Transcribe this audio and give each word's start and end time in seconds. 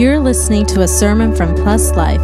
You're 0.00 0.18
listening 0.18 0.64
to 0.68 0.80
a 0.80 0.88
sermon 0.88 1.36
from 1.36 1.54
Plus 1.54 1.90
Life, 1.90 2.22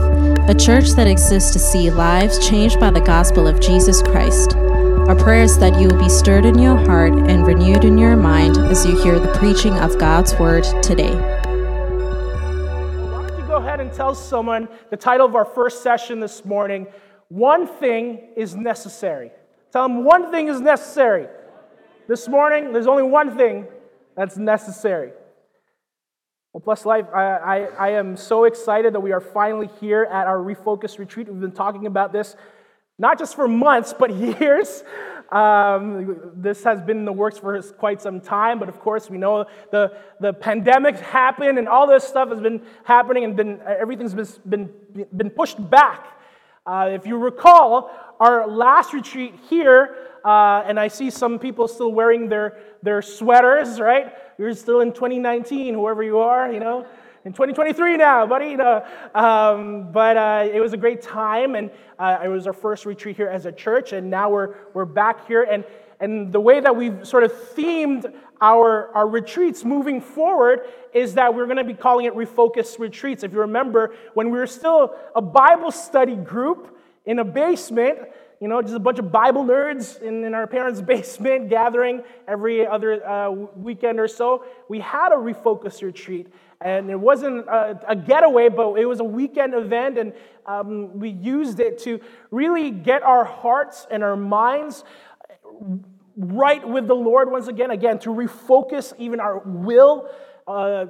a 0.49 0.55
church 0.55 0.93
that 0.93 1.07
exists 1.07 1.53
to 1.53 1.59
see 1.59 1.91
lives 1.91 2.39
changed 2.49 2.81
by 2.81 2.91
the 2.91 3.03
gospel 3.03 3.47
of 3.47 3.61
Jesus 3.61 4.01
Christ. 4.01 4.57
Our 4.57 5.15
prayer 5.15 5.43
is 5.43 5.59
that 5.59 5.79
you 5.79 5.89
will 5.89 6.03
be 6.03 6.09
stirred 6.09 6.47
in 6.47 6.59
your 6.59 6.77
heart 6.77 7.13
and 7.13 7.47
renewed 7.47 7.85
in 7.85 7.99
your 7.99 8.17
mind 8.17 8.57
as 8.57 8.87
you 8.87 8.99
hear 9.03 9.19
the 9.19 9.31
preaching 9.35 9.75
of 9.75 9.99
God's 9.99 10.35
word 10.39 10.65
today. 10.83 11.13
Why 13.13 13.27
don't 13.29 13.39
you 13.39 13.47
go 13.47 13.57
ahead 13.57 13.81
and 13.81 13.93
tell 13.93 14.15
someone 14.15 14.69
the 14.89 14.97
title 14.97 15.27
of 15.27 15.35
our 15.35 15.45
first 15.45 15.83
session 15.83 16.19
this 16.19 16.47
morning 16.47 16.87
One 17.29 17.67
Thing 17.67 18.31
is 18.39 18.57
Necessary. 18.57 19.33
Tell 19.71 19.87
them 19.87 20.03
one 20.03 20.31
thing 20.31 20.49
is 20.49 20.63
necessary. 20.63 21.27
This 22.09 22.27
morning, 22.27 22.73
there's 22.73 22.87
only 22.87 23.03
one 23.03 23.37
thing 23.37 23.67
that's 24.17 24.39
necessary. 24.39 25.13
Well, 26.57 26.63
Plus 26.63 26.87
Life, 26.87 27.05
I, 27.15 27.25
I, 27.25 27.57
I, 27.79 27.89
am 27.91 28.17
so 28.17 28.45
excited 28.45 28.95
that 28.95 29.01
we 29.01 29.13
are 29.13 29.21
finally 29.21 29.69
here 29.79 30.05
at 30.05 30.27
our 30.27 30.39
Refocus 30.39 30.99
retreat. 30.99 31.29
We've 31.29 31.39
been 31.39 31.53
talking 31.53 31.85
about 31.85 32.15
this 32.15 32.35
not 32.99 33.19
just 33.19 33.37
for 33.37 33.47
months, 33.47 33.93
but 33.93 34.11
years. 34.41 34.83
Um, 35.31 36.33
this 36.35 36.65
has 36.65 36.81
been 36.81 36.97
in 36.97 37.05
the 37.05 37.13
works 37.13 37.37
for 37.37 37.61
quite 37.61 38.01
some 38.01 38.23
time, 38.23 38.59
but 38.59 38.71
of 38.71 38.81
course, 38.81 39.11
we 39.11 39.19
know 39.19 39.45
the, 39.71 39.99
the 40.19 40.33
pandemic 40.33 40.97
happened 40.99 41.59
and 41.59 41.69
all 41.69 41.87
this 41.87 42.05
stuff 42.05 42.31
has 42.31 42.41
been 42.41 42.63
happening 42.85 43.25
and 43.25 43.37
been, 43.37 43.61
everything's 43.67 44.15
been, 44.15 44.27
been, 44.49 45.07
been 45.15 45.29
pushed 45.29 45.59
back. 45.69 46.07
Uh, 46.65 46.89
if 46.91 47.07
you 47.07 47.19
recall, 47.19 47.91
our 48.19 48.49
last 48.49 48.95
retreat 48.95 49.35
here, 49.51 49.95
uh, 50.25 50.65
and 50.67 50.81
I 50.81 50.89
see 50.89 51.11
some 51.11 51.39
people 51.39 51.69
still 51.69 51.93
wearing 51.93 52.31
their, 52.31 52.59
their 52.87 53.03
sweaters, 53.03 53.81
right? 53.81 54.13
You're 54.39 54.55
still 54.55 54.81
in 54.81 54.93
2019, 54.93 55.75
whoever 55.75 56.03
you 56.03 56.19
are, 56.19 56.51
you 56.53 56.61
know. 56.61 56.87
In 57.25 57.33
2023 57.33 57.97
now, 57.97 58.25
buddy. 58.27 58.55
Um, 59.15 59.91
but 59.91 60.17
uh, 60.17 60.49
it 60.53 60.61
was 60.61 60.73
a 60.73 60.77
great 60.77 61.03
time, 61.03 61.57
and 61.57 61.71
uh, 61.99 62.19
it 62.25 62.29
was 62.29 62.47
our 62.47 62.53
first 62.53 62.87
retreat 62.87 63.17
here 63.17 63.29
as 63.29 63.47
a 63.47 63.53
church, 63.53 63.93
and 63.93 64.09
now 64.09 64.31
we're, 64.31 64.55
we're 64.75 64.85
back 64.85 65.27
here. 65.27 65.43
And, 65.43 65.65
and 65.99 66.33
the 66.33 66.39
way 66.39 66.61
that 66.61 66.77
we've 66.77 67.07
sort 67.07 67.25
of 67.25 67.33
themed 67.33 68.15
our, 68.41 68.95
our 68.95 69.09
retreats 69.09 69.65
moving 69.65 70.01
forward 70.01 70.61
is 70.93 71.15
that 71.15 71.35
we're 71.35 71.47
going 71.47 71.57
to 71.57 71.65
be 71.65 71.75
calling 71.75 72.07
it 72.07 72.15
Refocus 72.15 72.79
Retreats. 72.79 73.23
If 73.23 73.33
you 73.33 73.41
remember, 73.41 73.95
when 74.15 74.31
we 74.31 74.39
were 74.39 74.47
still 74.47 74.95
a 75.15 75.23
Bible 75.23 75.73
study 75.73 76.17
group 76.17 76.79
in 77.07 77.19
a 77.19 77.25
basement, 77.25 77.99
you 78.41 78.49
know, 78.49 78.61
just 78.61 78.75
a 78.75 78.79
bunch 78.79 78.99
of 78.99 79.11
Bible 79.11 79.45
nerds 79.45 80.01
in, 80.03 80.25
in 80.25 80.35
our 80.35 80.47
parents' 80.47 80.81
basement 80.95 81.49
gathering 81.49 82.03
every 82.29 82.67
other 82.67 83.07
uh, 83.07 83.31
weekend 83.31 83.99
or 83.99 84.09
so. 84.09 84.45
We 84.69 84.81
had 84.81 85.13
a 85.13 85.17
refocus 85.17 85.83
retreat, 85.83 86.29
and 86.61 86.91
it 86.91 86.99
wasn't 86.99 87.47
a, 87.49 87.81
a 87.89 87.97
getaway, 87.97 88.49
but 88.49 88.75
it 88.75 88.87
was 88.87 89.01
a 89.01 89.05
weekend 89.05 89.55
event, 89.55 89.99
and 89.99 90.13
um, 90.45 90.99
we 90.99 91.11
used 91.11 91.61
it 91.61 91.79
to 91.81 92.01
really 92.31 92.71
get 92.71 93.03
our 93.03 93.25
hearts 93.25 93.87
and 93.91 94.05
our 94.05 94.17
minds 94.17 94.85
right 96.17 96.67
with 96.67 96.87
the 96.87 96.95
Lord 96.95 97.31
once 97.31 97.49
again, 97.49 97.71
again, 97.71 97.99
to 98.01 98.11
refocus 98.11 98.93
even 98.99 99.21
our 99.21 99.39
will 99.45 100.09
uh, 100.47 100.87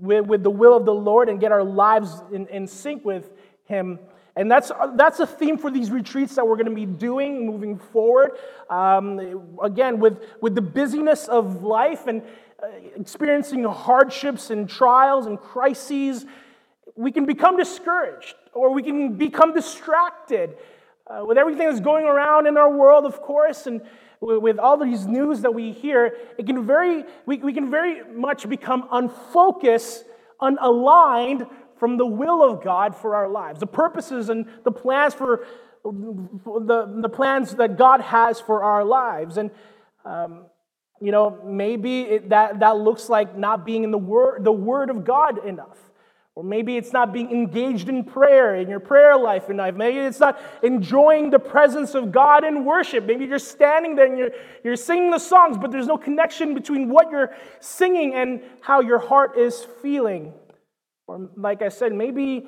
with, 0.00 0.26
with 0.26 0.42
the 0.42 0.50
will 0.50 0.76
of 0.76 0.84
the 0.84 0.94
Lord 0.94 1.28
and 1.28 1.40
get 1.40 1.52
our 1.52 1.64
lives 1.64 2.22
in, 2.32 2.46
in 2.48 2.66
sync 2.66 3.04
with 3.04 3.30
Him. 3.64 3.98
And 4.38 4.48
that's, 4.48 4.70
that's 4.94 5.18
a 5.18 5.26
theme 5.26 5.58
for 5.58 5.68
these 5.68 5.90
retreats 5.90 6.36
that 6.36 6.46
we're 6.46 6.54
going 6.54 6.68
to 6.68 6.74
be 6.74 6.86
doing 6.86 7.44
moving 7.44 7.76
forward. 7.76 8.38
Um, 8.70 9.58
again, 9.60 9.98
with, 9.98 10.22
with 10.40 10.54
the 10.54 10.62
busyness 10.62 11.26
of 11.26 11.64
life 11.64 12.06
and 12.06 12.22
uh, 12.62 12.68
experiencing 12.94 13.64
hardships 13.64 14.50
and 14.50 14.68
trials 14.68 15.26
and 15.26 15.40
crises, 15.40 16.24
we 16.94 17.10
can 17.10 17.26
become 17.26 17.56
discouraged 17.56 18.36
or 18.52 18.72
we 18.72 18.84
can 18.84 19.16
become 19.16 19.54
distracted 19.54 20.56
uh, 21.08 21.24
with 21.24 21.36
everything 21.36 21.66
that's 21.66 21.80
going 21.80 22.04
around 22.04 22.46
in 22.46 22.56
our 22.56 22.70
world, 22.70 23.06
of 23.06 23.20
course, 23.20 23.66
and 23.66 23.80
with 24.20 24.60
all 24.60 24.76
these 24.76 25.04
news 25.06 25.40
that 25.40 25.52
we 25.52 25.72
hear, 25.72 26.16
it 26.38 26.46
can 26.46 26.64
very, 26.64 27.04
we, 27.26 27.38
we 27.38 27.52
can 27.52 27.70
very 27.70 28.04
much 28.04 28.48
become 28.48 28.86
unfocused, 28.92 30.04
unaligned 30.40 31.48
from 31.78 31.96
the 31.96 32.06
will 32.06 32.42
of 32.42 32.62
God 32.62 32.94
for 32.96 33.14
our 33.14 33.28
lives, 33.28 33.60
the 33.60 33.66
purposes 33.66 34.28
and 34.28 34.46
the 34.64 34.72
plans 34.72 35.14
for 35.14 35.46
the, 35.84 36.98
the 37.00 37.08
plans 37.08 37.54
that 37.56 37.76
God 37.78 38.00
has 38.00 38.40
for 38.40 38.62
our 38.62 38.84
lives. 38.84 39.36
And, 39.36 39.50
um, 40.04 40.46
you 41.00 41.12
know, 41.12 41.40
maybe 41.44 42.02
it, 42.02 42.28
that, 42.30 42.60
that 42.60 42.78
looks 42.78 43.08
like 43.08 43.36
not 43.36 43.64
being 43.64 43.84
in 43.84 43.90
the 43.90 43.98
word, 43.98 44.44
the 44.44 44.52
word 44.52 44.90
of 44.90 45.04
God 45.04 45.44
enough. 45.46 45.78
Or 46.34 46.44
maybe 46.44 46.76
it's 46.76 46.92
not 46.92 47.12
being 47.12 47.32
engaged 47.32 47.88
in 47.88 48.04
prayer, 48.04 48.54
in 48.54 48.68
your 48.68 48.78
prayer 48.78 49.16
life 49.16 49.50
enough. 49.50 49.74
Maybe 49.74 49.98
it's 49.98 50.20
not 50.20 50.40
enjoying 50.62 51.30
the 51.30 51.40
presence 51.40 51.96
of 51.96 52.12
God 52.12 52.44
in 52.44 52.64
worship. 52.64 53.06
Maybe 53.06 53.24
you're 53.24 53.40
standing 53.40 53.96
there 53.96 54.06
and 54.06 54.16
you're, 54.16 54.30
you're 54.62 54.76
singing 54.76 55.10
the 55.10 55.18
songs, 55.18 55.58
but 55.58 55.72
there's 55.72 55.88
no 55.88 55.98
connection 55.98 56.54
between 56.54 56.90
what 56.90 57.10
you're 57.10 57.34
singing 57.58 58.14
and 58.14 58.40
how 58.60 58.80
your 58.80 59.00
heart 59.00 59.36
is 59.36 59.66
feeling. 59.82 60.32
Or, 61.08 61.30
like 61.36 61.62
I 61.62 61.70
said, 61.70 61.92
maybe 61.94 62.46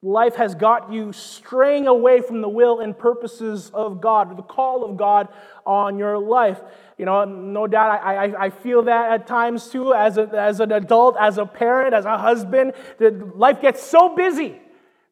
life 0.00 0.36
has 0.36 0.54
got 0.54 0.92
you 0.92 1.12
straying 1.12 1.88
away 1.88 2.20
from 2.20 2.40
the 2.40 2.48
will 2.48 2.78
and 2.78 2.96
purposes 2.96 3.72
of 3.74 4.00
God, 4.00 4.36
the 4.36 4.42
call 4.42 4.84
of 4.84 4.96
God 4.96 5.28
on 5.66 5.98
your 5.98 6.16
life. 6.16 6.60
You 6.96 7.06
know, 7.06 7.24
no 7.24 7.66
doubt 7.66 8.00
I, 8.02 8.26
I, 8.26 8.44
I 8.44 8.50
feel 8.50 8.82
that 8.82 9.10
at 9.10 9.26
times 9.26 9.68
too, 9.68 9.92
as, 9.92 10.16
a, 10.16 10.28
as 10.32 10.60
an 10.60 10.70
adult, 10.70 11.16
as 11.20 11.38
a 11.38 11.44
parent, 11.44 11.92
as 11.92 12.04
a 12.04 12.16
husband. 12.16 12.72
That 12.98 13.36
life 13.36 13.60
gets 13.60 13.82
so 13.82 14.14
busy, 14.14 14.60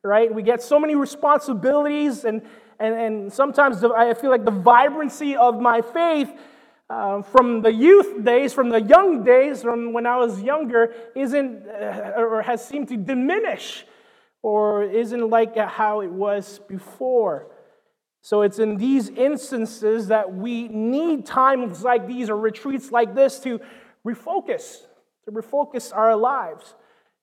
right? 0.04 0.32
We 0.32 0.44
get 0.44 0.62
so 0.62 0.78
many 0.78 0.94
responsibilities, 0.94 2.24
and, 2.24 2.42
and, 2.78 2.94
and 2.94 3.32
sometimes 3.32 3.82
I 3.82 4.14
feel 4.14 4.30
like 4.30 4.44
the 4.44 4.52
vibrancy 4.52 5.36
of 5.36 5.60
my 5.60 5.82
faith 5.82 6.32
uh, 6.90 7.22
from 7.22 7.62
the 7.62 7.72
youth 7.72 8.24
days, 8.24 8.52
from 8.52 8.68
the 8.68 8.80
young 8.80 9.24
days, 9.24 9.62
from 9.62 9.92
when 9.92 10.06
I 10.06 10.16
was 10.18 10.42
younger, 10.42 10.92
isn't 11.16 11.66
uh, 11.66 12.12
or 12.16 12.42
has 12.42 12.66
seemed 12.66 12.88
to 12.88 12.96
diminish 12.96 13.86
or 14.42 14.84
isn't 14.84 15.30
like 15.30 15.56
how 15.56 16.00
it 16.00 16.10
was 16.10 16.60
before. 16.68 17.46
So 18.20 18.42
it's 18.42 18.58
in 18.58 18.76
these 18.76 19.08
instances 19.08 20.08
that 20.08 20.34
we 20.34 20.68
need 20.68 21.26
times 21.26 21.82
like 21.82 22.06
these 22.06 22.28
or 22.30 22.36
retreats 22.36 22.90
like 22.92 23.14
this 23.14 23.38
to 23.40 23.60
refocus, 24.06 24.78
to 25.24 25.30
refocus 25.30 25.94
our 25.94 26.16
lives. 26.16 26.74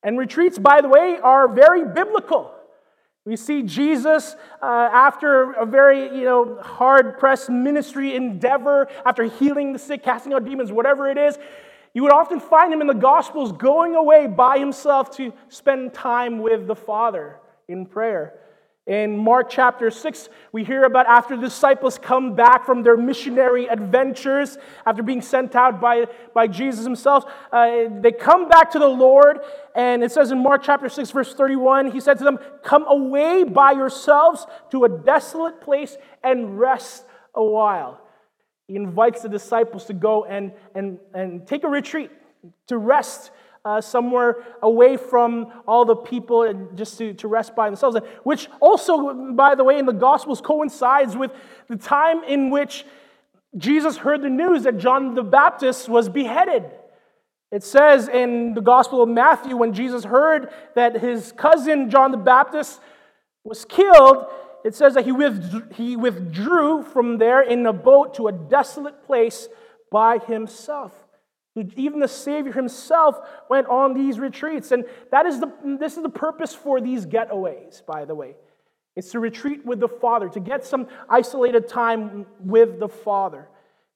And 0.03 0.17
retreats, 0.17 0.57
by 0.57 0.81
the 0.81 0.89
way, 0.89 1.17
are 1.21 1.47
very 1.47 1.85
biblical. 1.85 2.53
We 3.25 3.35
see 3.35 3.61
Jesus 3.61 4.35
uh, 4.63 4.89
after 4.91 5.51
a 5.51 5.65
very 5.65 6.05
you 6.05 6.25
know, 6.25 6.59
hard 6.61 7.19
pressed 7.19 7.51
ministry 7.51 8.15
endeavor, 8.15 8.87
after 9.05 9.25
healing 9.25 9.73
the 9.73 9.79
sick, 9.79 10.03
casting 10.03 10.33
out 10.33 10.43
demons, 10.43 10.71
whatever 10.71 11.07
it 11.09 11.19
is. 11.19 11.37
You 11.93 12.01
would 12.03 12.13
often 12.13 12.39
find 12.39 12.73
him 12.73 12.81
in 12.81 12.87
the 12.87 12.93
Gospels 12.93 13.51
going 13.51 13.95
away 13.95 14.25
by 14.25 14.57
himself 14.57 15.15
to 15.17 15.33
spend 15.49 15.93
time 15.93 16.39
with 16.39 16.65
the 16.65 16.75
Father 16.75 17.37
in 17.67 17.85
prayer. 17.85 18.39
In 18.87 19.15
Mark 19.15 19.47
chapter 19.47 19.91
6, 19.91 20.29
we 20.51 20.63
hear 20.63 20.85
about 20.85 21.05
after 21.05 21.35
the 21.35 21.43
disciples 21.43 21.99
come 21.99 22.35
back 22.35 22.65
from 22.65 22.81
their 22.81 22.97
missionary 22.97 23.67
adventures, 23.67 24.57
after 24.87 25.03
being 25.03 25.21
sent 25.21 25.55
out 25.55 25.79
by, 25.79 26.07
by 26.33 26.47
Jesus 26.47 26.83
himself, 26.83 27.25
uh, 27.51 27.83
they 27.99 28.11
come 28.11 28.49
back 28.49 28.71
to 28.71 28.79
the 28.79 28.87
Lord. 28.87 29.41
And 29.75 30.03
it 30.03 30.11
says 30.11 30.31
in 30.31 30.41
Mark 30.41 30.63
chapter 30.63 30.89
6, 30.89 31.11
verse 31.11 31.31
31, 31.35 31.91
he 31.91 31.99
said 31.99 32.17
to 32.17 32.23
them, 32.23 32.39
Come 32.63 32.85
away 32.87 33.43
by 33.43 33.73
yourselves 33.73 34.47
to 34.71 34.85
a 34.85 34.89
desolate 34.89 35.61
place 35.61 35.95
and 36.23 36.59
rest 36.59 37.05
a 37.35 37.43
while. 37.43 38.01
He 38.65 38.77
invites 38.77 39.21
the 39.21 39.29
disciples 39.29 39.85
to 39.85 39.93
go 39.93 40.25
and, 40.25 40.53
and, 40.73 40.97
and 41.13 41.45
take 41.45 41.63
a 41.63 41.69
retreat, 41.69 42.09
to 42.65 42.79
rest 42.79 43.29
uh, 43.63 43.79
somewhere 43.79 44.37
away 44.61 44.97
from 44.97 45.51
all 45.67 45.85
the 45.85 45.95
people 45.95 46.43
and 46.43 46.75
just 46.77 46.97
to, 46.97 47.13
to 47.13 47.27
rest 47.27 47.55
by 47.55 47.69
themselves. 47.69 47.97
Which 48.23 48.47
also, 48.59 49.33
by 49.33 49.55
the 49.55 49.63
way, 49.63 49.77
in 49.77 49.85
the 49.85 49.93
Gospels 49.93 50.41
coincides 50.41 51.15
with 51.15 51.31
the 51.67 51.75
time 51.75 52.23
in 52.23 52.49
which 52.49 52.85
Jesus 53.57 53.97
heard 53.97 54.21
the 54.21 54.29
news 54.29 54.63
that 54.63 54.77
John 54.77 55.13
the 55.13 55.23
Baptist 55.23 55.89
was 55.89 56.09
beheaded. 56.09 56.63
It 57.51 57.63
says 57.63 58.07
in 58.07 58.53
the 58.53 58.61
Gospel 58.61 59.03
of 59.03 59.09
Matthew, 59.09 59.57
when 59.57 59.73
Jesus 59.73 60.05
heard 60.05 60.53
that 60.75 60.99
his 61.01 61.33
cousin 61.33 61.89
John 61.89 62.11
the 62.11 62.17
Baptist 62.17 62.79
was 63.43 63.65
killed, 63.65 64.25
it 64.63 64.73
says 64.73 64.93
that 64.93 65.03
he 65.03 65.11
withdrew, 65.11 65.63
he 65.73 65.95
withdrew 65.97 66.83
from 66.83 67.17
there 67.17 67.41
in 67.41 67.65
a 67.65 67.73
boat 67.73 68.13
to 68.15 68.27
a 68.27 68.31
desolate 68.31 69.05
place 69.05 69.49
by 69.91 70.19
himself. 70.19 70.93
Even 71.55 71.99
the 71.99 72.07
Savior 72.07 72.53
himself 72.53 73.19
went 73.49 73.67
on 73.67 73.93
these 73.93 74.19
retreats. 74.19 74.71
And 74.71 74.85
that 75.11 75.25
is 75.25 75.39
the, 75.39 75.51
this 75.79 75.97
is 75.97 76.03
the 76.03 76.09
purpose 76.09 76.55
for 76.55 76.79
these 76.79 77.05
getaways, 77.05 77.85
by 77.85 78.05
the 78.05 78.15
way. 78.15 78.35
It's 78.95 79.11
to 79.11 79.19
retreat 79.19 79.65
with 79.65 79.79
the 79.79 79.87
Father, 79.87 80.29
to 80.29 80.39
get 80.39 80.65
some 80.65 80.87
isolated 81.09 81.67
time 81.67 82.25
with 82.39 82.79
the 82.79 82.87
Father. 82.87 83.49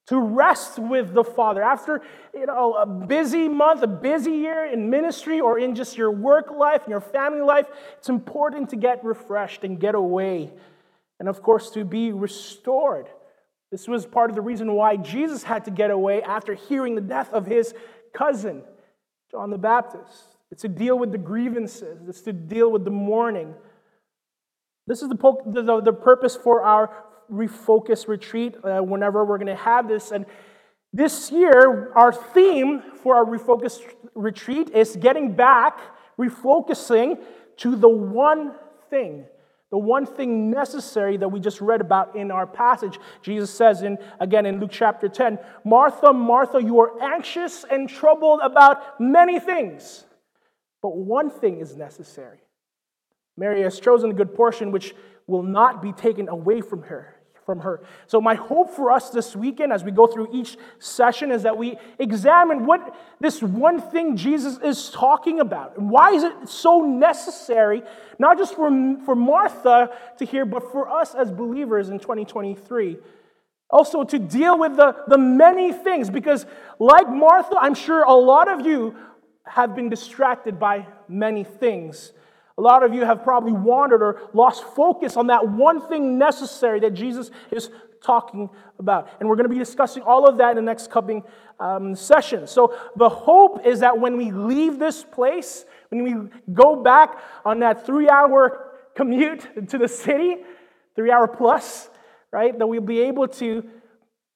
to 0.06 0.20
rest 0.20 0.78
with 0.78 1.14
the 1.14 1.24
Father. 1.24 1.62
After 1.62 2.00
you 2.32 2.46
know, 2.46 2.74
a 2.74 2.86
busy 2.86 3.48
month, 3.48 3.82
a 3.82 3.88
busy 3.88 4.32
year 4.32 4.64
in 4.64 4.88
ministry 4.88 5.40
or 5.40 5.58
in 5.58 5.74
just 5.74 5.96
your 5.96 6.10
work 6.10 6.50
life 6.50 6.82
and 6.82 6.90
your 6.90 7.00
family 7.00 7.40
life, 7.40 7.66
it's 7.98 8.08
important 8.08 8.70
to 8.70 8.76
get 8.76 9.04
refreshed 9.04 9.64
and 9.64 9.80
get 9.80 9.94
away. 9.94 10.52
And 11.18 11.28
of 11.28 11.42
course, 11.42 11.70
to 11.70 11.84
be 11.84 12.12
restored. 12.12 13.08
This 13.70 13.88
was 13.88 14.06
part 14.06 14.30
of 14.30 14.36
the 14.36 14.42
reason 14.42 14.72
why 14.72 14.96
Jesus 14.96 15.42
had 15.42 15.64
to 15.64 15.70
get 15.70 15.90
away 15.90 16.22
after 16.22 16.54
hearing 16.54 16.94
the 16.94 17.00
death 17.00 17.32
of 17.32 17.46
his 17.46 17.74
cousin, 18.14 18.62
John 19.30 19.50
the 19.50 19.58
Baptist. 19.58 20.36
It's 20.50 20.62
to 20.62 20.68
deal 20.68 20.98
with 20.98 21.12
the 21.12 21.18
grievances, 21.18 22.08
it's 22.08 22.22
to 22.22 22.32
deal 22.32 22.70
with 22.70 22.84
the 22.84 22.90
mourning. 22.90 23.54
This 24.86 25.02
is 25.02 25.08
the, 25.08 25.16
the, 25.46 25.80
the 25.80 25.92
purpose 25.92 26.36
for 26.36 26.62
our 26.62 27.04
refocus 27.30 28.06
retreat 28.06 28.56
uh, 28.62 28.78
whenever 28.80 29.24
we're 29.24 29.38
going 29.38 29.48
to 29.48 29.56
have 29.56 29.88
this. 29.88 30.12
And 30.12 30.26
this 30.92 31.32
year, 31.32 31.92
our 31.94 32.12
theme 32.12 32.82
for 33.02 33.16
our 33.16 33.24
refocus 33.24 33.80
retreat 34.14 34.70
is 34.70 34.96
getting 34.96 35.32
back, 35.34 35.80
refocusing 36.18 37.20
to 37.58 37.74
the 37.74 37.88
one 37.88 38.52
thing, 38.88 39.26
the 39.70 39.78
one 39.78 40.06
thing 40.06 40.50
necessary 40.50 41.16
that 41.16 41.28
we 41.28 41.40
just 41.40 41.60
read 41.60 41.80
about 41.80 42.14
in 42.14 42.30
our 42.30 42.46
passage. 42.46 42.98
Jesus 43.22 43.50
says 43.50 43.82
in 43.82 43.98
again 44.20 44.46
in 44.46 44.60
Luke 44.60 44.70
chapter 44.72 45.08
10, 45.08 45.38
Martha, 45.64 46.12
Martha, 46.12 46.62
you 46.62 46.80
are 46.80 47.02
anxious 47.02 47.64
and 47.68 47.88
troubled 47.88 48.40
about 48.42 49.00
many 49.00 49.40
things, 49.40 50.04
but 50.82 50.96
one 50.96 51.30
thing 51.30 51.58
is 51.58 51.76
necessary. 51.76 52.38
Mary 53.36 53.62
has 53.62 53.80
chosen 53.80 54.10
a 54.10 54.14
good 54.14 54.34
portion 54.34 54.70
which 54.70 54.94
will 55.26 55.42
not 55.42 55.82
be 55.82 55.92
taken 55.92 56.28
away 56.28 56.60
from 56.60 56.82
her 56.82 57.15
from 57.46 57.60
her. 57.60 57.80
So, 58.08 58.20
my 58.20 58.34
hope 58.34 58.74
for 58.74 58.90
us 58.90 59.10
this 59.10 59.34
weekend 59.36 59.72
as 59.72 59.84
we 59.84 59.92
go 59.92 60.06
through 60.06 60.28
each 60.32 60.58
session 60.80 61.30
is 61.30 61.44
that 61.44 61.56
we 61.56 61.78
examine 61.98 62.66
what 62.66 62.94
this 63.20 63.40
one 63.40 63.80
thing 63.80 64.16
Jesus 64.16 64.58
is 64.58 64.90
talking 64.90 65.40
about. 65.40 65.78
And 65.78 65.88
why 65.88 66.10
is 66.10 66.24
it 66.24 66.48
so 66.48 66.80
necessary, 66.80 67.82
not 68.18 68.36
just 68.36 68.56
for, 68.56 68.68
for 69.06 69.14
Martha 69.14 69.90
to 70.18 70.24
hear, 70.26 70.44
but 70.44 70.70
for 70.72 70.90
us 70.90 71.14
as 71.14 71.30
believers 71.30 71.88
in 71.88 72.00
2023. 72.00 72.98
Also, 73.70 74.04
to 74.04 74.18
deal 74.18 74.58
with 74.58 74.76
the, 74.76 74.94
the 75.08 75.18
many 75.18 75.72
things, 75.72 76.10
because 76.10 76.46
like 76.78 77.08
Martha, 77.08 77.56
I'm 77.60 77.74
sure 77.74 78.02
a 78.02 78.14
lot 78.14 78.48
of 78.48 78.66
you 78.66 78.94
have 79.44 79.74
been 79.74 79.88
distracted 79.88 80.58
by 80.58 80.86
many 81.08 81.44
things. 81.44 82.12
A 82.58 82.62
lot 82.62 82.82
of 82.82 82.94
you 82.94 83.04
have 83.04 83.22
probably 83.22 83.52
wandered 83.52 84.02
or 84.02 84.30
lost 84.32 84.64
focus 84.64 85.16
on 85.16 85.26
that 85.26 85.46
one 85.46 85.86
thing 85.88 86.18
necessary 86.18 86.80
that 86.80 86.94
Jesus 86.94 87.30
is 87.50 87.70
talking 88.02 88.48
about. 88.78 89.08
And 89.20 89.28
we're 89.28 89.36
going 89.36 89.48
to 89.48 89.54
be 89.54 89.58
discussing 89.58 90.02
all 90.02 90.26
of 90.26 90.38
that 90.38 90.50
in 90.50 90.56
the 90.56 90.62
next 90.62 90.90
coming 90.90 91.22
um, 91.60 91.94
session. 91.94 92.46
So 92.46 92.78
the 92.96 93.08
hope 93.08 93.66
is 93.66 93.80
that 93.80 93.98
when 93.98 94.16
we 94.16 94.30
leave 94.30 94.78
this 94.78 95.04
place, 95.04 95.64
when 95.90 96.02
we 96.02 96.30
go 96.52 96.82
back 96.82 97.18
on 97.44 97.60
that 97.60 97.84
three 97.84 98.08
hour 98.08 98.72
commute 98.94 99.68
to 99.68 99.78
the 99.78 99.88
city, 99.88 100.36
three 100.94 101.10
hour 101.10 101.28
plus, 101.28 101.90
right, 102.32 102.58
that 102.58 102.66
we'll 102.66 102.80
be 102.80 103.00
able 103.00 103.28
to 103.28 103.68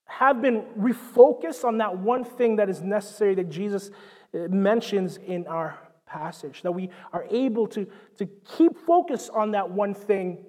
have 0.04 0.42
been 0.42 0.64
refocused 0.78 1.64
on 1.64 1.78
that 1.78 1.96
one 1.96 2.24
thing 2.24 2.56
that 2.56 2.68
is 2.68 2.82
necessary 2.82 3.34
that 3.36 3.48
Jesus 3.48 3.90
uh, 4.34 4.38
mentions 4.48 5.16
in 5.16 5.46
our 5.46 5.78
passage, 6.10 6.62
that 6.62 6.72
we 6.72 6.90
are 7.12 7.24
able 7.30 7.66
to, 7.68 7.86
to 8.18 8.26
keep 8.56 8.76
focus 8.86 9.30
on 9.32 9.52
that 9.52 9.70
one 9.70 9.94
thing 9.94 10.44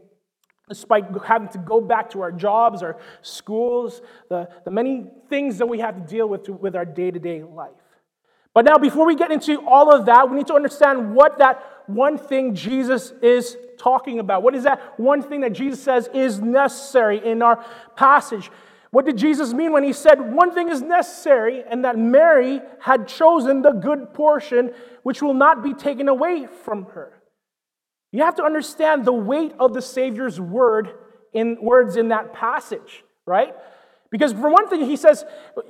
despite 0.68 1.04
having 1.26 1.50
to 1.50 1.58
go 1.58 1.82
back 1.82 2.10
to 2.10 2.22
our 2.22 2.32
jobs, 2.32 2.82
our 2.82 2.98
schools, 3.22 4.02
the, 4.30 4.48
the 4.64 4.72
many 4.72 5.06
things 5.30 5.58
that 5.58 5.66
we 5.66 5.80
have 5.80 5.96
to 5.96 6.02
deal 6.02 6.30
with 6.30 6.44
to, 6.44 6.54
with 6.54 6.78
our 6.78 6.86
day 6.86 7.12
to 7.12 7.20
day 7.20 7.44
life. 7.44 7.72
But 8.54 8.66
now, 8.66 8.78
before 8.78 9.06
we 9.06 9.16
get 9.16 9.32
into 9.32 9.66
all 9.68 9.94
of 9.94 10.06
that, 10.08 10.30
we 10.30 10.38
need 10.38 10.48
to 10.48 10.54
understand 10.54 11.16
what 11.16 11.40
that 11.40 11.64
one 11.88 12.18
thing 12.18 12.54
Jesus 12.54 13.12
is 13.22 13.58
talking 13.78 14.20
about. 14.20 14.44
What 14.44 14.56
is 14.56 14.64
that 14.64 15.00
one 15.00 15.22
thing 15.22 15.42
that 15.42 15.54
Jesus 15.54 15.82
says 15.82 16.10
is 16.14 16.40
necessary 16.40 17.26
in 17.26 17.42
our 17.42 17.66
passage? 17.96 18.50
What 18.92 19.06
did 19.06 19.18
Jesus 19.18 19.54
mean 19.54 19.72
when 19.72 19.84
he 19.84 19.94
said 19.94 20.34
one 20.34 20.54
thing 20.54 20.70
is 20.70 20.82
necessary 20.82 21.64
and 21.64 21.86
that 21.86 21.98
Mary 21.98 22.60
had 22.82 23.08
chosen 23.08 23.62
the 23.62 23.72
good 23.72 24.14
portion 24.14 24.72
which 25.04 25.22
will 25.22 25.34
not 25.34 25.64
be 25.64 25.74
taken 25.74 26.10
away 26.10 26.46
from 26.66 26.86
her? 26.94 27.22
You 28.12 28.24
have 28.24 28.36
to 28.36 28.44
understand 28.44 29.06
the 29.06 29.14
weight 29.14 29.54
of 29.60 29.74
the 29.74 29.82
Savior's 29.82 30.40
word 30.40 30.92
in 31.34 31.58
words 31.62 31.96
in 31.96 32.10
that 32.10 32.34
passage, 32.34 33.06
right? 33.26 33.56
Because 34.10 34.34
for 34.34 34.50
one 34.50 34.68
thing, 34.68 34.86
he 34.86 34.98
says, 34.98 35.24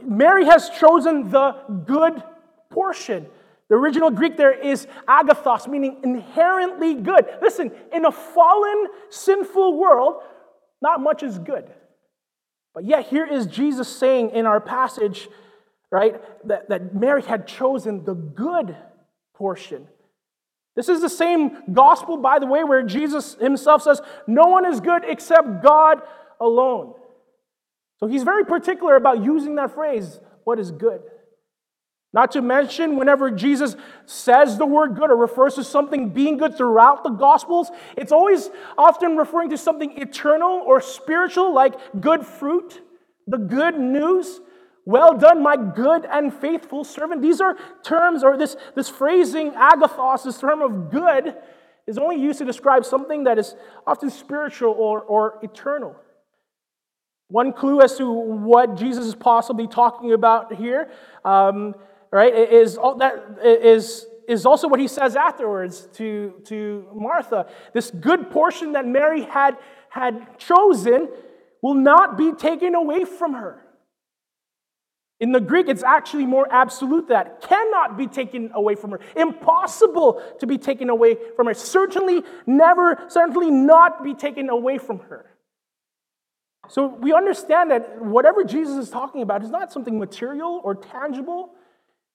Mary 0.04 0.46
has 0.46 0.72
chosen 0.72 1.30
the 1.30 1.56
good 1.86 2.24
portion. 2.72 3.28
The 3.70 3.76
original 3.76 4.10
Greek 4.10 4.36
there 4.36 4.52
is 4.52 4.88
agathos, 5.08 5.68
meaning 5.68 6.00
inherently 6.04 6.96
good. 6.96 7.26
Listen, 7.40 7.72
in 7.94 8.06
a 8.06 8.12
fallen, 8.12 8.88
sinful 9.12 9.78
world, 9.78 10.24
not 10.82 11.00
much 11.00 11.22
is 11.22 11.38
good. 11.38 11.72
But 12.74 12.86
yet, 12.86 13.08
here 13.08 13.26
is 13.26 13.48
Jesus 13.48 13.88
saying 13.88 14.32
in 14.32 14.46
our 14.46 14.62
passage, 14.62 15.28
right, 15.92 16.22
that, 16.48 16.70
that 16.70 16.96
Mary 16.96 17.22
had 17.22 17.48
chosen 17.48 18.06
the 18.06 18.14
good 18.14 18.76
portion. 19.34 19.88
This 20.76 20.88
is 20.88 21.02
the 21.02 21.10
same 21.10 21.74
gospel, 21.74 22.18
by 22.18 22.40
the 22.40 22.48
way, 22.48 22.64
where 22.64 22.82
Jesus 22.84 23.36
himself 23.36 23.82
says, 23.82 24.02
No 24.26 24.44
one 24.44 24.66
is 24.66 24.80
good 24.80 25.04
except 25.06 25.62
God 25.62 26.02
alone. 26.40 26.94
So 28.00 28.08
he's 28.08 28.24
very 28.24 28.46
particular 28.46 28.96
about 28.96 29.24
using 29.24 29.56
that 29.56 29.74
phrase, 29.74 30.20
what 30.44 30.60
is 30.60 30.72
good. 30.72 31.02
Not 32.14 32.32
to 32.32 32.42
mention, 32.42 32.98
whenever 32.98 33.32
Jesus 33.32 33.78
says 34.06 34.58
the 34.58 34.66
word 34.66 34.96
good 34.96 35.10
or 35.10 35.16
refers 35.16 35.56
to 35.56 35.64
something 35.64 36.10
being 36.10 36.38
good 36.38 36.58
throughout 36.58 37.04
the 37.04 37.10
Gospels, 37.10 37.72
it's 37.96 38.12
always 38.12 38.50
often 38.78 39.16
referring 39.16 39.50
to 39.52 39.58
something 39.58 39.98
eternal 39.98 40.62
or 40.66 40.82
spiritual, 40.82 41.54
like 41.54 41.76
good 42.02 42.26
fruit, 42.26 42.82
the 43.28 43.38
good 43.38 43.80
news. 43.80 44.42
Well 44.84 45.18
done, 45.18 45.42
my 45.42 45.56
good 45.56 46.06
and 46.06 46.34
faithful 46.34 46.84
servant. 46.84 47.22
These 47.22 47.40
are 47.40 47.56
terms, 47.84 48.24
or 48.24 48.36
this, 48.36 48.58
this 48.76 48.90
phrasing, 48.90 49.52
agathos, 49.52 50.24
this 50.24 50.40
term 50.40 50.62
of 50.62 50.92
good, 50.92 51.36
is 51.88 51.98
only 51.98 52.20
used 52.20 52.40
to 52.40 52.46
describe 52.46 52.84
something 52.84 53.24
that 53.24 53.38
is 53.38 53.56
often 53.88 54.10
spiritual 54.10 54.72
or, 54.72 55.02
or 55.02 55.40
eternal. 55.44 55.96
One 57.28 57.54
clue 57.54 57.80
as 57.82 57.96
to 57.98 58.12
what 58.12 58.76
Jesus 58.76 59.06
is 59.06 59.16
possibly 59.16 59.68
talking 59.68 60.12
about 60.12 60.54
here. 60.54 60.92
Um, 61.24 61.76
right, 62.20 62.34
is, 62.34 62.76
that 62.76 63.40
is, 63.44 64.06
is 64.28 64.46
also 64.46 64.68
what 64.68 64.80
he 64.80 64.88
says 64.88 65.16
afterwards 65.16 65.88
to, 65.94 66.34
to 66.46 66.88
Martha. 66.94 67.48
This 67.74 67.92
good 67.92 68.32
portion 68.32 68.74
that 68.74 68.86
Mary 68.86 69.24
had, 69.24 69.58
had 69.90 70.38
chosen 70.38 71.10
will 71.62 71.76
not 71.76 72.18
be 72.18 72.34
taken 72.34 72.76
away 72.76 73.06
from 73.06 73.34
her. 73.34 73.62
In 75.22 75.32
the 75.32 75.40
Greek, 75.40 75.68
it's 75.70 75.84
actually 75.84 76.26
more 76.26 76.52
absolute 76.52 77.10
that 77.10 77.42
cannot 77.42 77.96
be 77.96 78.08
taken 78.08 78.50
away 78.56 78.74
from 78.74 78.90
her. 78.90 79.00
Impossible 79.16 80.20
to 80.40 80.48
be 80.48 80.58
taken 80.58 80.90
away 80.90 81.16
from 81.36 81.46
her. 81.46 81.54
Certainly 81.54 82.24
never, 82.48 83.06
certainly 83.08 83.52
not 83.52 84.04
be 84.04 84.16
taken 84.16 84.50
away 84.50 84.80
from 84.80 84.98
her. 85.02 85.28
So 86.70 86.88
we 86.88 87.14
understand 87.14 87.70
that 87.70 88.02
whatever 88.04 88.44
Jesus 88.44 88.78
is 88.78 88.90
talking 88.90 89.22
about 89.22 89.44
is 89.44 89.52
not 89.52 89.72
something 89.72 90.00
material 90.00 90.60
or 90.64 90.74
tangible, 90.74 91.52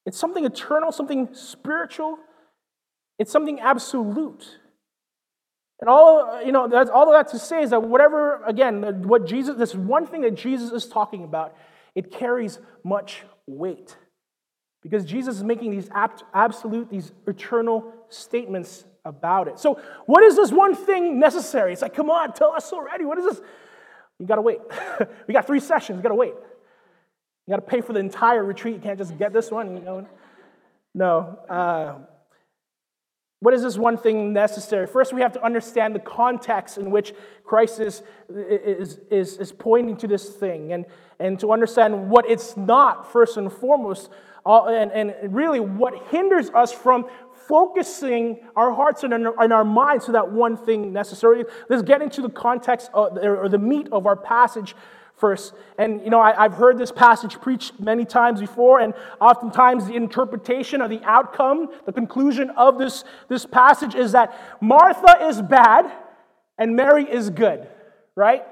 it's 0.06 0.16
something 0.16 0.44
eternal, 0.44 0.92
something 0.92 1.28
spiritual. 1.34 2.18
It's 3.18 3.32
something 3.32 3.58
absolute. 3.60 4.58
And 5.80 5.90
all, 5.90 6.42
you 6.42 6.52
know, 6.52 6.68
that's, 6.68 6.88
all 6.88 7.12
of 7.12 7.18
that 7.18 7.30
to 7.32 7.38
say 7.38 7.62
is 7.62 7.70
that 7.70 7.82
whatever, 7.82 8.42
again, 8.44 9.02
what 9.06 9.26
Jesus, 9.26 9.56
this 9.56 9.74
one 9.74 10.06
thing 10.06 10.22
that 10.22 10.34
Jesus 10.34 10.70
is 10.70 10.86
talking 10.88 11.24
about, 11.24 11.54
it 11.94 12.10
carries 12.10 12.58
much 12.84 13.24
weight. 13.46 13.96
Because 14.82 15.04
Jesus 15.04 15.38
is 15.38 15.44
making 15.44 15.72
these 15.72 15.90
absolute, 15.92 16.88
these 16.88 17.10
eternal 17.26 17.92
statements 18.08 18.84
about 19.04 19.48
it. 19.48 19.58
So, 19.58 19.80
what 20.06 20.22
is 20.22 20.36
this 20.36 20.52
one 20.52 20.74
thing 20.74 21.18
necessary? 21.18 21.72
It's 21.72 21.82
like, 21.82 21.94
come 21.94 22.10
on, 22.10 22.32
tell 22.32 22.52
us 22.52 22.72
already. 22.72 23.04
What 23.04 23.18
is 23.18 23.24
this? 23.24 23.40
You 24.18 24.26
gotta 24.26 24.42
wait. 24.42 24.58
we 25.26 25.34
got 25.34 25.46
three 25.46 25.60
sessions, 25.60 25.96
you 25.96 26.02
gotta 26.02 26.14
wait. 26.14 26.34
You 27.46 27.52
got 27.52 27.56
to 27.56 27.62
pay 27.62 27.80
for 27.80 27.92
the 27.92 28.00
entire 28.00 28.44
retreat. 28.44 28.74
You 28.74 28.80
can't 28.80 28.98
just 28.98 29.16
get 29.18 29.32
this 29.32 29.50
one. 29.50 29.76
You 29.76 29.82
know? 29.82 30.08
No. 30.94 31.38
Uh, 31.48 31.94
what 33.40 33.52
is 33.54 33.62
this 33.62 33.76
one 33.76 33.98
thing 33.98 34.32
necessary? 34.32 34.86
First, 34.86 35.12
we 35.12 35.20
have 35.20 35.32
to 35.32 35.44
understand 35.44 35.94
the 35.94 36.00
context 36.00 36.78
in 36.78 36.90
which 36.90 37.12
Christ 37.44 37.80
is, 37.80 38.02
is, 38.28 38.98
is, 39.10 39.36
is 39.36 39.52
pointing 39.52 39.96
to 39.98 40.08
this 40.08 40.30
thing 40.30 40.72
and, 40.72 40.86
and 41.20 41.38
to 41.40 41.52
understand 41.52 42.10
what 42.10 42.28
it's 42.28 42.56
not, 42.56 43.12
first 43.12 43.36
and 43.36 43.52
foremost, 43.52 44.10
uh, 44.46 44.66
and, 44.66 44.90
and 44.90 45.34
really 45.34 45.60
what 45.60 45.94
hinders 46.08 46.50
us 46.50 46.72
from 46.72 47.06
focusing 47.46 48.40
our 48.56 48.72
hearts 48.72 49.04
and 49.04 49.12
our 49.14 49.64
minds 49.64 50.06
to 50.06 50.12
that 50.12 50.32
one 50.32 50.56
thing 50.56 50.92
necessary. 50.92 51.44
Let's 51.68 51.82
get 51.82 52.00
into 52.00 52.22
the 52.22 52.30
context 52.30 52.90
of, 52.94 53.18
or 53.18 53.48
the 53.48 53.58
meat 53.58 53.88
of 53.92 54.06
our 54.06 54.16
passage 54.16 54.74
first. 55.16 55.54
And, 55.78 56.02
you 56.02 56.10
know, 56.10 56.20
I, 56.20 56.42
have 56.42 56.54
heard 56.54 56.78
this 56.78 56.92
passage 56.92 57.40
preached 57.40 57.80
many 57.80 58.04
times 58.04 58.40
before, 58.40 58.80
and 58.80 58.94
oftentimes 59.20 59.86
the 59.86 59.94
interpretation 59.94 60.82
or 60.82 60.88
the 60.88 61.02
outcome, 61.04 61.68
the 61.86 61.92
conclusion 61.92 62.50
of 62.50 62.78
this, 62.78 63.04
this 63.28 63.46
passage 63.46 63.94
is 63.94 64.12
that 64.12 64.38
Martha 64.60 65.26
is 65.26 65.40
bad 65.40 65.90
and 66.58 66.76
Mary 66.76 67.04
is 67.04 67.30
good, 67.30 67.66
right? 68.14 68.44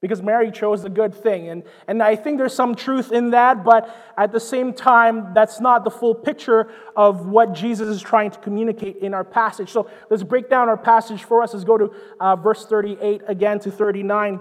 Because 0.00 0.22
Mary 0.22 0.50
chose 0.50 0.82
the 0.82 0.90
good 0.90 1.14
thing. 1.14 1.48
And, 1.48 1.62
and 1.86 2.02
I 2.02 2.16
think 2.16 2.38
there's 2.38 2.54
some 2.54 2.74
truth 2.74 3.12
in 3.12 3.30
that, 3.30 3.62
but 3.64 3.94
at 4.16 4.32
the 4.32 4.40
same 4.40 4.72
time, 4.72 5.34
that's 5.34 5.60
not 5.60 5.84
the 5.84 5.90
full 5.90 6.14
picture 6.14 6.70
of 6.96 7.26
what 7.26 7.52
Jesus 7.52 7.88
is 7.88 8.00
trying 8.00 8.30
to 8.30 8.38
communicate 8.38 8.96
in 8.96 9.12
our 9.12 9.24
passage. 9.24 9.70
So 9.70 9.90
let's 10.10 10.22
break 10.22 10.48
down 10.48 10.68
our 10.68 10.76
passage 10.76 11.24
for 11.24 11.42
us. 11.42 11.52
Let's 11.52 11.64
go 11.64 11.76
to 11.76 11.92
uh, 12.20 12.36
verse 12.36 12.64
38 12.66 13.22
again 13.26 13.58
to 13.60 13.70
39. 13.70 14.40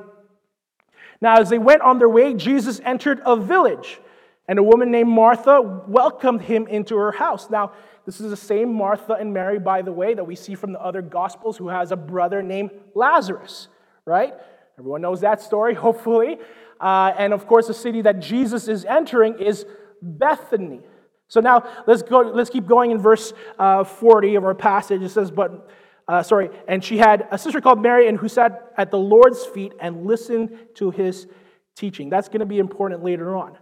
Now, 1.21 1.37
as 1.37 1.49
they 1.49 1.57
went 1.57 1.81
on 1.81 1.99
their 1.99 2.09
way, 2.09 2.33
Jesus 2.33 2.79
entered 2.83 3.21
a 3.25 3.35
village, 3.35 3.99
and 4.47 4.59
a 4.59 4.63
woman 4.63 4.91
named 4.91 5.09
Martha 5.09 5.61
welcomed 5.87 6.41
him 6.41 6.67
into 6.67 6.95
her 6.97 7.11
house. 7.11 7.49
Now, 7.49 7.71
this 8.05 8.21
is 8.21 8.29
the 8.29 8.37
same 8.37 8.73
Martha 8.73 9.13
and 9.13 9.33
Mary, 9.33 9.57
by 9.57 9.81
the 9.81 9.91
way, 9.91 10.13
that 10.13 10.23
we 10.23 10.35
see 10.35 10.55
from 10.55 10.73
the 10.73 10.81
other 10.81 11.01
Gospels, 11.01 11.57
who 11.57 11.69
has 11.69 11.91
a 11.91 11.95
brother 11.95 12.43
named 12.43 12.71
Lazarus, 12.93 13.67
right? 14.05 14.33
Everyone 14.77 15.01
knows 15.01 15.21
that 15.21 15.41
story, 15.41 15.73
hopefully. 15.87 16.37
Uh, 16.79 17.13
and 17.17 17.33
of 17.33 17.47
course, 17.47 17.67
the 17.67 17.73
city 17.73 18.01
that 18.01 18.19
Jesus 18.19 18.67
is 18.67 18.85
entering 18.85 19.39
is 19.39 19.65
Bethany. 20.01 20.81
So 21.27 21.39
now 21.39 21.67
let's 21.87 22.03
go. 22.03 22.19
Let's 22.19 22.49
keep 22.49 22.67
going 22.67 22.91
in 22.91 22.99
verse 22.99 23.33
uh, 23.57 23.83
40 23.83 24.35
of 24.35 24.43
our 24.43 24.53
passage. 24.53 25.01
It 25.01 25.09
says, 25.09 25.31
"But 25.31 25.67
uh, 26.07 26.21
sorry, 26.21 26.49
and 26.67 26.83
she 26.83 26.97
had 26.97 27.27
a 27.31 27.37
sister 27.37 27.61
called 27.61 27.81
Mary, 27.81 28.07
and 28.07 28.17
who 28.17 28.27
sat 28.27 28.73
at 28.77 28.91
the 28.91 28.99
Lord's 28.99 29.43
feet 29.45 29.73
and 29.79 30.05
listened 30.05 30.57
to 30.75 30.91
his 30.91 31.27
teaching. 31.75 32.09
That's 32.09 32.27
going 32.27 32.41
to 32.41 32.45
be 32.45 32.59
important 32.59 33.03
later 33.03 33.35
on. 33.35 33.57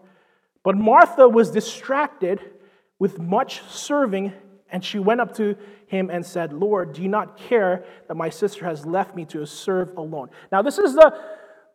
But 0.63 0.77
Martha 0.77 1.27
was 1.27 1.51
distracted 1.51 2.41
with 2.99 3.19
much 3.19 3.61
serving, 3.69 4.33
and 4.69 4.83
she 4.83 4.99
went 4.99 5.21
up 5.21 5.35
to 5.37 5.55
him 5.87 6.09
and 6.09 6.25
said, 6.25 6.53
Lord, 6.53 6.93
do 6.93 7.01
you 7.01 7.09
not 7.09 7.37
care 7.37 7.85
that 8.07 8.15
my 8.15 8.29
sister 8.29 8.65
has 8.65 8.85
left 8.85 9.15
me 9.15 9.25
to 9.25 9.45
serve 9.45 9.95
alone? 9.97 10.29
Now, 10.51 10.61
this 10.61 10.77
is 10.77 10.95
the 10.95 11.13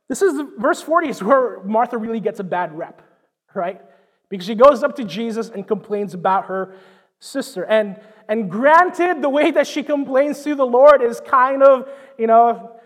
this 0.08 0.22
is 0.22 0.38
the, 0.38 0.50
verse 0.58 0.80
40 0.80 1.08
is 1.08 1.22
where 1.22 1.62
Martha 1.64 1.98
really 1.98 2.20
gets 2.20 2.40
a 2.40 2.44
bad 2.44 2.76
rep, 2.76 3.02
right? 3.54 3.80
Because 4.30 4.46
she 4.46 4.54
goes 4.54 4.82
up 4.82 4.96
to 4.96 5.04
Jesus 5.04 5.50
and 5.50 5.66
complains 5.66 6.14
about 6.14 6.46
her 6.46 6.74
sister. 7.20 7.64
And, 7.64 8.00
and 8.28 8.50
granted, 8.50 9.22
the 9.22 9.28
way 9.28 9.50
that 9.50 9.66
she 9.66 9.82
complains 9.82 10.42
to 10.44 10.54
the 10.54 10.66
Lord 10.66 11.02
is 11.02 11.20
kind 11.20 11.62
of, 11.62 11.88
you 12.18 12.26
know, 12.26 12.78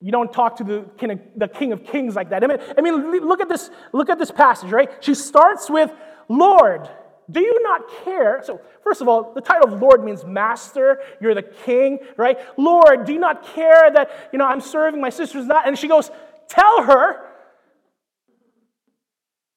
you 0.00 0.12
don't 0.12 0.32
talk 0.32 0.56
to 0.56 0.64
the 0.64 0.84
king 0.98 1.12
of, 1.12 1.20
the 1.36 1.48
king 1.48 1.72
of 1.72 1.84
kings 1.84 2.14
like 2.14 2.30
that. 2.30 2.44
I 2.44 2.46
mean, 2.46 2.58
I 2.76 2.80
mean, 2.82 3.26
look 3.26 3.40
at 3.40 3.48
this, 3.48 3.70
look 3.92 4.10
at 4.10 4.18
this 4.18 4.30
passage, 4.30 4.70
right? 4.70 4.90
She 5.00 5.14
starts 5.14 5.70
with, 5.70 5.90
Lord, 6.28 6.88
do 7.30 7.40
you 7.40 7.62
not 7.62 7.82
care? 8.04 8.42
So, 8.44 8.60
first 8.82 9.00
of 9.00 9.08
all, 9.08 9.32
the 9.32 9.40
title 9.40 9.72
of 9.72 9.80
Lord 9.80 10.04
means 10.04 10.24
master. 10.24 11.00
You're 11.20 11.34
the 11.34 11.42
king, 11.42 12.00
right? 12.18 12.38
Lord, 12.58 13.06
do 13.06 13.14
you 13.14 13.18
not 13.18 13.46
care 13.54 13.90
that, 13.90 14.28
you 14.30 14.38
know, 14.38 14.46
I'm 14.46 14.60
serving 14.60 15.00
my 15.00 15.08
sister's 15.08 15.46
not? 15.46 15.66
And 15.66 15.78
she 15.78 15.88
goes, 15.88 16.10
Tell 16.48 16.82
her, 16.82 17.20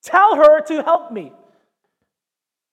tell 0.01 0.37
her 0.37 0.61
to 0.61 0.81
help 0.83 1.11
me. 1.11 1.33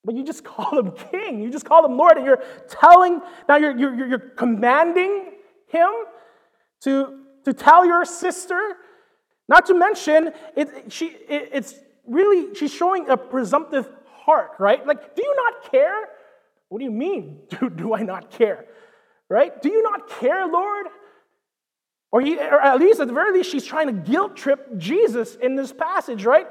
But 0.05 0.15
you 0.15 0.23
just 0.23 0.43
call 0.43 0.79
him 0.79 0.91
king. 1.11 1.41
You 1.41 1.49
just 1.49 1.65
call 1.65 1.85
him 1.85 1.97
Lord, 1.97 2.17
and 2.17 2.25
you're 2.25 2.43
telling, 2.69 3.21
now 3.49 3.57
you're, 3.57 3.75
you're, 3.75 4.07
you're 4.07 4.19
commanding 4.19 5.31
him 5.67 5.89
to, 6.83 7.19
to 7.43 7.53
tell 7.53 7.85
your 7.85 8.05
sister. 8.05 8.77
Not 9.49 9.65
to 9.67 9.73
mention, 9.73 10.31
it, 10.55 10.91
she, 10.91 11.07
it, 11.07 11.49
it's 11.53 11.75
really, 12.07 12.55
she's 12.55 12.73
showing 12.73 13.09
a 13.09 13.17
presumptive 13.17 13.89
heart, 14.05 14.51
right? 14.59 14.85
Like, 14.85 15.15
do 15.15 15.23
you 15.23 15.35
not 15.35 15.71
care? 15.71 16.07
What 16.69 16.79
do 16.79 16.85
you 16.85 16.91
mean, 16.91 17.41
do, 17.49 17.69
do 17.69 17.93
I 17.93 18.03
not 18.03 18.31
care? 18.31 18.65
Right? 19.29 19.59
Do 19.61 19.69
you 19.69 19.81
not 19.81 20.07
care, 20.07 20.45
Lord? 20.45 20.87
Or, 22.11 22.21
he, 22.21 22.37
or 22.37 22.61
at 22.61 22.79
least, 22.79 22.99
at 22.99 23.07
the 23.07 23.13
very 23.13 23.33
least, 23.33 23.51
she's 23.51 23.65
trying 23.65 23.87
to 23.87 23.93
guilt 23.93 24.37
trip 24.37 24.77
Jesus 24.77 25.35
in 25.35 25.55
this 25.55 25.73
passage, 25.73 26.25
right? 26.25 26.47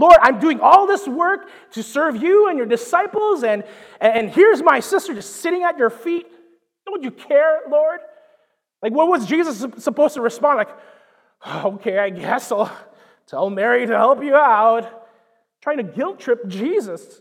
Lord, 0.00 0.16
I'm 0.22 0.40
doing 0.40 0.60
all 0.60 0.86
this 0.86 1.06
work 1.06 1.50
to 1.72 1.82
serve 1.82 2.22
you 2.22 2.48
and 2.48 2.56
your 2.56 2.66
disciples, 2.66 3.44
and, 3.44 3.64
and 4.00 4.30
here's 4.30 4.62
my 4.62 4.80
sister 4.80 5.12
just 5.12 5.36
sitting 5.36 5.62
at 5.62 5.76
your 5.76 5.90
feet. 5.90 6.26
Don't 6.86 7.02
you 7.02 7.10
care, 7.10 7.60
Lord? 7.70 8.00
Like, 8.82 8.92
what 8.92 9.08
was 9.08 9.26
Jesus 9.26 9.66
supposed 9.76 10.14
to 10.14 10.22
respond? 10.22 10.56
Like, 10.56 10.70
oh, 11.44 11.72
okay, 11.74 11.98
I 11.98 12.08
guess 12.08 12.50
I'll 12.50 12.74
tell 13.26 13.50
Mary 13.50 13.86
to 13.86 13.94
help 13.94 14.24
you 14.24 14.34
out. 14.34 15.08
Trying 15.60 15.76
to 15.76 15.82
guilt 15.82 16.18
trip 16.18 16.48
Jesus. 16.48 17.20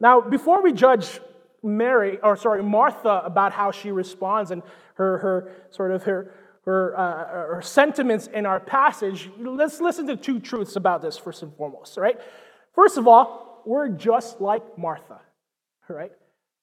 Now, 0.00 0.20
before 0.20 0.60
we 0.60 0.72
judge 0.72 1.20
Mary, 1.62 2.18
or 2.20 2.36
sorry, 2.36 2.64
Martha, 2.64 3.22
about 3.24 3.52
how 3.52 3.70
she 3.70 3.92
responds 3.92 4.50
and 4.50 4.64
her, 4.94 5.18
her 5.18 5.52
sort 5.70 5.92
of 5.92 6.02
her, 6.02 6.32
or, 6.68 6.94
uh, 6.98 7.46
or 7.46 7.62
sentiments 7.62 8.26
in 8.26 8.44
our 8.44 8.60
passage, 8.60 9.30
let's 9.38 9.80
listen 9.80 10.06
to 10.06 10.16
two 10.16 10.38
truths 10.38 10.76
about 10.76 11.00
this 11.00 11.16
first 11.16 11.42
and 11.42 11.54
foremost, 11.54 11.96
right? 11.96 12.20
First 12.74 12.98
of 12.98 13.08
all, 13.08 13.62
we're 13.64 13.88
just 13.88 14.38
like 14.42 14.76
Martha, 14.76 15.18
right? 15.88 16.12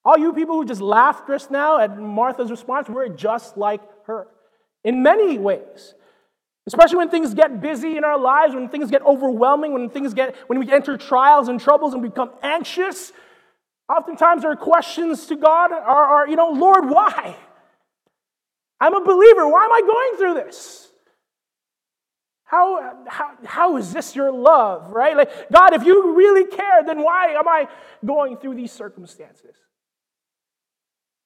All 0.03 0.15
you 0.15 0.31
people 0.31 0.57
who 0.57 0.63
just 0.63 0.79
laughed 0.79 1.27
just 1.27 1.49
now 1.49 1.79
at 1.79 1.97
Martha's 1.97 2.51
response, 2.51 2.87
we're 2.87 3.09
just 3.09 3.57
like 3.57 3.81
her 4.05 4.27
in 4.83 5.01
many 5.01 5.39
ways. 5.39 5.95
Especially 6.67 6.97
when 6.97 7.09
things 7.09 7.33
get 7.33 7.59
busy 7.59 7.97
in 7.97 8.03
our 8.03 8.19
lives, 8.19 8.53
when 8.53 8.69
things 8.69 8.91
get 8.91 9.01
overwhelming, 9.03 9.73
when 9.73 9.89
things 9.89 10.13
get 10.13 10.35
when 10.45 10.59
we 10.59 10.71
enter 10.71 10.97
trials 10.97 11.47
and 11.47 11.59
troubles 11.59 11.95
and 11.95 12.03
become 12.03 12.29
anxious. 12.43 13.11
Oftentimes 13.89 14.45
our 14.45 14.55
questions 14.55 15.25
to 15.27 15.35
God 15.35 15.71
are, 15.71 16.05
are 16.05 16.27
you 16.27 16.35
know, 16.35 16.49
Lord, 16.51 16.89
why? 16.89 17.35
I'm 18.79 18.93
a 18.93 19.03
believer. 19.03 19.47
Why 19.47 19.65
am 19.65 19.71
I 19.71 19.81
going 19.81 20.17
through 20.17 20.43
this? 20.45 20.91
How, 22.45 23.05
how, 23.07 23.31
how 23.43 23.77
is 23.77 23.91
this 23.91 24.15
your 24.15 24.31
love, 24.31 24.91
right? 24.91 25.17
Like, 25.17 25.51
God, 25.51 25.73
if 25.73 25.83
you 25.83 26.15
really 26.15 26.45
care, 26.45 26.83
then 26.85 27.01
why 27.01 27.29
am 27.29 27.47
I 27.47 27.67
going 28.05 28.37
through 28.37 28.55
these 28.55 28.71
circumstances? 28.71 29.55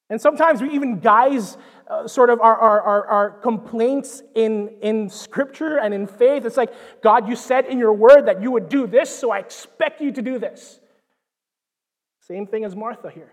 And 0.08 0.20
sometimes 0.20 0.60
we 0.60 0.70
even 0.70 0.98
guise 0.98 1.56
uh, 1.88 2.08
sort 2.08 2.30
of 2.30 2.40
our, 2.40 2.56
our, 2.56 2.80
our, 2.80 3.06
our, 3.06 3.30
complaints 3.30 4.22
in, 4.34 4.70
in 4.82 5.08
scripture 5.08 5.78
and 5.78 5.94
in 5.94 6.08
faith. 6.08 6.44
It's 6.44 6.56
like, 6.56 6.72
God, 7.00 7.28
you 7.28 7.36
said 7.36 7.66
in 7.66 7.78
your 7.78 7.92
word 7.92 8.26
that 8.26 8.42
you 8.42 8.50
would 8.50 8.68
do 8.68 8.88
this, 8.88 9.08
so 9.16 9.30
I 9.30 9.38
expect 9.38 10.00
you 10.00 10.10
to 10.12 10.22
do 10.22 10.38
this. 10.40 10.80
Same 12.22 12.46
thing 12.46 12.64
as 12.64 12.74
Martha 12.74 13.10
here. 13.10 13.32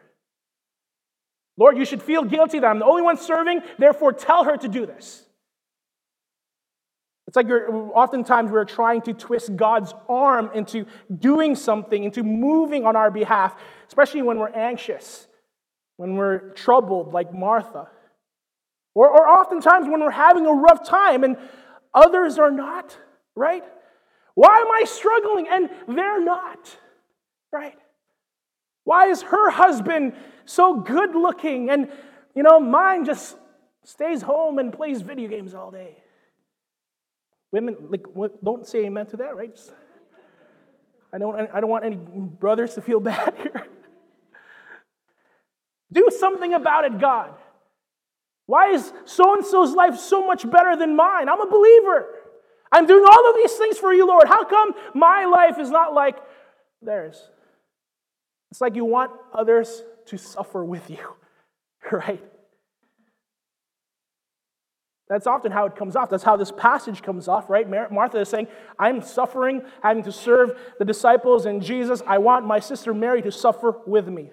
Lord, 1.58 1.78
you 1.78 1.86
should 1.86 2.04
feel 2.04 2.24
guilty 2.24 2.60
that 2.60 2.68
I'm 2.68 2.80
the 2.80 2.86
only 2.86 3.02
one 3.02 3.18
serving, 3.18 3.62
therefore 3.78 4.14
tell 4.14 4.44
her 4.44 4.58
to 4.58 4.68
do 4.68 4.86
this. 4.86 5.24
It's 7.28 7.36
like 7.36 7.48
you're, 7.48 7.70
oftentimes 7.94 8.52
we're 8.52 8.64
trying 8.64 9.02
to 9.02 9.14
twist 9.14 9.56
God's 9.56 9.94
arm 10.08 10.50
into 10.54 10.86
doing 11.20 11.56
something, 11.56 12.04
into 12.04 12.24
moving 12.24 12.86
on 12.86 12.96
our 12.96 13.12
behalf, 13.12 13.56
especially 13.88 14.22
when 14.22 14.40
we're 14.40 14.54
anxious, 14.54 15.28
when 15.98 16.16
we're 16.16 16.52
troubled, 16.52 17.14
like 17.14 17.34
Martha. 17.34 17.90
Or, 18.96 19.10
or 19.10 19.28
oftentimes 19.28 19.88
when 19.88 20.00
we're 20.00 20.10
having 20.12 20.46
a 20.46 20.54
rough 20.54 20.88
time 20.88 21.24
and 21.24 21.38
others 21.94 22.40
are 22.40 22.52
not, 22.52 22.98
right? 23.36 23.64
Why 24.36 24.60
am 24.60 24.72
I 24.72 24.86
struggling 24.86 25.48
and 25.50 25.70
they're 25.88 26.24
not, 26.24 26.78
right? 27.52 27.78
Why 28.88 29.08
is 29.08 29.22
her 29.24 29.50
husband 29.50 30.14
so 30.46 30.80
good 30.80 31.14
looking 31.14 31.70
and, 31.70 31.92
you 32.34 32.42
know, 32.42 32.58
mine 32.58 33.04
just 33.04 33.36
stays 33.84 34.22
home 34.22 34.60
and 34.60 34.72
plays 34.72 35.02
video 35.02 35.28
games 35.28 35.54
all 35.54 35.72
day? 35.72 35.98
Women, 37.52 37.76
like, 37.90 38.06
don't 38.42 38.66
say 38.66 38.86
amen 38.86 39.08
to 39.08 39.18
that, 39.18 39.36
right? 39.36 39.54
Just, 39.54 39.74
I, 41.12 41.18
don't, 41.18 41.38
I 41.54 41.60
don't 41.60 41.70
want 41.70 41.84
any 41.84 41.98
brothers 41.98 42.76
to 42.76 42.82
feel 42.82 43.00
bad 43.12 43.34
here. 43.36 43.68
Do 45.92 46.08
something 46.18 46.54
about 46.54 46.86
it, 46.86 46.98
God. 46.98 47.34
Why 48.46 48.70
is 48.70 48.94
so 49.04 49.36
and 49.36 49.46
so's 49.46 49.74
life 49.74 49.98
so 49.98 50.26
much 50.26 50.50
better 50.50 50.78
than 50.78 50.96
mine? 50.96 51.28
I'm 51.28 51.42
a 51.42 51.52
believer. 51.52 52.06
I'm 52.72 52.86
doing 52.86 53.04
all 53.04 53.30
of 53.32 53.36
these 53.36 53.52
things 53.52 53.78
for 53.78 53.92
you, 53.92 54.08
Lord. 54.08 54.30
How 54.30 54.46
come 54.46 54.72
my 54.94 55.26
life 55.26 55.60
is 55.60 55.70
not 55.70 55.94
like 55.94 56.16
theirs? 56.82 57.32
It's 58.52 58.62
like 58.62 58.76
you 58.76 58.86
want 58.86 59.12
others 59.34 59.84
to 60.08 60.18
suffer 60.18 60.64
with 60.64 60.90
you, 60.90 61.06
right? 61.92 62.24
That's 65.10 65.26
often 65.26 65.54
how 65.54 65.66
it 65.66 65.76
comes 65.76 65.96
off. 65.96 66.10
That's 66.10 66.24
how 66.24 66.36
this 66.36 66.52
passage 66.52 67.02
comes 67.02 67.30
off, 67.30 67.50
right? 67.50 67.68
Martha 67.92 68.20
is 68.20 68.30
saying, 68.30 68.48
I'm 68.78 69.02
suffering, 69.02 69.62
having 69.82 70.04
to 70.04 70.12
serve 70.12 70.60
the 70.80 70.86
disciples 70.86 71.46
and 71.46 71.62
Jesus. 71.62 72.02
I 72.06 72.18
want 72.18 72.46
my 72.46 72.60
sister 72.60 72.94
Mary 72.94 73.22
to 73.22 73.32
suffer 73.32 73.76
with 73.86 74.10
me. 74.10 74.32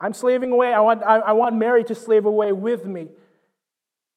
I'm 0.00 0.14
slaving 0.14 0.50
away. 0.50 0.72
I 0.72 0.80
want, 0.80 1.02
I, 1.02 1.18
I 1.18 1.32
want 1.32 1.56
Mary 1.56 1.84
to 1.84 1.94
slave 1.94 2.24
away 2.24 2.52
with 2.52 2.86
me. 2.86 3.08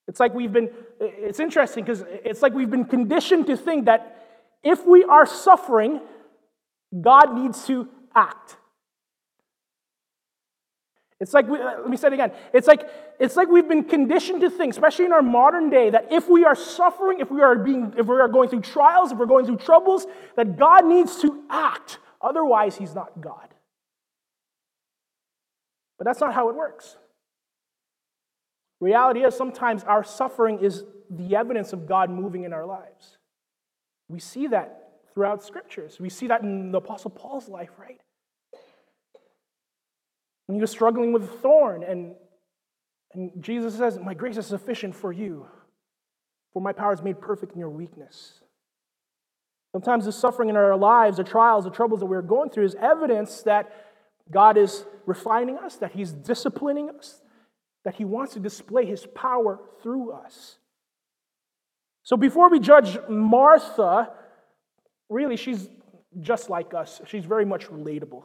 It's 0.08 0.20
like 0.20 0.34
we've 0.34 0.52
been, 0.52 0.70
it's 1.00 1.40
interesting 1.40 1.84
because 1.84 2.04
it's 2.10 2.42
like 2.42 2.54
we've 2.54 2.72
been 2.72 2.86
conditioned 2.86 3.48
to 3.48 3.58
think 3.58 3.86
that 3.86 4.16
if 4.64 4.86
we 4.86 5.04
are 5.04 5.26
suffering, 5.26 6.02
God 7.00 7.36
needs 7.36 7.66
to 7.68 7.88
act. 8.16 8.58
It's 11.20 11.34
like, 11.34 11.48
we, 11.48 11.60
uh, 11.60 11.82
let 11.82 11.90
me 11.90 11.98
say 11.98 12.08
it 12.08 12.14
again. 12.14 12.32
It's 12.54 12.68
like, 12.68 12.90
it's 13.20 13.36
like 13.36 13.50
we've 13.50 13.68
been 13.68 13.84
conditioned 13.84 14.42
to 14.42 14.50
think, 14.50 14.74
especially 14.74 15.06
in 15.06 15.12
our 15.12 15.22
modern 15.22 15.70
day, 15.70 15.90
that 15.90 16.12
if 16.12 16.30
we 16.30 16.46
are 16.46 16.56
suffering, 16.56 17.20
if 17.20 17.30
we 17.30 17.42
are, 17.42 17.56
being, 17.56 17.94
if 17.98 18.08
we 18.08 18.16
are 18.16 18.30
going 18.30 18.50
through 18.50 18.62
trials, 18.62 19.12
if 19.12 19.18
we're 19.18 19.26
going 19.26 19.46
through 19.46 19.58
troubles, 19.58 20.08
that 20.38 20.58
God 20.58 20.86
needs 20.86 21.22
to 21.22 21.44
act. 21.50 22.00
Otherwise, 22.22 22.78
He's 22.78 22.96
not 22.96 23.20
God. 23.20 23.54
But 25.98 26.06
that's 26.06 26.22
not 26.22 26.34
how 26.34 26.48
it 26.50 26.56
works. 26.56 26.96
Reality 28.80 29.26
is 29.26 29.36
sometimes 29.36 29.84
our 29.84 30.06
suffering 30.06 30.60
is 30.60 30.86
the 31.10 31.36
evidence 31.36 31.74
of 31.74 31.86
God 31.86 32.10
moving 32.10 32.46
in 32.46 32.54
our 32.54 32.66
lives. 32.66 33.18
We 34.08 34.20
see 34.20 34.48
that 34.48 34.89
throughout 35.20 35.44
scriptures. 35.44 36.00
We 36.00 36.10
see 36.10 36.28
that 36.28 36.44
in 36.44 36.72
the 36.72 36.78
Apostle 36.78 37.12
Paul's 37.12 37.50
life, 37.50 37.72
right? 37.78 38.00
When 40.46 40.56
he 40.56 40.62
was 40.62 40.72
struggling 40.72 41.12
with 41.12 41.26
a 41.26 41.28
thorn, 41.28 41.84
and, 41.84 42.16
and 43.14 43.32
Jesus 43.42 43.76
says, 43.76 44.00
My 44.02 44.14
grace 44.14 44.38
is 44.38 44.46
sufficient 44.46 44.96
for 44.96 45.12
you, 45.12 45.46
for 46.54 46.62
my 46.62 46.72
power 46.72 46.94
is 46.94 47.02
made 47.02 47.20
perfect 47.20 47.52
in 47.52 47.60
your 47.60 47.70
weakness. 47.70 48.40
Sometimes 49.74 50.06
the 50.06 50.14
suffering 50.14 50.48
in 50.48 50.56
our 50.56 50.78
lives, 50.78 51.18
the 51.18 51.26
trials, 51.26 51.66
the 51.66 51.70
troubles 51.70 52.00
that 52.00 52.06
we're 52.06 52.22
going 52.22 52.50
through 52.50 52.64
is 52.64 52.76
evidence 52.76 53.42
that 53.42 53.70
God 54.32 54.56
is 54.56 54.86
refining 55.06 55.58
us, 55.58 55.76
that 55.76 55.92
He's 55.92 56.14
disciplining 56.14 56.90
us, 56.92 57.22
that 57.84 57.96
He 57.96 58.06
wants 58.06 58.36
to 58.36 58.40
display 58.40 58.86
His 58.86 59.06
power 59.14 59.60
through 59.84 60.14
us. 60.14 60.60
So 62.04 62.16
before 62.16 62.50
we 62.50 62.62
judge 62.62 62.98
Martha, 63.10 64.14
really, 65.10 65.36
she's 65.36 65.70
just 66.22 66.50
like 66.50 66.74
us. 66.74 67.02
She's 67.06 67.26
very 67.26 67.46
much 67.46 67.68
relatable. 67.68 68.24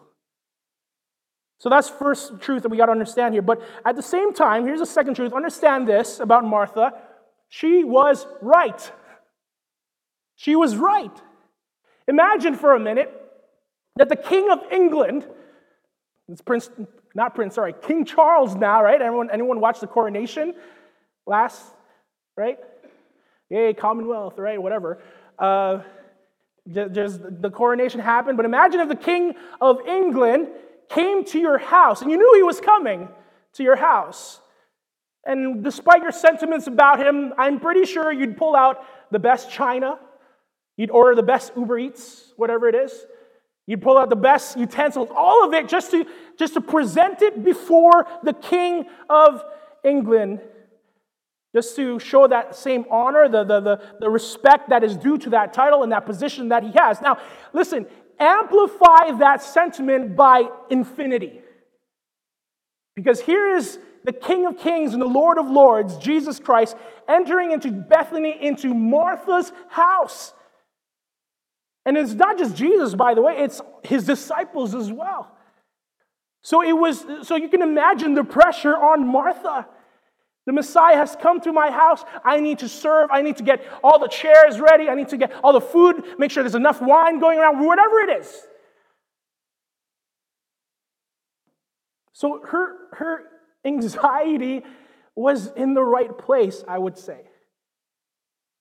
So 1.58 1.68
that's 1.70 1.88
first 1.88 2.40
truth 2.40 2.62
that 2.62 2.68
we 2.68 2.76
got 2.76 2.86
to 2.86 2.92
understand 2.92 3.34
here. 3.34 3.42
But 3.42 3.62
at 3.86 3.96
the 3.96 4.02
same 4.02 4.34
time, 4.34 4.66
here's 4.66 4.80
a 4.80 4.86
second 4.86 5.14
truth. 5.14 5.32
Understand 5.32 5.88
this 5.88 6.20
about 6.20 6.44
Martha. 6.44 6.92
She 7.48 7.84
was 7.84 8.26
right. 8.42 8.92
She 10.36 10.56
was 10.56 10.76
right. 10.76 11.22
Imagine 12.08 12.54
for 12.54 12.74
a 12.74 12.80
minute 12.80 13.10
that 13.96 14.08
the 14.08 14.16
King 14.16 14.50
of 14.50 14.60
England, 14.70 15.26
it's 16.28 16.42
Prince, 16.42 16.70
not 17.14 17.34
Prince, 17.34 17.54
sorry, 17.54 17.74
King 17.80 18.04
Charles 18.04 18.54
now, 18.54 18.82
right? 18.82 19.00
Anyone, 19.00 19.30
anyone 19.32 19.60
watch 19.60 19.80
the 19.80 19.86
coronation 19.86 20.54
last, 21.26 21.62
right? 22.36 22.58
Yay, 23.50 23.72
Commonwealth, 23.72 24.38
right? 24.38 24.60
Whatever. 24.60 25.02
Uh, 25.38 25.80
just 26.68 27.20
the 27.42 27.50
coronation 27.50 28.00
happened, 28.00 28.36
but 28.36 28.46
imagine 28.46 28.80
if 28.80 28.88
the 28.88 28.96
King 28.96 29.34
of 29.60 29.80
England 29.86 30.48
came 30.88 31.24
to 31.24 31.38
your 31.38 31.58
house 31.58 32.02
and 32.02 32.10
you 32.10 32.16
knew 32.16 32.32
he 32.34 32.42
was 32.42 32.60
coming 32.60 33.08
to 33.54 33.62
your 33.62 33.76
house. 33.76 34.40
And 35.26 35.64
despite 35.64 36.02
your 36.02 36.12
sentiments 36.12 36.66
about 36.66 37.00
him, 37.00 37.32
I'm 37.38 37.60
pretty 37.60 37.84
sure 37.84 38.12
you'd 38.12 38.36
pull 38.36 38.54
out 38.54 38.84
the 39.10 39.18
best 39.18 39.50
china, 39.50 39.98
you'd 40.76 40.90
order 40.90 41.14
the 41.14 41.22
best 41.22 41.52
Uber 41.56 41.78
Eats, 41.78 42.32
whatever 42.36 42.68
it 42.68 42.74
is. 42.74 43.06
You'd 43.66 43.80
pull 43.80 43.96
out 43.96 44.10
the 44.10 44.16
best 44.16 44.58
utensils, 44.58 45.08
all 45.14 45.46
of 45.46 45.54
it 45.54 45.68
just 45.68 45.90
to, 45.92 46.04
just 46.38 46.54
to 46.54 46.60
present 46.60 47.22
it 47.22 47.42
before 47.42 48.06
the 48.22 48.34
King 48.34 48.86
of 49.08 49.42
England, 49.82 50.40
just 51.54 51.76
to 51.76 52.00
show 52.00 52.26
that 52.26 52.56
same 52.56 52.84
honor, 52.90 53.28
the, 53.28 53.44
the, 53.44 53.60
the, 53.60 53.80
the 54.00 54.10
respect 54.10 54.70
that 54.70 54.82
is 54.82 54.96
due 54.96 55.16
to 55.18 55.30
that 55.30 55.52
title 55.52 55.84
and 55.84 55.92
that 55.92 56.04
position 56.04 56.48
that 56.48 56.64
he 56.64 56.72
has. 56.72 57.00
Now, 57.00 57.18
listen, 57.52 57.86
amplify 58.18 59.12
that 59.20 59.40
sentiment 59.40 60.16
by 60.16 60.48
infinity. 60.68 61.40
Because 62.96 63.20
here 63.20 63.54
is 63.54 63.78
the 64.02 64.12
King 64.12 64.46
of 64.46 64.58
Kings 64.58 64.92
and 64.92 65.00
the 65.00 65.06
Lord 65.06 65.38
of 65.38 65.48
Lords, 65.48 65.96
Jesus 65.96 66.40
Christ, 66.40 66.76
entering 67.08 67.52
into 67.52 67.70
Bethany, 67.70 68.36
into 68.40 68.74
Martha's 68.74 69.52
house. 69.68 70.34
And 71.86 71.96
it's 71.96 72.14
not 72.14 72.36
just 72.36 72.56
Jesus, 72.56 72.94
by 72.94 73.14
the 73.14 73.22
way, 73.22 73.36
it's 73.38 73.60
his 73.84 74.04
disciples 74.04 74.74
as 74.74 74.90
well. 74.90 75.30
So 76.42 76.62
it 76.62 76.72
was, 76.72 77.04
so 77.22 77.36
you 77.36 77.48
can 77.48 77.62
imagine 77.62 78.14
the 78.14 78.24
pressure 78.24 78.74
on 78.74 79.06
Martha. 79.06 79.66
The 80.46 80.52
Messiah 80.52 80.96
has 80.96 81.16
come 81.20 81.40
to 81.40 81.52
my 81.52 81.70
house. 81.70 82.04
I 82.24 82.40
need 82.40 82.58
to 82.58 82.68
serve. 82.68 83.08
I 83.10 83.22
need 83.22 83.38
to 83.38 83.42
get 83.42 83.64
all 83.82 83.98
the 83.98 84.08
chairs 84.08 84.60
ready. 84.60 84.88
I 84.88 84.94
need 84.94 85.08
to 85.08 85.16
get 85.16 85.32
all 85.42 85.52
the 85.52 85.60
food, 85.60 86.04
make 86.18 86.30
sure 86.30 86.42
there's 86.42 86.54
enough 86.54 86.82
wine 86.82 87.18
going 87.18 87.38
around, 87.38 87.64
whatever 87.64 88.00
it 88.00 88.20
is. 88.20 88.46
So 92.12 92.40
her, 92.46 92.76
her 92.92 93.22
anxiety 93.64 94.62
was 95.16 95.48
in 95.56 95.74
the 95.74 95.82
right 95.82 96.16
place, 96.16 96.62
I 96.68 96.78
would 96.78 96.98
say. 96.98 97.20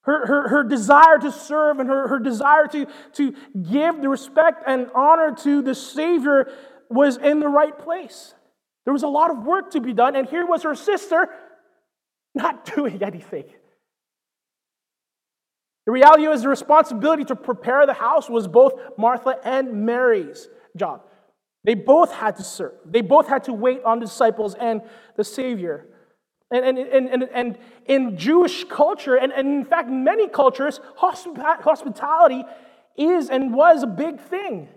Her, 0.04 0.26
her, 0.26 0.48
her 0.50 0.64
desire 0.64 1.18
to 1.20 1.32
serve 1.32 1.80
and 1.80 1.90
her, 1.90 2.08
her 2.08 2.20
desire 2.20 2.68
to, 2.68 2.88
to 3.14 3.34
give 3.70 4.02
the 4.02 4.10
respect 4.10 4.64
and 4.68 4.88
honor 4.94 5.36
to 5.44 5.62
the 5.62 5.76
Savior 5.76 6.52
was 6.90 7.18
in 7.18 7.40
the 7.40 7.48
right 7.48 7.78
place. 7.78 8.34
There 8.86 8.94
was 8.94 9.04
a 9.04 9.08
lot 9.08 9.32
of 9.32 9.46
work 9.46 9.72
to 9.72 9.82
be 9.82 9.94
done, 9.94 10.16
and 10.16 10.28
here 10.28 10.46
was 10.46 10.64
her 10.64 10.76
sister 10.76 11.30
not 12.36 12.66
doing 12.76 13.04
anything. 13.04 13.46
The 15.86 15.92
reality 15.92 16.26
is 16.26 16.44
the 16.44 16.50
responsibility 16.50 17.26
to 17.26 17.36
prepare 17.36 17.86
the 17.86 17.94
house 17.94 18.30
was 18.30 18.48
both 18.48 18.74
Martha 18.98 19.38
and 19.44 19.86
Mary's 19.86 20.48
job. 20.78 21.02
They 21.66 21.76
both 21.76 22.12
had 22.12 22.38
to 22.38 22.44
serve. 22.44 22.74
They 22.86 23.02
both 23.02 23.28
had 23.28 23.46
to 23.46 23.54
wait 23.54 23.84
on 23.84 24.00
disciples 24.00 24.56
and 24.56 24.82
the 25.18 25.24
Savior. 25.24 25.88
And, 26.52 26.66
and, 26.66 26.78
and, 26.78 27.10
and, 27.10 27.24
and 27.34 27.58
in 27.86 28.18
Jewish 28.18 28.64
culture, 28.66 29.16
and, 29.16 29.32
and 29.34 29.48
in 29.48 29.66
fact, 29.66 29.90
many 29.90 30.28
cultures, 30.28 30.80
hospitality 30.96 32.46
is 32.98 33.30
and 33.30 33.54
was 33.54 33.84
a 33.84 33.88
big 33.88 34.20
thing. 34.20 34.70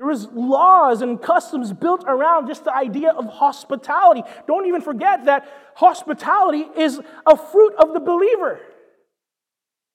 There 0.00 0.08
was 0.08 0.28
laws 0.32 1.02
and 1.02 1.20
customs 1.20 1.74
built 1.74 2.04
around 2.06 2.46
just 2.46 2.64
the 2.64 2.74
idea 2.74 3.10
of 3.10 3.26
hospitality. 3.26 4.22
Don't 4.46 4.66
even 4.66 4.80
forget 4.80 5.26
that 5.26 5.46
hospitality 5.74 6.64
is 6.74 6.98
a 7.26 7.36
fruit 7.36 7.74
of 7.74 7.92
the 7.92 8.00
believer. 8.00 8.60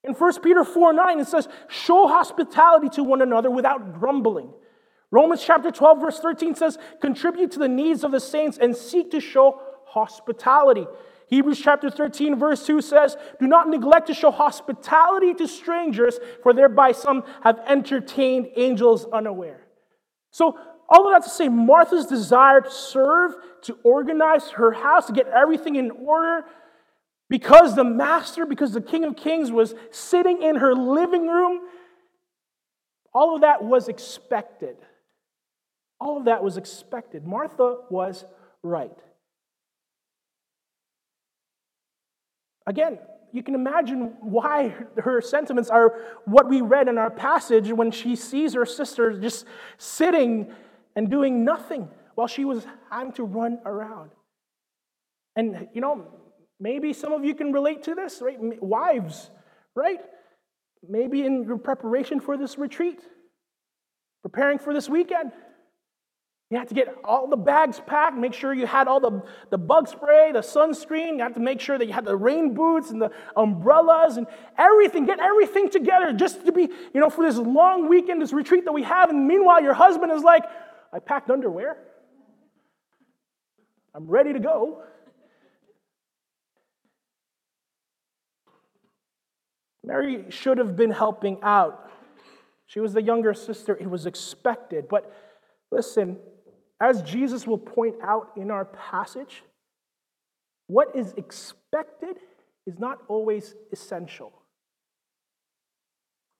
In 0.04 0.14
1 0.14 0.42
Peter 0.42 0.62
4 0.62 0.92
9, 0.92 1.18
it 1.18 1.26
says, 1.26 1.48
Show 1.66 2.06
hospitality 2.06 2.88
to 2.90 3.02
one 3.02 3.20
another 3.20 3.50
without 3.50 3.98
grumbling. 3.98 4.50
Romans 5.10 5.42
chapter 5.44 5.72
12, 5.72 6.00
verse 6.00 6.20
13 6.20 6.54
says, 6.54 6.78
Contribute 7.00 7.50
to 7.50 7.58
the 7.58 7.66
needs 7.68 8.04
of 8.04 8.12
the 8.12 8.20
saints 8.20 8.58
and 8.58 8.76
seek 8.76 9.10
to 9.10 9.18
show 9.18 9.60
hospitality. 9.86 10.86
Hebrews 11.26 11.60
chapter 11.60 11.90
13, 11.90 12.38
verse 12.38 12.64
2 12.64 12.80
says, 12.80 13.16
Do 13.40 13.48
not 13.48 13.68
neglect 13.68 14.06
to 14.06 14.14
show 14.14 14.30
hospitality 14.30 15.34
to 15.34 15.48
strangers, 15.48 16.20
for 16.44 16.54
thereby 16.54 16.92
some 16.92 17.24
have 17.42 17.58
entertained 17.66 18.50
angels 18.54 19.04
unaware. 19.12 19.65
So, 20.36 20.58
all 20.86 21.06
of 21.06 21.14
that 21.14 21.26
to 21.26 21.34
say, 21.34 21.48
Martha's 21.48 22.04
desire 22.04 22.60
to 22.60 22.70
serve, 22.70 23.32
to 23.62 23.78
organize 23.82 24.50
her 24.50 24.70
house, 24.70 25.06
to 25.06 25.14
get 25.14 25.28
everything 25.28 25.76
in 25.76 25.90
order, 25.90 26.44
because 27.30 27.74
the 27.74 27.84
master, 27.84 28.44
because 28.44 28.72
the 28.72 28.82
King 28.82 29.04
of 29.04 29.16
Kings 29.16 29.50
was 29.50 29.74
sitting 29.90 30.42
in 30.42 30.56
her 30.56 30.74
living 30.74 31.26
room, 31.26 31.62
all 33.14 33.34
of 33.34 33.40
that 33.40 33.64
was 33.64 33.88
expected. 33.88 34.76
All 35.98 36.18
of 36.18 36.26
that 36.26 36.44
was 36.44 36.58
expected. 36.58 37.26
Martha 37.26 37.78
was 37.88 38.26
right. 38.62 38.98
Again, 42.66 42.98
you 43.32 43.42
can 43.42 43.54
imagine 43.54 44.14
why 44.20 44.74
her 44.96 45.20
sentiments 45.20 45.68
are 45.68 45.94
what 46.24 46.48
we 46.48 46.60
read 46.60 46.88
in 46.88 46.98
our 46.98 47.10
passage 47.10 47.70
when 47.72 47.90
she 47.90 48.16
sees 48.16 48.54
her 48.54 48.66
sister 48.66 49.18
just 49.18 49.46
sitting 49.78 50.52
and 50.94 51.10
doing 51.10 51.44
nothing 51.44 51.88
while 52.14 52.26
she 52.26 52.44
was 52.44 52.66
having 52.90 53.12
to 53.12 53.24
run 53.24 53.58
around. 53.64 54.10
And, 55.36 55.68
you 55.74 55.80
know, 55.80 56.06
maybe 56.58 56.92
some 56.92 57.12
of 57.12 57.24
you 57.24 57.34
can 57.34 57.52
relate 57.52 57.82
to 57.84 57.94
this, 57.94 58.22
right? 58.22 58.38
Wives, 58.40 59.30
right? 59.74 60.00
Maybe 60.88 61.24
in 61.24 61.44
your 61.44 61.58
preparation 61.58 62.20
for 62.20 62.36
this 62.36 62.56
retreat, 62.56 63.00
preparing 64.22 64.58
for 64.58 64.72
this 64.72 64.88
weekend. 64.88 65.32
You 66.50 66.58
had 66.58 66.68
to 66.68 66.74
get 66.74 66.94
all 67.02 67.26
the 67.26 67.36
bags 67.36 67.80
packed, 67.86 68.16
make 68.16 68.32
sure 68.32 68.54
you 68.54 68.66
had 68.66 68.86
all 68.86 69.00
the, 69.00 69.20
the 69.50 69.58
bug 69.58 69.88
spray, 69.88 70.30
the 70.30 70.40
sunscreen. 70.40 71.16
You 71.16 71.22
had 71.22 71.34
to 71.34 71.40
make 71.40 71.60
sure 71.60 71.76
that 71.76 71.86
you 71.86 71.92
had 71.92 72.04
the 72.04 72.16
rain 72.16 72.54
boots 72.54 72.90
and 72.90 73.02
the 73.02 73.10
umbrellas 73.34 74.16
and 74.16 74.28
everything. 74.56 75.06
Get 75.06 75.18
everything 75.18 75.70
together 75.70 76.12
just 76.12 76.46
to 76.46 76.52
be, 76.52 76.68
you 76.94 77.00
know, 77.00 77.10
for 77.10 77.24
this 77.24 77.36
long 77.36 77.88
weekend, 77.88 78.22
this 78.22 78.32
retreat 78.32 78.64
that 78.64 78.72
we 78.72 78.84
have. 78.84 79.10
And 79.10 79.26
meanwhile, 79.26 79.60
your 79.60 79.74
husband 79.74 80.12
is 80.12 80.22
like, 80.22 80.44
I 80.92 81.00
packed 81.00 81.30
underwear. 81.30 81.78
I'm 83.92 84.06
ready 84.06 84.32
to 84.32 84.38
go. 84.38 84.84
Mary 89.82 90.26
should 90.28 90.58
have 90.58 90.76
been 90.76 90.90
helping 90.92 91.38
out. 91.42 91.90
She 92.66 92.78
was 92.78 92.92
the 92.92 93.02
younger 93.02 93.34
sister, 93.34 93.76
it 93.76 93.90
was 93.90 94.06
expected. 94.06 94.86
But 94.88 95.12
listen, 95.72 96.18
as 96.80 97.02
Jesus 97.02 97.46
will 97.46 97.58
point 97.58 97.96
out 98.02 98.32
in 98.36 98.50
our 98.50 98.66
passage, 98.66 99.42
what 100.66 100.88
is 100.94 101.14
expected 101.16 102.16
is 102.66 102.78
not 102.78 102.98
always 103.08 103.54
essential. 103.72 104.32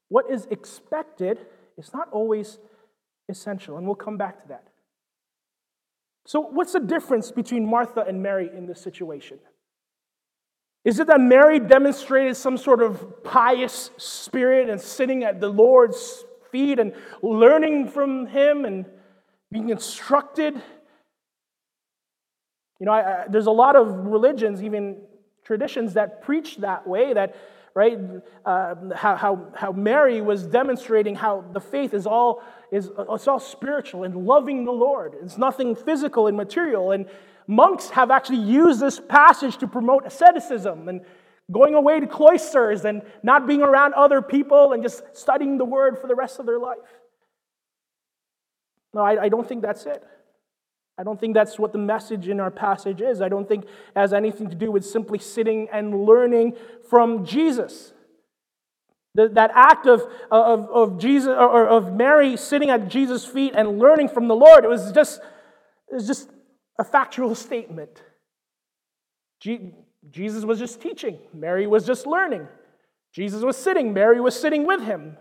What 0.09 0.31
is 0.31 0.47
expected 0.51 1.39
is 1.79 1.93
not 1.93 2.09
always 2.13 2.59
essential, 3.29 3.77
and 3.77 3.87
we'll 3.87 3.95
come 3.95 4.17
back 4.17 4.43
to 4.43 4.49
that. 4.49 4.65
So, 6.27 6.41
what's 6.41 6.73
the 6.73 6.81
difference 6.81 7.31
between 7.31 7.69
Martha 7.69 8.01
and 8.01 8.23
Mary 8.23 8.51
in 8.57 8.67
this 8.67 8.81
situation? 8.81 9.39
Is 10.85 11.01
it 11.01 11.09
that 11.09 11.21
Mary 11.21 11.59
demonstrated 11.59 12.37
some 12.37 12.57
sort 12.57 12.83
of 12.83 13.25
pious 13.25 13.91
spirit 13.97 14.69
and 14.69 14.81
sitting 14.81 15.25
at 15.25 15.41
the 15.41 15.49
Lord's 15.49 16.25
feet 16.53 16.79
and 16.79 16.93
learning 17.23 17.89
from 17.89 18.27
him 18.27 18.65
and 18.65 18.87
being 19.51 19.71
instructed? 19.71 20.55
You 22.79 22.87
know, 22.87 22.93
I, 22.93 23.23
I, 23.23 23.25
there's 23.29 23.47
a 23.47 23.53
lot 23.53 23.77
of 23.77 23.89
religions, 24.07 24.63
even 24.63 24.99
traditions, 25.45 25.95
that 25.95 26.23
preach 26.23 26.59
that 26.59 26.87
way, 26.87 27.13
that 27.15 27.37
right? 27.77 27.99
Uh, 28.47 28.75
how, 28.95 29.15
how, 29.17 29.49
how 29.55 29.71
Mary 29.71 30.23
was 30.23 30.47
demonstrating 30.47 31.15
how 31.15 31.45
the 31.53 31.61
faith 31.61 31.93
is 31.93 32.07
all, 32.07 32.43
is, 32.73 32.91
it's 33.11 33.29
all 33.29 33.39
spiritual 33.39 34.05
and 34.05 34.27
loving 34.27 34.65
the 34.65 34.73
Lord. 34.73 35.15
It's 35.23 35.37
nothing 35.37 35.77
physical 35.77 36.27
and 36.27 36.39
material. 36.39 36.93
And 36.93 37.05
monks 37.47 37.91
have 37.91 38.11
actually 38.11 38.39
used 38.39 38.81
this 38.81 38.99
passage 38.99 39.59
to 39.59 39.69
promote 39.69 40.07
asceticism 40.07 40.89
and 40.89 41.03
going 41.53 41.75
away 41.75 42.01
to 42.01 42.07
cloisters 42.07 42.87
and 42.87 43.03
not 43.23 43.47
being 43.47 43.61
around 43.61 43.93
other 43.93 44.23
people 44.23 44.73
and 44.73 44.83
just 44.83 45.03
studying 45.13 45.59
the 45.59 45.67
word 45.67 45.99
for 45.99 46.07
the 46.07 46.15
rest 46.15 46.39
of 46.39 46.47
their 46.47 46.59
life. 46.59 46.79
No, 48.95 49.03
I, 49.03 49.25
I 49.25 49.29
don't 49.29 49.47
think 49.47 49.63
that's 49.63 49.87
it. 49.87 50.03
I 50.99 51.03
don't 51.03 51.21
think 51.21 51.35
that's 51.35 51.59
what 51.59 51.73
the 51.73 51.79
message 51.79 52.29
in 52.29 52.41
our 52.41 52.51
passage 52.51 53.03
is. 53.03 53.21
I 53.21 53.29
don't 53.29 53.47
think 53.47 53.65
it 53.65 53.71
has 53.95 54.15
anything 54.15 54.49
to 54.49 54.57
do 54.57 54.71
with 54.71 54.85
simply 54.85 55.19
sitting 55.19 55.69
and 55.71 56.05
learning 56.07 56.57
from 56.89 57.25
Jesus. 57.27 57.93
The, 59.15 59.29
that 59.29 59.51
act 59.55 59.87
of, 59.87 60.03
of, 60.31 60.69
of, 60.71 60.99
Jesus, 60.99 61.29
or 61.29 61.67
of 61.67 61.95
Mary 61.95 62.37
sitting 62.37 62.71
at 62.71 62.89
Jesus' 62.89 63.25
feet 63.25 63.53
and 63.55 63.79
learning 63.79 64.09
from 64.09 64.29
the 64.29 64.35
Lord, 64.35 64.65
it 64.65 64.69
was 64.69 64.93
just, 64.93 65.21
it 65.91 65.95
was 65.95 66.07
just 66.07 66.31
a 66.79 66.85
factual 66.85 67.35
statement. 67.35 68.03
Jesus 69.41 70.45
was 70.45 70.59
just 70.59 70.81
teaching, 70.81 71.19
Mary 71.35 71.67
was 71.67 71.87
just 71.87 72.07
learning. 72.07 72.49
Jesus 73.13 73.43
was 73.43 73.57
sitting, 73.57 73.93
Mary 73.93 74.21
was 74.21 74.39
sitting 74.39 74.67
with 74.67 74.83
him. 74.83 75.17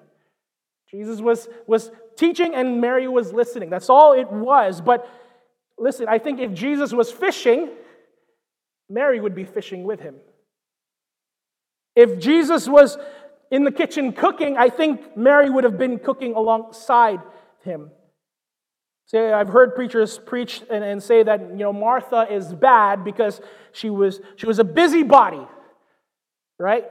Jesus 0.90 1.20
was, 1.20 1.48
was 1.68 1.92
teaching, 2.16 2.56
and 2.56 2.80
Mary 2.80 3.08
was 3.08 3.34
listening. 3.34 3.70
That's 3.70 3.90
all 3.90 4.14
it 4.14 4.32
was. 4.32 4.82
But 4.82 5.10
Listen, 5.78 6.08
I 6.08 6.20
think 6.20 6.40
if 6.40 6.54
Jesus 6.54 6.94
was 6.94 7.12
fishing, 7.12 7.70
Mary 8.90 9.20
would 9.20 9.36
be 9.36 9.44
fishing 9.44 9.84
with 9.84 10.00
him. 10.00 10.16
If 11.96 12.20
Jesus 12.20 12.68
was 12.68 12.98
in 13.52 13.64
the 13.64 13.72
kitchen 13.72 14.14
cooking, 14.14 14.58
I 14.58 14.70
think 14.70 15.18
Mary 15.18 15.50
would 15.50 15.64
have 15.64 15.78
been 15.78 16.00
cooking 16.00 16.34
alongside 16.34 17.20
him. 17.64 17.92
Say, 19.08 19.32
I've 19.32 19.50
heard 19.50 19.76
preachers 19.76 20.18
preach 20.18 20.64
and, 20.70 20.84
and 20.84 21.02
say 21.02 21.24
that 21.24 21.40
you 21.52 21.58
know 21.58 21.74
Martha 21.74 22.26
is 22.32 22.54
bad 22.54 23.04
because 23.04 23.40
she 23.72 23.90
was 23.90 24.20
she 24.36 24.48
was 24.48 24.58
a 24.58 24.64
busybody, 24.64 25.46
right? 26.58 26.86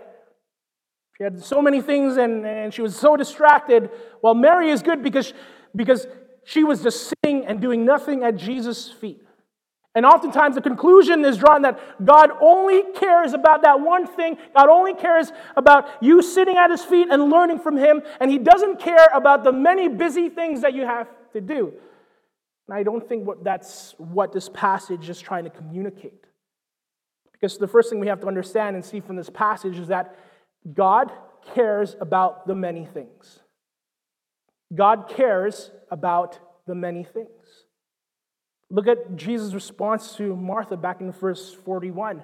Had 1.24 1.42
so 1.42 1.62
many 1.62 1.80
things 1.80 2.18
and, 2.18 2.44
and 2.44 2.72
she 2.72 2.82
was 2.82 2.94
so 2.94 3.16
distracted. 3.16 3.90
Well, 4.20 4.34
Mary 4.34 4.70
is 4.70 4.82
good 4.82 5.02
because, 5.02 5.32
because 5.74 6.06
she 6.44 6.64
was 6.64 6.82
just 6.82 7.12
sitting 7.12 7.46
and 7.46 7.62
doing 7.62 7.86
nothing 7.86 8.22
at 8.22 8.36
Jesus' 8.36 8.90
feet. 8.90 9.22
And 9.94 10.04
oftentimes 10.04 10.56
the 10.56 10.60
conclusion 10.60 11.24
is 11.24 11.38
drawn 11.38 11.62
that 11.62 11.80
God 12.04 12.30
only 12.42 12.82
cares 12.94 13.32
about 13.32 13.62
that 13.62 13.80
one 13.80 14.06
thing. 14.06 14.36
God 14.54 14.68
only 14.68 14.92
cares 14.92 15.32
about 15.56 15.88
you 16.02 16.20
sitting 16.20 16.56
at 16.56 16.70
his 16.70 16.84
feet 16.84 17.08
and 17.10 17.30
learning 17.30 17.60
from 17.60 17.78
him. 17.78 18.02
And 18.20 18.30
he 18.30 18.38
doesn't 18.38 18.78
care 18.78 19.06
about 19.14 19.44
the 19.44 19.52
many 19.52 19.88
busy 19.88 20.28
things 20.28 20.60
that 20.60 20.74
you 20.74 20.84
have 20.84 21.08
to 21.32 21.40
do. 21.40 21.72
And 22.68 22.76
I 22.76 22.82
don't 22.82 23.08
think 23.08 23.26
what 23.26 23.44
that's 23.44 23.94
what 23.96 24.32
this 24.32 24.50
passage 24.50 25.08
is 25.08 25.20
trying 25.20 25.44
to 25.44 25.50
communicate. 25.50 26.26
Because 27.32 27.56
the 27.56 27.68
first 27.68 27.88
thing 27.88 27.98
we 28.00 28.08
have 28.08 28.20
to 28.20 28.26
understand 28.26 28.76
and 28.76 28.84
see 28.84 29.00
from 29.00 29.16
this 29.16 29.30
passage 29.30 29.78
is 29.78 29.88
that 29.88 30.18
God 30.72 31.12
cares 31.54 31.96
about 32.00 32.46
the 32.46 32.54
many 32.54 32.86
things. 32.86 33.40
God 34.74 35.08
cares 35.08 35.70
about 35.90 36.38
the 36.66 36.74
many 36.74 37.04
things. 37.04 37.28
Look 38.70 38.88
at 38.88 39.14
Jesus' 39.16 39.52
response 39.52 40.16
to 40.16 40.34
Martha 40.34 40.76
back 40.76 41.00
in 41.00 41.12
verse 41.12 41.52
41. 41.52 42.22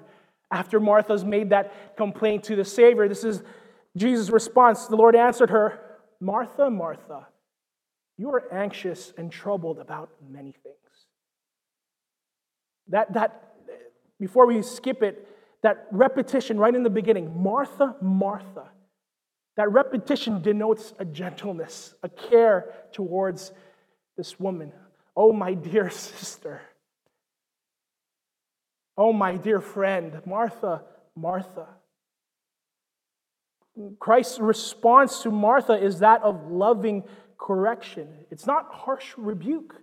After 0.51 0.79
Martha's 0.79 1.23
made 1.23 1.51
that 1.51 1.95
complaint 1.95 2.43
to 2.45 2.55
the 2.55 2.65
Savior, 2.65 3.07
this 3.07 3.23
is 3.23 3.43
Jesus' 3.95 4.29
response. 4.29 4.87
The 4.87 4.95
Lord 4.95 5.15
answered 5.15 5.51
her, 5.51 5.79
Martha, 6.19 6.69
Martha, 6.69 7.27
you 8.17 8.29
are 8.31 8.53
anxious 8.53 9.13
and 9.17 9.31
troubled 9.31 9.79
about 9.79 10.09
many 10.29 10.53
things. 10.63 10.75
That, 12.89 13.13
that, 13.13 13.53
before 14.19 14.45
we 14.45 14.61
skip 14.61 15.01
it, 15.01 15.27
that 15.63 15.87
repetition 15.91 16.57
right 16.57 16.73
in 16.73 16.83
the 16.83 16.89
beginning, 16.89 17.41
Martha, 17.41 17.95
Martha, 18.01 18.69
that 19.57 19.71
repetition 19.71 20.41
denotes 20.41 20.93
a 20.99 21.05
gentleness, 21.05 21.93
a 22.03 22.09
care 22.09 22.73
towards 22.91 23.51
this 24.17 24.39
woman. 24.39 24.71
Oh, 25.15 25.33
my 25.33 25.53
dear 25.53 25.89
sister. 25.89 26.61
Oh, 28.97 29.13
my 29.13 29.35
dear 29.35 29.61
friend, 29.61 30.21
Martha, 30.25 30.83
Martha. 31.15 31.67
Christ's 33.99 34.39
response 34.39 35.23
to 35.23 35.31
Martha 35.31 35.73
is 35.73 35.99
that 35.99 36.21
of 36.23 36.51
loving 36.51 37.03
correction. 37.37 38.07
It's 38.29 38.45
not 38.45 38.67
harsh 38.71 39.13
rebuke. 39.17 39.80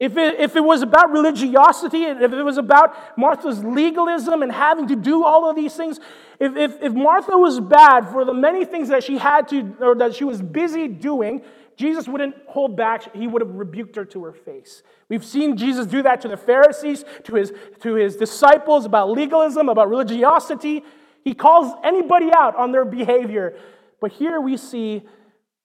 If 0.00 0.16
it, 0.16 0.40
if 0.40 0.56
it 0.56 0.64
was 0.64 0.80
about 0.80 1.12
religiosity, 1.12 2.04
if 2.04 2.32
it 2.32 2.42
was 2.42 2.56
about 2.56 3.18
Martha's 3.18 3.62
legalism 3.62 4.42
and 4.42 4.50
having 4.50 4.88
to 4.88 4.96
do 4.96 5.24
all 5.24 5.48
of 5.48 5.54
these 5.54 5.76
things, 5.76 6.00
if, 6.40 6.56
if, 6.56 6.82
if 6.82 6.94
Martha 6.94 7.36
was 7.36 7.60
bad 7.60 8.08
for 8.08 8.24
the 8.24 8.32
many 8.32 8.64
things 8.64 8.88
that 8.88 9.04
she 9.04 9.18
had 9.18 9.46
to, 9.48 9.76
or 9.78 9.94
that 9.96 10.14
she 10.14 10.24
was 10.24 10.40
busy 10.40 10.88
doing, 10.88 11.42
Jesus 11.76 12.08
wouldn't 12.08 12.34
hold 12.48 12.78
back. 12.78 13.14
He 13.14 13.26
would 13.26 13.42
have 13.42 13.54
rebuked 13.54 13.94
her 13.96 14.06
to 14.06 14.24
her 14.24 14.32
face. 14.32 14.82
We've 15.10 15.24
seen 15.24 15.58
Jesus 15.58 15.86
do 15.86 16.02
that 16.02 16.22
to 16.22 16.28
the 16.28 16.36
Pharisees, 16.38 17.04
to 17.24 17.34
his, 17.34 17.52
to 17.80 17.94
his 17.94 18.16
disciples 18.16 18.86
about 18.86 19.10
legalism, 19.10 19.68
about 19.68 19.90
religiosity. 19.90 20.82
He 21.24 21.34
calls 21.34 21.74
anybody 21.84 22.30
out 22.34 22.56
on 22.56 22.72
their 22.72 22.86
behavior. 22.86 23.54
But 24.00 24.12
here 24.12 24.40
we 24.40 24.56
see 24.56 25.02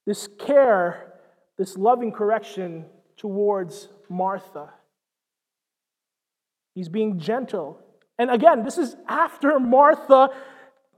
this 0.05 0.27
care, 0.39 1.13
this 1.57 1.77
loving 1.77 2.11
correction 2.11 2.85
towards 3.15 3.87
Martha. 4.09 4.69
He's 6.73 6.89
being 6.89 7.19
gentle. 7.19 7.79
And 8.17 8.29
again, 8.29 8.63
this 8.63 8.77
is 8.77 8.95
after 9.07 9.59
Martha 9.59 10.29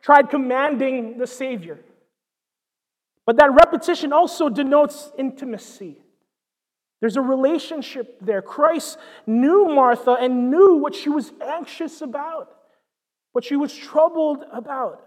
tried 0.01 0.29
commanding 0.29 1.17
the 1.17 1.27
Savior. 1.27 1.79
But 3.25 3.37
that 3.37 3.51
repetition 3.51 4.13
also 4.13 4.49
denotes 4.49 5.11
intimacy. 5.17 5.97
There's 6.99 7.17
a 7.17 7.21
relationship 7.21 8.17
there. 8.21 8.41
Christ 8.41 8.97
knew 9.27 9.65
Martha 9.65 10.13
and 10.13 10.49
knew 10.49 10.77
what 10.77 10.95
she 10.95 11.09
was 11.09 11.31
anxious 11.45 12.01
about, 12.01 12.55
what 13.33 13.43
she 13.43 13.55
was 13.55 13.75
troubled 13.75 14.43
about. 14.51 15.03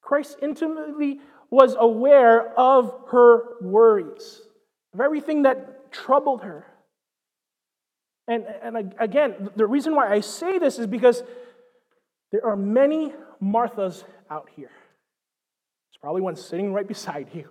Christ 0.00 0.38
intimately 0.42 1.20
was 1.50 1.76
aware 1.78 2.58
of 2.58 2.92
her 3.10 3.60
worries, 3.60 4.40
of 4.94 5.00
everything 5.00 5.42
that 5.42 5.92
troubled 5.92 6.42
her. 6.42 6.66
And, 8.32 8.46
and 8.62 8.94
again, 8.98 9.50
the 9.56 9.66
reason 9.66 9.94
why 9.94 10.10
I 10.10 10.20
say 10.20 10.58
this 10.58 10.78
is 10.78 10.86
because 10.86 11.22
there 12.30 12.46
are 12.46 12.56
many 12.56 13.12
Marthas 13.42 14.04
out 14.30 14.48
here. 14.56 14.70
There's 14.70 16.00
probably 16.00 16.22
one 16.22 16.36
sitting 16.36 16.72
right 16.72 16.88
beside 16.88 17.28
you. 17.34 17.50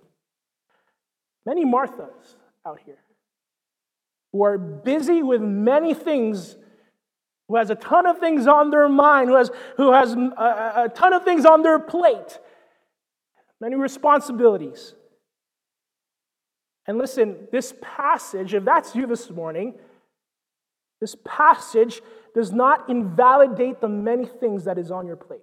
Many 1.45 1.65
Marthas 1.65 2.35
out 2.65 2.79
here 2.83 2.97
who 4.31 4.43
are 4.43 4.57
busy 4.57 5.21
with 5.21 5.41
many 5.41 5.93
things, 5.93 6.55
who 7.47 7.57
has 7.57 7.69
a 7.69 7.75
ton 7.75 8.07
of 8.07 8.17
things 8.17 8.47
on 8.47 8.71
their 8.71 8.89
mind, 8.89 9.29
who 9.29 9.35
has, 9.35 9.51
who 9.77 9.91
has 9.91 10.15
uh, 10.15 10.71
a, 10.75 10.83
a 10.85 10.89
ton 10.89 11.13
of 11.13 11.23
things 11.23 11.45
on 11.45 11.61
their 11.61 11.77
plate, 11.77 12.39
many 13.59 13.75
responsibilities. 13.75 14.95
And 16.87 16.97
listen, 16.97 17.47
this 17.51 17.75
passage, 17.81 18.55
if 18.55 18.65
that's 18.65 18.95
you 18.95 19.05
this 19.05 19.29
morning, 19.29 19.75
this 21.01 21.15
passage 21.25 22.01
does 22.33 22.53
not 22.53 22.89
invalidate 22.89 23.81
the 23.81 23.89
many 23.89 24.25
things 24.25 24.65
that 24.65 24.77
is 24.77 24.91
on 24.91 25.07
your 25.07 25.17
plate. 25.17 25.41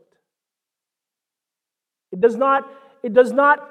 It 2.12 2.21
does 2.21 2.37
not, 2.37 2.71
it 3.03 3.12
does 3.12 3.33
not 3.33 3.68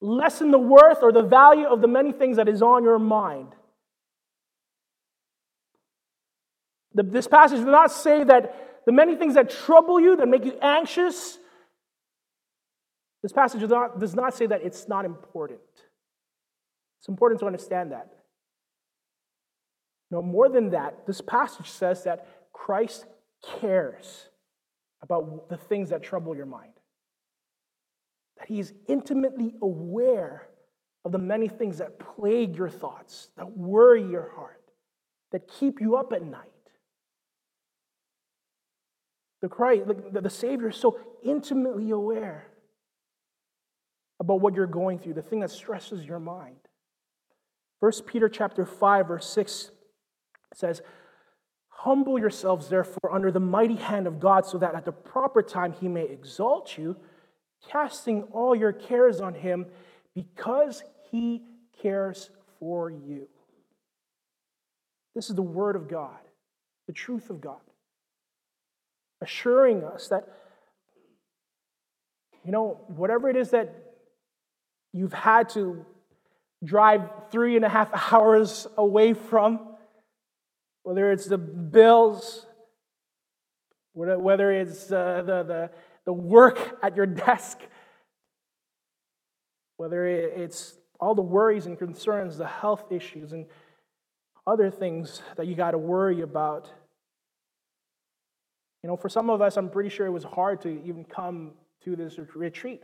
lessen 0.00 0.50
the 0.50 0.58
worth 0.58 1.02
or 1.02 1.12
the 1.12 1.22
value 1.22 1.66
of 1.66 1.82
the 1.82 1.86
many 1.86 2.10
things 2.10 2.38
that 2.38 2.48
is 2.48 2.62
on 2.62 2.82
your 2.82 2.98
mind. 2.98 3.54
The, 6.94 7.02
this 7.02 7.28
passage 7.28 7.58
does 7.58 7.66
not 7.66 7.92
say 7.92 8.24
that 8.24 8.84
the 8.86 8.92
many 8.92 9.14
things 9.14 9.34
that 9.34 9.50
trouble 9.50 10.00
you, 10.00 10.16
that 10.16 10.26
make 10.26 10.44
you 10.44 10.58
anxious, 10.60 11.38
this 13.22 13.32
passage 13.32 13.60
does 13.60 13.70
not, 13.70 14.00
does 14.00 14.14
not 14.14 14.34
say 14.34 14.46
that 14.46 14.62
it's 14.64 14.88
not 14.88 15.04
important. 15.04 15.60
It's 16.98 17.08
important 17.08 17.40
to 17.40 17.46
understand 17.46 17.92
that. 17.92 18.08
No, 20.10 20.22
more 20.22 20.48
than 20.48 20.70
that, 20.70 21.06
this 21.06 21.20
passage 21.20 21.70
says 21.70 22.04
that 22.04 22.26
Christ 22.52 23.06
cares 23.60 24.28
about 25.02 25.48
the 25.48 25.56
things 25.56 25.90
that 25.90 26.02
trouble 26.02 26.36
your 26.36 26.46
mind. 26.46 26.72
That 28.38 28.48
he 28.48 28.58
is 28.58 28.72
intimately 28.88 29.54
aware 29.62 30.48
of 31.04 31.12
the 31.12 31.18
many 31.18 31.48
things 31.48 31.78
that 31.78 31.98
plague 31.98 32.56
your 32.56 32.68
thoughts, 32.68 33.30
that 33.36 33.56
worry 33.56 34.02
your 34.02 34.32
heart, 34.34 34.62
that 35.32 35.48
keep 35.48 35.80
you 35.80 35.96
up 35.96 36.12
at 36.12 36.22
night. 36.22 36.50
The 39.40 39.48
Christ, 39.48 39.84
the, 39.86 40.20
the 40.20 40.30
Savior 40.30 40.68
is 40.68 40.76
so 40.76 40.98
intimately 41.22 41.90
aware 41.90 42.48
about 44.18 44.40
what 44.40 44.54
you're 44.54 44.66
going 44.66 44.98
through, 44.98 45.14
the 45.14 45.22
thing 45.22 45.40
that 45.40 45.50
stresses 45.50 46.04
your 46.04 46.18
mind. 46.18 46.56
1 47.78 47.92
Peter 48.06 48.28
chapter 48.28 48.66
5, 48.66 49.08
verse 49.08 49.26
6 49.26 49.70
says, 50.54 50.82
Humble 51.68 52.18
yourselves, 52.18 52.68
therefore, 52.68 53.10
under 53.10 53.32
the 53.32 53.40
mighty 53.40 53.76
hand 53.76 54.06
of 54.06 54.20
God, 54.20 54.44
so 54.44 54.58
that 54.58 54.74
at 54.74 54.84
the 54.84 54.92
proper 54.92 55.42
time 55.42 55.72
he 55.72 55.88
may 55.88 56.04
exalt 56.04 56.76
you, 56.76 56.96
casting 57.68 58.24
all 58.24 58.54
your 58.54 58.72
cares 58.72 59.20
on 59.20 59.32
him, 59.32 59.66
because 60.14 60.82
he 61.10 61.42
cares 61.80 62.30
for 62.58 62.90
you. 62.90 63.28
This 65.14 65.30
is 65.30 65.36
the 65.36 65.42
word 65.42 65.74
of 65.74 65.88
God, 65.88 66.18
the 66.86 66.92
truth 66.92 67.30
of 67.30 67.40
God, 67.40 67.60
assuring 69.22 69.82
us 69.82 70.08
that, 70.08 70.28
you 72.44 72.52
know, 72.52 72.80
whatever 72.88 73.30
it 73.30 73.36
is 73.36 73.50
that 73.50 73.74
you've 74.92 75.12
had 75.12 75.48
to 75.50 75.84
drive 76.62 77.08
three 77.30 77.56
and 77.56 77.64
a 77.64 77.68
half 77.68 77.90
hours 78.12 78.66
away 78.76 79.14
from, 79.14 79.69
whether 80.90 81.12
it's 81.12 81.26
the 81.26 81.38
bills, 81.38 82.46
whether 83.92 84.50
it's 84.50 84.90
uh, 84.90 85.22
the, 85.24 85.44
the, 85.44 85.70
the 86.04 86.12
work 86.12 86.80
at 86.82 86.96
your 86.96 87.06
desk, 87.06 87.60
whether 89.76 90.04
it's 90.04 90.74
all 90.98 91.14
the 91.14 91.22
worries 91.22 91.66
and 91.66 91.78
concerns, 91.78 92.38
the 92.38 92.44
health 92.48 92.90
issues, 92.90 93.30
and 93.30 93.46
other 94.48 94.68
things 94.68 95.22
that 95.36 95.46
you 95.46 95.54
got 95.54 95.70
to 95.70 95.78
worry 95.78 96.22
about. 96.22 96.68
You 98.82 98.88
know, 98.88 98.96
for 98.96 99.08
some 99.08 99.30
of 99.30 99.40
us, 99.40 99.56
I'm 99.56 99.70
pretty 99.70 99.90
sure 99.90 100.08
it 100.08 100.10
was 100.10 100.24
hard 100.24 100.60
to 100.62 100.82
even 100.84 101.04
come 101.04 101.52
to 101.84 101.94
this 101.94 102.18
retreat, 102.34 102.82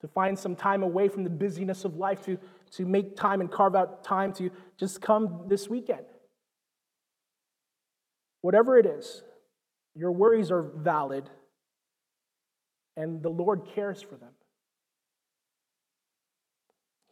to 0.00 0.08
find 0.08 0.36
some 0.36 0.56
time 0.56 0.82
away 0.82 1.06
from 1.06 1.22
the 1.22 1.30
busyness 1.30 1.84
of 1.84 1.96
life, 1.96 2.24
to, 2.24 2.36
to 2.72 2.84
make 2.84 3.14
time 3.14 3.40
and 3.40 3.48
carve 3.48 3.76
out 3.76 4.02
time 4.02 4.32
to 4.32 4.50
just 4.76 5.00
come 5.00 5.44
this 5.46 5.68
weekend. 5.68 6.02
Whatever 8.40 8.78
it 8.78 8.86
is, 8.86 9.22
your 9.94 10.12
worries 10.12 10.50
are 10.50 10.62
valid, 10.62 11.28
and 12.96 13.22
the 13.22 13.28
Lord 13.28 13.62
cares 13.74 14.00
for 14.00 14.16
them. 14.16 14.30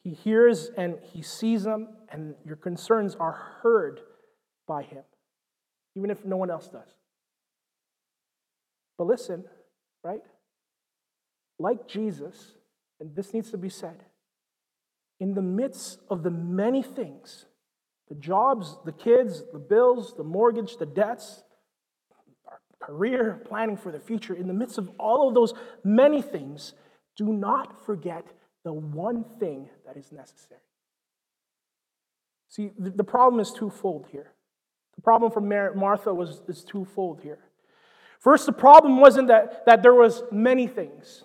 He 0.03 0.11
hears 0.15 0.71
and 0.77 0.99
He 1.03 1.23
sees 1.23 1.65
them, 1.65 1.89
and 2.11 2.35
your 2.45 2.57
concerns 2.57 3.17
are 3.17 3.59
heard 3.63 4.01
by 4.69 4.83
Him, 4.83 5.03
even 5.97 6.11
if 6.11 6.25
no 6.25 6.37
one 6.37 6.51
else 6.51 6.69
does. 6.69 6.95
But 8.99 9.09
listen, 9.09 9.45
right? 10.05 10.23
Like 11.59 11.89
Jesus, 11.89 12.53
and 13.01 13.15
this 13.17 13.35
needs 13.35 13.51
to 13.51 13.59
be 13.59 13.69
said, 13.69 14.05
in 15.19 15.35
the 15.35 15.43
midst 15.43 16.01
of 16.09 16.23
the 16.23 16.31
many 16.31 16.83
things 16.83 17.47
the 18.09 18.15
jobs, 18.15 18.77
the 18.85 18.93
kids, 18.93 19.43
the 19.53 19.59
bills, 19.59 20.15
the 20.17 20.25
mortgage, 20.25 20.77
the 20.77 20.87
debts, 20.87 21.43
our 22.47 22.61
career, 22.81 23.43
planning 23.47 23.77
for 23.77 23.91
the 23.91 23.99
future, 23.99 24.35
in 24.35 24.47
the 24.47 24.55
midst 24.55 24.79
of 24.79 24.91
all 24.99 25.29
of 25.29 25.35
those 25.35 25.55
many 25.83 26.23
things, 26.23 26.75
do 27.17 27.33
not 27.33 27.85
forget 27.85 28.25
the 28.65 28.73
one 28.73 29.25
thing 29.39 29.69
that 29.87 29.97
is 29.97 30.13
necessary. 30.13 30.61
See, 32.49 32.71
the 32.79 33.05
problem 33.05 33.41
is 33.41 33.53
twofold 33.53 34.07
here. 34.11 34.33
The 34.95 35.03
problem 35.03 35.31
for 35.31 35.41
Martha 35.41 36.13
was 36.15 36.43
is 36.49 36.65
twofold 36.65 37.21
here. 37.23 37.39
First, 38.19 38.47
the 38.47 38.53
problem 38.53 38.99
wasn't 38.99 39.29
that, 39.29 39.67
that 39.67 39.83
there 39.83 39.95
was 39.95 40.23
many 40.33 40.67
things, 40.67 41.25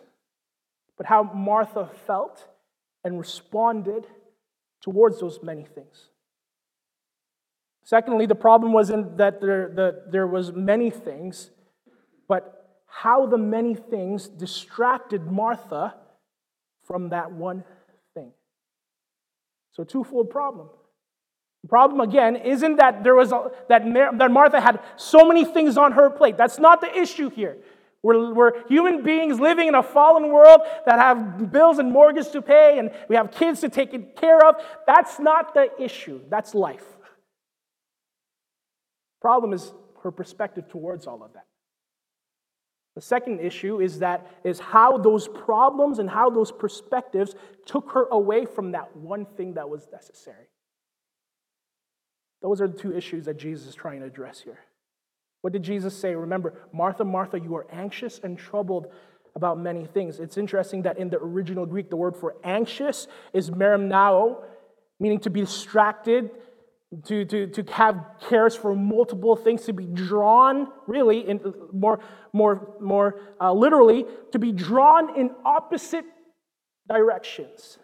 but 0.98 1.06
how 1.06 1.24
Martha 1.24 1.90
felt 2.06 2.48
and 3.04 3.18
responded 3.18 4.06
towards 4.82 5.20
those 5.20 5.40
many 5.42 5.64
things. 5.64 6.11
Secondly, 7.84 8.26
the 8.26 8.36
problem 8.36 8.74
wasn't 8.74 9.18
that 9.18 9.42
there, 9.42 9.72
that 9.76 10.12
there 10.12 10.28
was 10.28 10.52
many 10.52 10.90
things, 10.90 11.50
but 12.28 12.80
how 12.88 13.26
the 13.26 13.38
many 13.38 13.74
things 13.74 14.28
distracted 14.28 15.32
Martha 15.32 15.96
from 16.86 17.10
that 17.10 17.32
one 17.32 17.64
thing. 18.14 18.32
So, 19.72 19.84
twofold 19.84 20.30
problem. 20.30 20.70
The 21.64 21.70
problem 21.70 22.02
again 22.02 22.36
isn't 22.36 22.78
that 22.78 23.04
there 23.04 23.16
was 23.16 23.32
a, 23.32 23.52
that, 23.70 23.88
Mar- 23.88 24.16
that 24.18 24.32
Martha 24.32 24.60
had 24.60 24.80
so 24.98 25.26
many 25.26 25.46
things 25.46 25.78
on 25.78 25.94
her 25.94 26.10
plate. 26.10 26.38
That's 26.38 26.60
not 26.60 26.82
the 26.82 26.96
issue 26.98 27.30
here. 27.30 27.58
We're, 28.04 28.34
we're 28.34 28.68
human 28.68 29.04
beings 29.04 29.40
living 29.40 29.68
in 29.68 29.76
a 29.76 29.84
fallen 29.84 30.32
world 30.32 30.62
that 30.88 30.98
have 30.98 31.52
bills 31.52 31.78
and 31.78 31.92
mortgages 31.92 32.32
to 32.32 32.42
pay, 32.42 32.80
and 32.80 32.92
we 33.08 33.16
have 33.16 33.32
kids 33.32 33.62
to 33.62 33.70
take 33.70 34.16
care 34.16 34.44
of. 34.44 34.56
That's 34.88 35.20
not 35.20 35.54
the 35.54 35.70
issue. 35.80 36.22
That's 36.30 36.56
life. 36.56 36.84
Problem 39.22 39.54
is 39.54 39.74
her 40.04 40.12
perspective 40.12 40.68
towards 40.68 41.08
all 41.08 41.24
of 41.24 41.34
that. 41.34 41.46
The 42.96 43.02
second 43.02 43.40
issue 43.40 43.80
is 43.80 44.00
that 44.00 44.28
is 44.44 44.60
how 44.60 44.98
those 44.98 45.28
problems 45.28 46.00
and 46.00 46.10
how 46.10 46.30
those 46.30 46.52
perspectives 46.52 47.36
took 47.66 47.92
her 47.92 48.06
away 48.12 48.46
from 48.46 48.72
that 48.72 48.96
one 48.98 49.26
thing 49.38 49.54
that 49.54 49.70
was 49.70 49.88
necessary. 49.92 50.48
Those 52.42 52.60
are 52.60 52.68
the 52.68 52.78
two 52.78 52.96
issues 52.96 53.26
that 53.26 53.38
Jesus 53.38 53.68
is 53.68 53.76
trying 53.76 54.02
to 54.02 54.08
address 54.08 54.42
here. 54.42 54.60
What 55.42 55.54
did 55.54 55.64
Jesus 55.64 55.96
say? 55.96 56.16
Remember, 56.16 56.54
Martha, 56.74 57.06
Martha, 57.06 57.40
you 57.40 57.56
are 57.56 57.68
anxious 57.72 58.20
and 58.24 58.38
troubled 58.38 58.88
about 59.36 59.58
many 59.58 59.86
things. 59.86 60.20
It's 60.20 60.38
interesting 60.38 60.82
that 60.82 60.98
in 60.98 61.10
the 61.10 61.18
original 61.18 61.66
Greek, 61.66 61.90
the 61.90 61.96
word 61.96 62.18
for 62.18 62.36
anxious 62.44 63.08
is 63.32 63.50
merimnao, 63.50 64.44
meaning 65.00 65.20
to 65.20 65.30
be 65.30 65.42
distracted, 65.42 66.32
to, 67.06 67.26
to, 67.26 67.48
to 67.48 67.72
have 67.72 68.04
cares 68.30 68.56
for 68.56 68.76
multiple 68.76 69.36
things, 69.36 69.64
to 69.64 69.74
be 69.74 69.86
drawn, 69.86 70.68
really, 70.88 71.28
in 71.28 71.40
more, 71.72 72.00
more, 72.34 72.76
more 72.82 73.20
uh, 73.40 73.54
literally, 73.54 74.06
to 74.32 74.40
be 74.40 74.52
drawn 74.52 75.18
in 75.18 75.32
opposite 75.46 76.06
directions, 76.90 77.78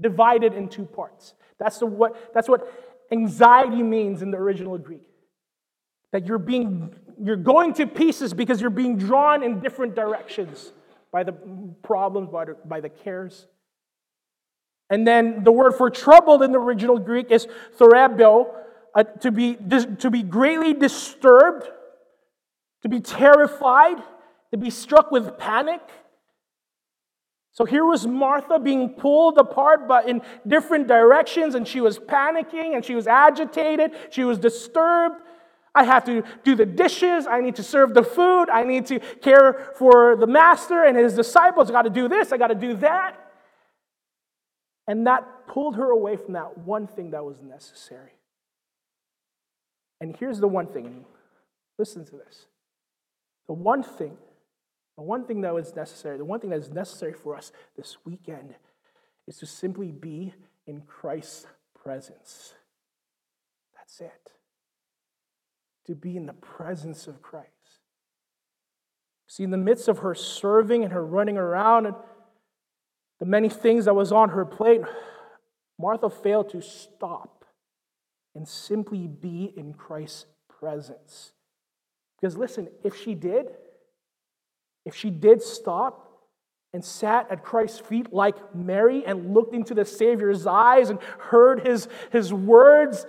divided 0.00 0.54
in 0.54 0.68
two 0.68 0.84
parts. 0.84 1.34
That's, 1.58 1.78
the, 1.78 1.86
what, 1.86 2.32
that's 2.34 2.48
what 2.48 2.72
anxiety 3.10 3.82
means 3.82 4.22
in 4.22 4.30
the 4.30 4.38
original 4.38 4.78
Greek. 4.78 5.02
That 6.12 6.26
you're 6.26 6.38
being 6.38 6.94
you're 7.22 7.36
going 7.36 7.74
to 7.74 7.86
pieces 7.86 8.34
because 8.34 8.60
you're 8.60 8.70
being 8.70 8.96
drawn 8.96 9.42
in 9.42 9.60
different 9.60 9.94
directions 9.94 10.72
by 11.12 11.22
the 11.22 11.32
problems, 11.82 12.30
by 12.30 12.46
the, 12.46 12.56
by 12.64 12.80
the 12.80 12.88
cares. 12.88 13.46
And 14.90 15.06
then 15.06 15.44
the 15.44 15.52
word 15.52 15.72
for 15.72 15.90
troubled 15.90 16.42
in 16.42 16.52
the 16.52 16.58
original 16.58 16.98
Greek 16.98 17.30
is 17.30 17.46
thorabio, 17.78 18.54
uh, 18.94 19.04
to, 19.04 19.30
be, 19.30 19.56
to 19.98 20.10
be 20.10 20.22
greatly 20.22 20.74
disturbed, 20.74 21.66
to 22.82 22.88
be 22.88 23.00
terrified, 23.00 23.96
to 24.50 24.58
be 24.58 24.68
struck 24.68 25.10
with 25.10 25.38
panic. 25.38 25.80
So 27.52 27.64
here 27.64 27.84
was 27.84 28.06
Martha 28.06 28.58
being 28.58 28.90
pulled 28.90 29.38
apart 29.38 29.86
but 29.86 30.08
in 30.08 30.22
different 30.46 30.88
directions, 30.88 31.54
and 31.54 31.66
she 31.66 31.80
was 31.80 31.98
panicking 31.98 32.74
and 32.74 32.84
she 32.84 32.94
was 32.94 33.06
agitated, 33.06 33.92
she 34.10 34.24
was 34.24 34.38
disturbed. 34.38 35.16
I 35.74 35.84
have 35.84 36.04
to 36.04 36.22
do 36.44 36.54
the 36.54 36.66
dishes. 36.66 37.26
I 37.26 37.40
need 37.40 37.56
to 37.56 37.62
serve 37.62 37.94
the 37.94 38.02
food. 38.02 38.50
I 38.50 38.62
need 38.62 38.84
to 38.86 38.98
care 39.00 39.72
for 39.76 40.16
the 40.16 40.26
master 40.26 40.84
and 40.84 40.98
his 40.98 41.14
disciples. 41.14 41.70
I 41.70 41.72
got 41.72 41.82
to 41.82 41.90
do 41.90 42.08
this. 42.08 42.30
I 42.30 42.36
got 42.36 42.48
to 42.48 42.54
do 42.54 42.74
that. 42.74 43.16
And 44.86 45.06
that 45.06 45.46
pulled 45.46 45.76
her 45.76 45.90
away 45.90 46.16
from 46.16 46.34
that 46.34 46.58
one 46.58 46.86
thing 46.86 47.10
that 47.12 47.24
was 47.24 47.40
necessary. 47.40 48.12
And 50.00 50.16
here's 50.16 50.40
the 50.40 50.48
one 50.48 50.66
thing 50.66 51.04
listen 51.78 52.04
to 52.06 52.16
this. 52.16 52.46
The 53.46 53.54
one 53.54 53.82
thing 53.82 54.16
The 54.96 55.02
one 55.02 55.24
thing 55.24 55.40
that 55.42 55.54
was 55.54 55.74
necessary, 55.74 56.18
the 56.18 56.24
one 56.24 56.40
thing 56.40 56.50
that 56.50 56.58
is 56.58 56.70
necessary 56.70 57.12
for 57.12 57.36
us 57.36 57.52
this 57.76 57.96
weekend 58.04 58.54
is 59.26 59.38
to 59.38 59.46
simply 59.46 59.90
be 59.90 60.34
in 60.66 60.82
Christ's 60.82 61.46
presence. 61.82 62.54
That's 63.74 64.00
it. 64.00 64.32
To 65.86 65.94
be 65.94 66.16
in 66.16 66.26
the 66.26 66.34
presence 66.34 67.06
of 67.06 67.22
Christ. 67.22 67.48
See, 69.26 69.44
in 69.44 69.50
the 69.50 69.56
midst 69.56 69.88
of 69.88 70.00
her 70.00 70.14
serving 70.14 70.84
and 70.84 70.92
her 70.92 71.04
running 71.04 71.38
around 71.38 71.86
and 71.86 71.96
the 73.22 73.28
many 73.28 73.48
things 73.48 73.84
that 73.84 73.94
was 73.94 74.10
on 74.10 74.30
her 74.30 74.44
plate, 74.44 74.80
Martha 75.78 76.10
failed 76.10 76.50
to 76.50 76.60
stop 76.60 77.44
and 78.34 78.48
simply 78.48 79.06
be 79.06 79.52
in 79.56 79.74
Christ's 79.74 80.26
presence. 80.48 81.30
Because 82.20 82.36
listen, 82.36 82.66
if 82.82 82.96
she 82.96 83.14
did, 83.14 83.46
if 84.84 84.96
she 84.96 85.08
did 85.08 85.40
stop 85.40 86.18
and 86.72 86.84
sat 86.84 87.30
at 87.30 87.44
Christ's 87.44 87.78
feet 87.78 88.12
like 88.12 88.56
Mary 88.56 89.06
and 89.06 89.32
looked 89.32 89.54
into 89.54 89.72
the 89.72 89.84
Savior's 89.84 90.44
eyes 90.44 90.90
and 90.90 90.98
heard 91.20 91.64
his, 91.64 91.86
his 92.10 92.32
words, 92.32 93.06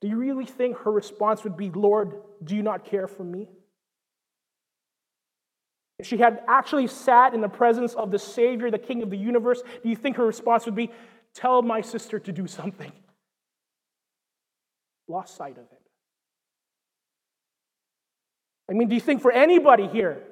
do 0.00 0.08
you 0.08 0.16
really 0.16 0.46
think 0.46 0.78
her 0.78 0.90
response 0.90 1.44
would 1.44 1.58
be, 1.58 1.68
Lord, 1.68 2.14
do 2.42 2.56
you 2.56 2.62
not 2.62 2.86
care 2.86 3.06
for 3.06 3.24
me? 3.24 3.46
If 6.00 6.06
she 6.06 6.16
had 6.16 6.40
actually 6.48 6.86
sat 6.86 7.34
in 7.34 7.42
the 7.42 7.48
presence 7.48 7.92
of 7.92 8.10
the 8.10 8.18
Savior, 8.18 8.70
the 8.70 8.78
King 8.78 9.02
of 9.02 9.10
the 9.10 9.18
universe, 9.18 9.60
do 9.82 9.90
you 9.90 9.94
think 9.94 10.16
her 10.16 10.24
response 10.24 10.64
would 10.64 10.74
be, 10.74 10.90
Tell 11.34 11.60
my 11.60 11.82
sister 11.82 12.18
to 12.18 12.32
do 12.32 12.46
something? 12.46 12.90
Lost 15.08 15.36
sight 15.36 15.58
of 15.58 15.64
it. 15.64 15.82
I 18.70 18.72
mean, 18.72 18.88
do 18.88 18.94
you 18.94 19.00
think 19.00 19.20
for 19.20 19.30
anybody 19.30 19.88
here, 19.88 20.22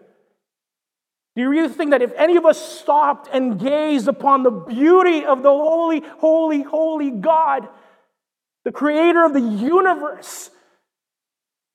do 1.37 1.43
you 1.43 1.51
really 1.51 1.69
think 1.69 1.91
that 1.91 2.01
if 2.01 2.13
any 2.17 2.37
of 2.37 2.47
us 2.47 2.81
stopped 2.81 3.29
and 3.31 3.61
gazed 3.61 4.09
upon 4.09 4.45
the 4.45 4.51
beauty 4.51 5.27
of 5.27 5.43
the 5.43 5.51
holy, 5.51 6.01
holy, 6.19 6.63
holy 6.63 7.11
God, 7.11 7.69
the 8.65 8.73
creator 8.73 9.23
of 9.23 9.35
the 9.35 9.41
universe, 9.41 10.51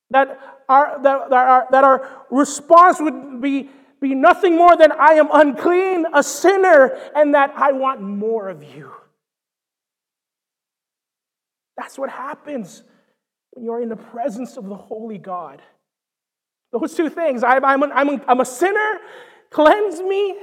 that 0.10 0.40
our, 0.68 1.00
that, 1.04 1.30
that 1.30 1.48
our, 1.48 1.68
that 1.70 1.84
our 1.84 2.26
response 2.32 3.00
would 3.00 3.40
be, 3.40 3.70
be 4.04 4.16
nothing 4.16 4.56
more 4.56 4.78
than, 4.78 4.92
I 4.92 5.14
am 5.14 5.30
unclean, 5.32 6.06
a 6.14 6.22
sinner, 6.22 6.98
and 7.16 7.34
that 7.34 7.54
I 7.56 7.72
want 7.72 8.02
more 8.02 8.50
of 8.50 8.64
you? 8.64 8.92
That's 11.78 11.98
what 11.98 12.12
happens 12.12 12.84
when 13.52 13.66
you're 13.66 13.82
in 13.82 13.90
the 13.90 13.96
presence 13.96 14.58
of 14.58 14.66
the 14.66 14.76
holy 14.76 15.18
God. 15.18 15.62
Those 16.72 16.94
two 16.96 17.10
things 17.10 17.44
I'm, 17.44 17.66
I'm, 17.66 17.84
I'm, 17.84 18.22
I'm 18.28 18.40
a 18.40 18.46
sinner 18.46 19.00
Cleanse 19.54 20.02
me, 20.02 20.36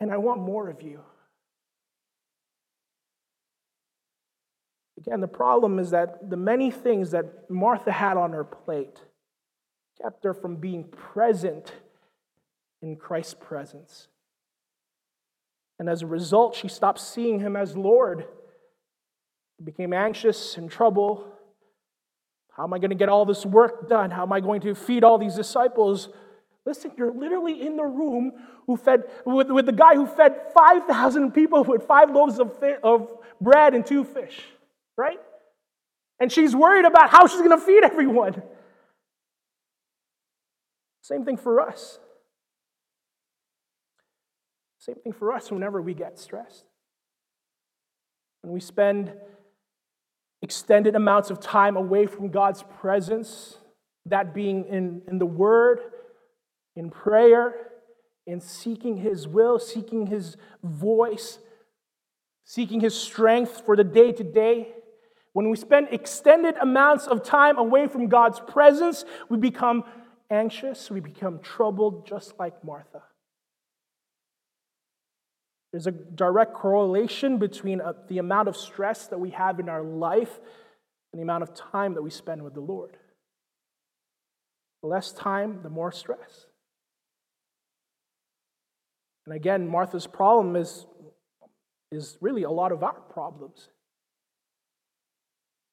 and 0.00 0.10
I 0.10 0.16
want 0.16 0.40
more 0.40 0.70
of 0.70 0.80
you. 0.80 1.00
Again, 4.96 5.20
the 5.20 5.28
problem 5.28 5.78
is 5.78 5.90
that 5.90 6.30
the 6.30 6.38
many 6.38 6.70
things 6.70 7.10
that 7.10 7.50
Martha 7.50 7.92
had 7.92 8.16
on 8.16 8.32
her 8.32 8.42
plate 8.42 9.02
kept 10.00 10.24
her 10.24 10.32
from 10.32 10.56
being 10.56 10.84
present 10.84 11.74
in 12.82 12.96
Christ's 12.96 13.34
presence. 13.34 14.08
And 15.78 15.88
as 15.88 16.02
a 16.02 16.06
result, 16.06 16.54
she 16.54 16.68
stopped 16.68 17.00
seeing 17.00 17.40
him 17.40 17.56
as 17.56 17.76
Lord. 17.76 18.26
Became 19.62 19.92
anxious 19.92 20.56
and 20.56 20.70
trouble. 20.70 21.26
How 22.56 22.64
am 22.64 22.72
I 22.72 22.78
going 22.78 22.90
to 22.90 22.96
get 22.96 23.08
all 23.08 23.24
this 23.24 23.46
work 23.46 23.88
done? 23.88 24.10
How 24.10 24.22
am 24.22 24.32
I 24.32 24.40
going 24.40 24.60
to 24.62 24.74
feed 24.74 25.04
all 25.04 25.18
these 25.18 25.34
disciples? 25.34 26.08
Listen, 26.66 26.90
you're 26.96 27.12
literally 27.12 27.64
in 27.64 27.76
the 27.76 27.84
room 27.84 28.32
who 28.66 28.76
fed, 28.76 29.04
with, 29.24 29.50
with 29.50 29.66
the 29.66 29.72
guy 29.72 29.94
who 29.94 30.06
fed 30.06 30.36
5,000 30.54 31.32
people 31.32 31.64
with 31.64 31.84
five 31.86 32.10
loaves 32.10 32.38
of, 32.38 32.58
fi- 32.58 32.76
of 32.82 33.10
bread 33.40 33.74
and 33.74 33.86
two 33.86 34.04
fish, 34.04 34.40
right? 34.96 35.20
And 36.20 36.30
she's 36.30 36.54
worried 36.54 36.84
about 36.84 37.10
how 37.10 37.26
she's 37.26 37.38
going 37.40 37.58
to 37.58 37.64
feed 37.64 37.84
everyone. 37.84 38.42
Same 41.02 41.24
thing 41.24 41.36
for 41.36 41.60
us. 41.60 41.98
Same 44.88 44.96
thing 44.96 45.12
for 45.12 45.34
us 45.34 45.50
whenever 45.50 45.82
we 45.82 45.92
get 45.92 46.18
stressed. 46.18 46.64
When 48.40 48.54
we 48.54 48.60
spend 48.60 49.12
extended 50.40 50.96
amounts 50.96 51.28
of 51.28 51.40
time 51.40 51.76
away 51.76 52.06
from 52.06 52.30
God's 52.30 52.64
presence, 52.80 53.58
that 54.06 54.32
being 54.32 54.64
in, 54.64 55.02
in 55.06 55.18
the 55.18 55.26
Word, 55.26 55.80
in 56.74 56.88
prayer, 56.88 57.52
in 58.26 58.40
seeking 58.40 58.96
His 58.96 59.28
will, 59.28 59.58
seeking 59.58 60.06
His 60.06 60.38
voice, 60.62 61.38
seeking 62.46 62.80
His 62.80 62.98
strength 62.98 63.64
for 63.66 63.76
the 63.76 63.84
day 63.84 64.10
to 64.12 64.24
day. 64.24 64.68
When 65.34 65.50
we 65.50 65.56
spend 65.58 65.88
extended 65.90 66.54
amounts 66.62 67.06
of 67.06 67.22
time 67.22 67.58
away 67.58 67.88
from 67.88 68.06
God's 68.08 68.40
presence, 68.40 69.04
we 69.28 69.36
become 69.36 69.84
anxious, 70.30 70.90
we 70.90 71.00
become 71.00 71.40
troubled, 71.40 72.06
just 72.06 72.38
like 72.38 72.64
Martha. 72.64 73.02
There's 75.72 75.86
a 75.86 75.92
direct 75.92 76.54
correlation 76.54 77.38
between 77.38 77.80
uh, 77.80 77.92
the 78.08 78.18
amount 78.18 78.48
of 78.48 78.56
stress 78.56 79.06
that 79.08 79.18
we 79.18 79.30
have 79.30 79.60
in 79.60 79.68
our 79.68 79.82
life 79.82 80.40
and 81.12 81.20
the 81.20 81.22
amount 81.22 81.42
of 81.42 81.54
time 81.54 81.94
that 81.94 82.02
we 82.02 82.10
spend 82.10 82.42
with 82.42 82.54
the 82.54 82.60
Lord. 82.60 82.96
The 84.82 84.88
less 84.88 85.12
time, 85.12 85.60
the 85.62 85.68
more 85.68 85.92
stress. 85.92 86.46
And 89.26 89.34
again, 89.34 89.68
Martha's 89.68 90.06
problem 90.06 90.56
is, 90.56 90.86
is 91.92 92.16
really 92.20 92.44
a 92.44 92.50
lot 92.50 92.72
of 92.72 92.82
our 92.82 92.94
problems. 92.94 93.68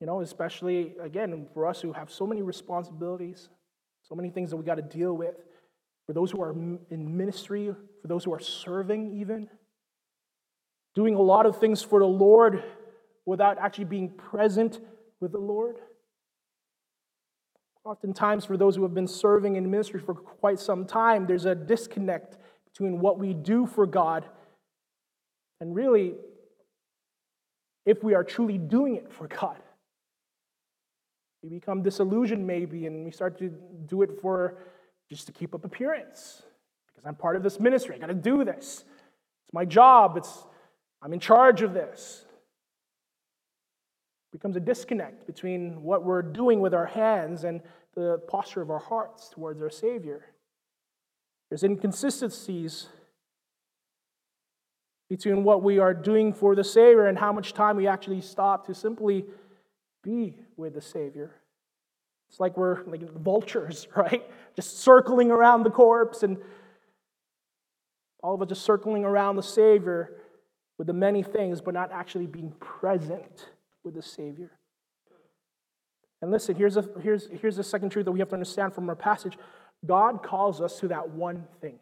You 0.02 0.08
know, 0.08 0.20
especially, 0.20 0.96
again, 1.02 1.48
for 1.54 1.66
us 1.66 1.80
who 1.80 1.94
have 1.94 2.12
so 2.12 2.28
many 2.28 2.42
responsibilities, 2.42 3.48
so 4.04 4.14
many 4.14 4.30
things 4.30 4.50
that 4.50 4.58
we 4.58 4.66
got 4.66 4.76
to 4.76 4.82
deal 4.82 5.16
with, 5.16 5.36
for 6.06 6.12
those 6.12 6.32
who 6.32 6.42
are 6.42 6.52
in 6.52 7.18
ministry, 7.18 7.74
for 8.02 8.08
those 8.08 8.26
who 8.26 8.34
are 8.34 8.40
serving, 8.40 9.18
even, 9.20 9.48
doing 10.96 11.16
a 11.16 11.22
lot 11.22 11.46
of 11.46 11.60
things 11.60 11.84
for 11.84 12.00
the 12.00 12.06
Lord 12.06 12.64
without 13.26 13.58
actually 13.60 13.86
being 13.86 14.10
present 14.10 14.80
with 15.20 15.34
the 15.34 15.40
Lord. 15.40 15.78
Oftentimes, 17.84 18.46
for 18.46 18.58
those 18.58 18.76
who 18.76 18.84
have 18.84 18.96
been 18.96 19.08
serving 19.08 19.58
in 19.58 19.70
ministry 19.70 20.00
for 20.00 20.16
quite 20.16 20.60
some 20.60 20.86
time, 20.86 21.28
there's 21.28 21.46
a 21.46 21.54
disconnect 21.54 22.38
between 22.66 23.00
what 23.00 23.20
we 23.20 23.34
do 23.34 23.68
for 23.68 23.86
God 23.86 24.26
and 25.62 25.76
really 25.76 26.16
if 27.86 28.04
we 28.04 28.16
are 28.16 28.24
truly 28.24 28.58
doing 28.58 28.96
it 28.96 29.12
for 29.12 29.28
God. 29.28 29.58
We 31.44 31.50
become 31.50 31.84
disillusioned 31.84 32.46
maybe 32.46 32.88
and 32.88 33.06
we 33.06 33.12
start 33.12 33.38
to 33.38 33.54
do 33.86 34.02
it 34.02 34.20
for 34.20 34.58
just 35.10 35.28
to 35.28 35.32
keep 35.32 35.54
up 35.54 35.64
appearance 35.64 36.42
because 36.88 37.06
I'm 37.06 37.16
part 37.16 37.36
of 37.36 37.44
this 37.44 37.60
ministry. 37.60 37.96
I 37.96 38.00
got 38.00 38.08
to 38.08 38.16
do 38.16 38.44
this. 38.44 38.84
It's 39.44 39.54
my 39.54 39.64
job. 39.64 40.18
It's 40.18 40.46
I'm 41.06 41.14
in 41.14 41.20
charge 41.20 41.62
of 41.62 41.76
this. 41.76 42.26
It 44.34 44.38
becomes 44.40 44.56
a 44.56 44.60
disconnect 44.60 45.28
between 45.28 45.84
what 45.84 46.04
we're 46.04 46.24
doing 46.24 46.62
with 46.62 46.74
our 46.74 46.88
hands 46.88 47.44
and 47.44 47.62
the 47.94 48.20
posture 48.28 48.64
of 48.64 48.72
our 48.72 48.80
hearts 48.80 49.30
towards 49.30 49.62
our 49.62 49.70
Savior. 49.70 50.26
There's 51.48 51.62
inconsistencies 51.62 52.88
between 55.08 55.44
what 55.44 55.62
we 55.62 55.78
are 55.78 55.94
doing 55.94 56.34
for 56.34 56.56
the 56.56 56.64
Savior 56.64 57.06
and 57.06 57.20
how 57.20 57.32
much 57.32 57.54
time 57.54 57.78
we 57.78 57.86
actually 57.86 58.22
stop 58.22 58.66
to 58.66 58.74
simply 58.74 59.26
be 60.04 60.34
with 60.58 60.74
the 60.74 60.82
Savior. 60.82 61.36
It's 62.30 62.40
like 62.40 62.58
we're 62.58 62.84
like 62.86 63.08
vultures, 63.14 63.88
right? 63.96 64.24
Just 64.56 64.80
circling 64.80 65.30
around 65.30 65.66
the 65.66 65.70
corpse 65.70 66.24
and 66.24 66.40
all 68.24 68.34
of 68.34 68.42
us 68.42 68.50
just 68.50 68.64
circling 68.64 69.06
around 69.06 69.36
the 69.36 69.44
Savior 69.44 70.16
with 70.78 70.88
the 70.88 70.94
many 70.94 71.24
things, 71.24 71.62
but 71.62 71.74
not 71.74 71.92
actually 71.92 72.28
being 72.28 72.52
present 72.60 73.50
with 73.84 73.94
the 73.94 74.02
Savior. 74.02 74.52
And 76.22 76.32
listen, 76.32 76.56
here's 76.56 76.78
a, 76.78 76.86
here's, 77.02 77.28
here's 77.42 77.56
the 77.56 77.64
second 77.64 77.90
truth 77.90 78.06
that 78.06 78.12
we 78.12 78.20
have 78.20 78.30
to 78.30 78.36
understand 78.36 78.74
from 78.74 78.90
our 78.90 78.96
passage 78.96 79.38
God 79.86 80.24
calls 80.24 80.62
us 80.62 80.80
to 80.80 80.88
that 80.88 81.10
one 81.10 81.46
thing. 81.62 81.80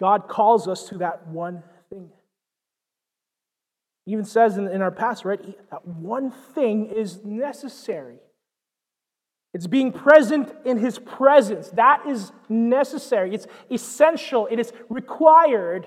God 0.00 0.28
calls 0.28 0.66
us 0.66 0.88
to 0.88 0.98
that 0.98 1.28
one 1.28 1.62
thing. 1.88 2.10
He 4.04 4.12
even 4.12 4.24
says 4.24 4.56
in, 4.56 4.66
in 4.66 4.82
our 4.82 4.90
past, 4.90 5.24
right, 5.24 5.40
that 5.70 5.86
one 5.86 6.32
thing 6.32 6.86
is 6.86 7.24
necessary. 7.24 8.16
It's 9.54 9.66
being 9.66 9.92
present 9.92 10.52
in 10.64 10.78
His 10.78 10.98
presence. 10.98 11.68
That 11.70 12.04
is 12.08 12.32
necessary. 12.48 13.34
It's 13.34 13.46
essential. 13.70 14.48
It 14.50 14.58
is 14.58 14.72
required. 14.88 15.86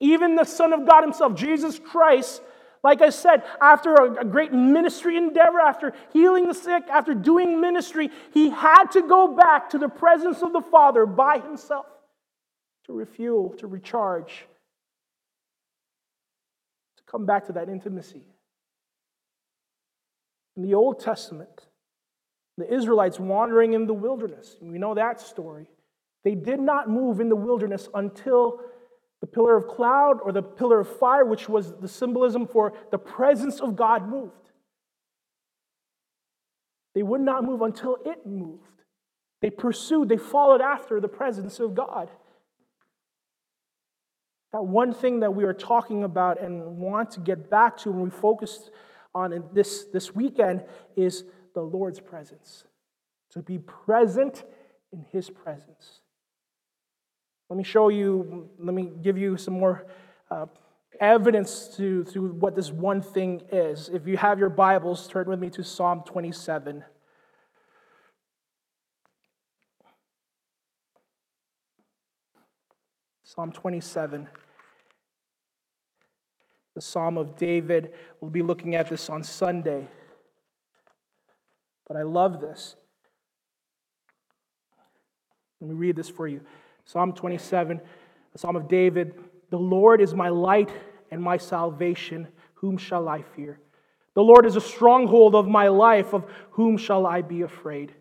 Even 0.00 0.36
the 0.36 0.44
Son 0.44 0.72
of 0.72 0.86
God 0.86 1.02
Himself, 1.02 1.34
Jesus 1.34 1.78
Christ, 1.78 2.42
Like 2.84 3.00
I 3.00 3.08
said, 3.08 3.42
after 3.62 3.94
a, 3.94 4.24
great 4.26 4.52
ministry 4.52 5.16
endeavor, 5.16 5.58
after 5.58 5.94
healing 6.12 6.46
the 6.46 6.52
sick, 6.52 6.84
after 6.90 7.14
doing 7.14 7.58
ministry, 7.58 8.10
he 8.34 8.50
had 8.50 8.90
to 8.92 9.00
go 9.00 9.34
back 9.34 9.70
to 9.70 9.78
the 9.78 9.88
presence 9.88 10.42
of 10.42 10.52
the 10.52 10.60
Father 10.60 11.06
by 11.06 11.38
himself 11.38 11.86
to 12.84 12.92
refuel, 12.92 13.54
to 13.56 13.66
recharge, 13.66 14.46
to 16.98 17.02
come 17.10 17.24
back 17.24 17.46
to 17.46 17.52
that 17.54 17.70
intimacy. 17.70 18.26
In 20.54 20.62
the 20.62 20.74
Old 20.74 21.00
Testament, 21.00 21.64
the 22.58 22.70
Israelites 22.70 23.18
wandering 23.18 23.72
in 23.72 23.86
the 23.86 23.94
wilderness, 23.94 24.56
we 24.60 24.76
know 24.76 24.94
that 24.94 25.22
story. 25.22 25.70
They 26.22 26.34
did 26.34 26.60
not 26.60 26.90
move 26.90 27.18
in 27.18 27.30
the 27.30 27.36
wilderness 27.36 27.88
until 27.94 28.60
the 29.24 29.30
pillar 29.30 29.56
of 29.56 29.66
cloud 29.66 30.18
or 30.22 30.32
the 30.32 30.42
pillar 30.42 30.80
of 30.80 30.98
fire, 30.98 31.24
which 31.24 31.48
was 31.48 31.72
the 31.80 31.88
symbolism 31.88 32.46
for 32.46 32.74
the 32.90 32.98
presence 32.98 33.58
of 33.58 33.74
God, 33.74 34.06
moved. 34.06 34.50
They 36.94 37.02
would 37.02 37.22
not 37.22 37.42
move 37.42 37.62
until 37.62 37.96
it 38.04 38.26
moved. 38.26 38.82
They 39.40 39.48
pursued, 39.48 40.10
they 40.10 40.18
followed 40.18 40.60
after 40.60 41.00
the 41.00 41.08
presence 41.08 41.58
of 41.58 41.74
God. 41.74 42.10
That 44.52 44.66
one 44.66 44.92
thing 44.92 45.20
that 45.20 45.34
we 45.34 45.44
are 45.44 45.54
talking 45.54 46.04
about 46.04 46.38
and 46.38 46.76
want 46.76 47.12
to 47.12 47.20
get 47.20 47.48
back 47.48 47.78
to 47.78 47.92
when 47.92 48.02
we 48.02 48.10
focus 48.10 48.68
on 49.14 49.42
this, 49.54 49.84
this 49.84 50.14
weekend 50.14 50.64
is 50.96 51.24
the 51.54 51.62
Lord's 51.62 51.98
presence. 51.98 52.64
To 53.30 53.40
be 53.40 53.56
present 53.56 54.44
in 54.92 55.06
His 55.12 55.30
presence. 55.30 56.02
Let 57.50 57.56
me 57.56 57.64
show 57.64 57.88
you, 57.88 58.48
let 58.58 58.74
me 58.74 58.90
give 59.02 59.18
you 59.18 59.36
some 59.36 59.54
more 59.54 59.86
uh, 60.30 60.46
evidence 61.00 61.68
to, 61.76 62.04
to 62.04 62.32
what 62.32 62.56
this 62.56 62.70
one 62.70 63.02
thing 63.02 63.42
is. 63.52 63.90
If 63.90 64.06
you 64.06 64.16
have 64.16 64.38
your 64.38 64.48
Bibles, 64.48 65.06
turn 65.08 65.26
with 65.26 65.38
me 65.38 65.50
to 65.50 65.62
Psalm 65.62 66.02
27. 66.06 66.84
Psalm 73.24 73.52
27. 73.52 74.28
The 76.74 76.80
Psalm 76.80 77.18
of 77.18 77.36
David. 77.36 77.92
We'll 78.20 78.30
be 78.30 78.42
looking 78.42 78.74
at 78.74 78.88
this 78.88 79.10
on 79.10 79.22
Sunday. 79.22 79.88
But 81.86 81.96
I 81.96 82.02
love 82.02 82.40
this. 82.40 82.76
Let 85.60 85.70
me 85.70 85.76
read 85.76 85.96
this 85.96 86.08
for 86.08 86.26
you. 86.26 86.40
Psalm 86.84 87.12
27, 87.12 87.80
the 88.32 88.38
Psalm 88.38 88.56
of 88.56 88.68
David 88.68 89.14
The 89.50 89.58
Lord 89.58 90.00
is 90.00 90.14
my 90.14 90.28
light 90.28 90.70
and 91.10 91.22
my 91.22 91.36
salvation. 91.36 92.28
Whom 92.54 92.76
shall 92.78 93.08
I 93.08 93.22
fear? 93.22 93.60
The 94.14 94.22
Lord 94.22 94.46
is 94.46 94.56
a 94.56 94.60
stronghold 94.60 95.34
of 95.34 95.46
my 95.46 95.68
life. 95.68 96.12
Of 96.12 96.24
whom 96.50 96.76
shall 96.76 97.06
I 97.06 97.22
be 97.22 97.42
afraid? 97.42 97.92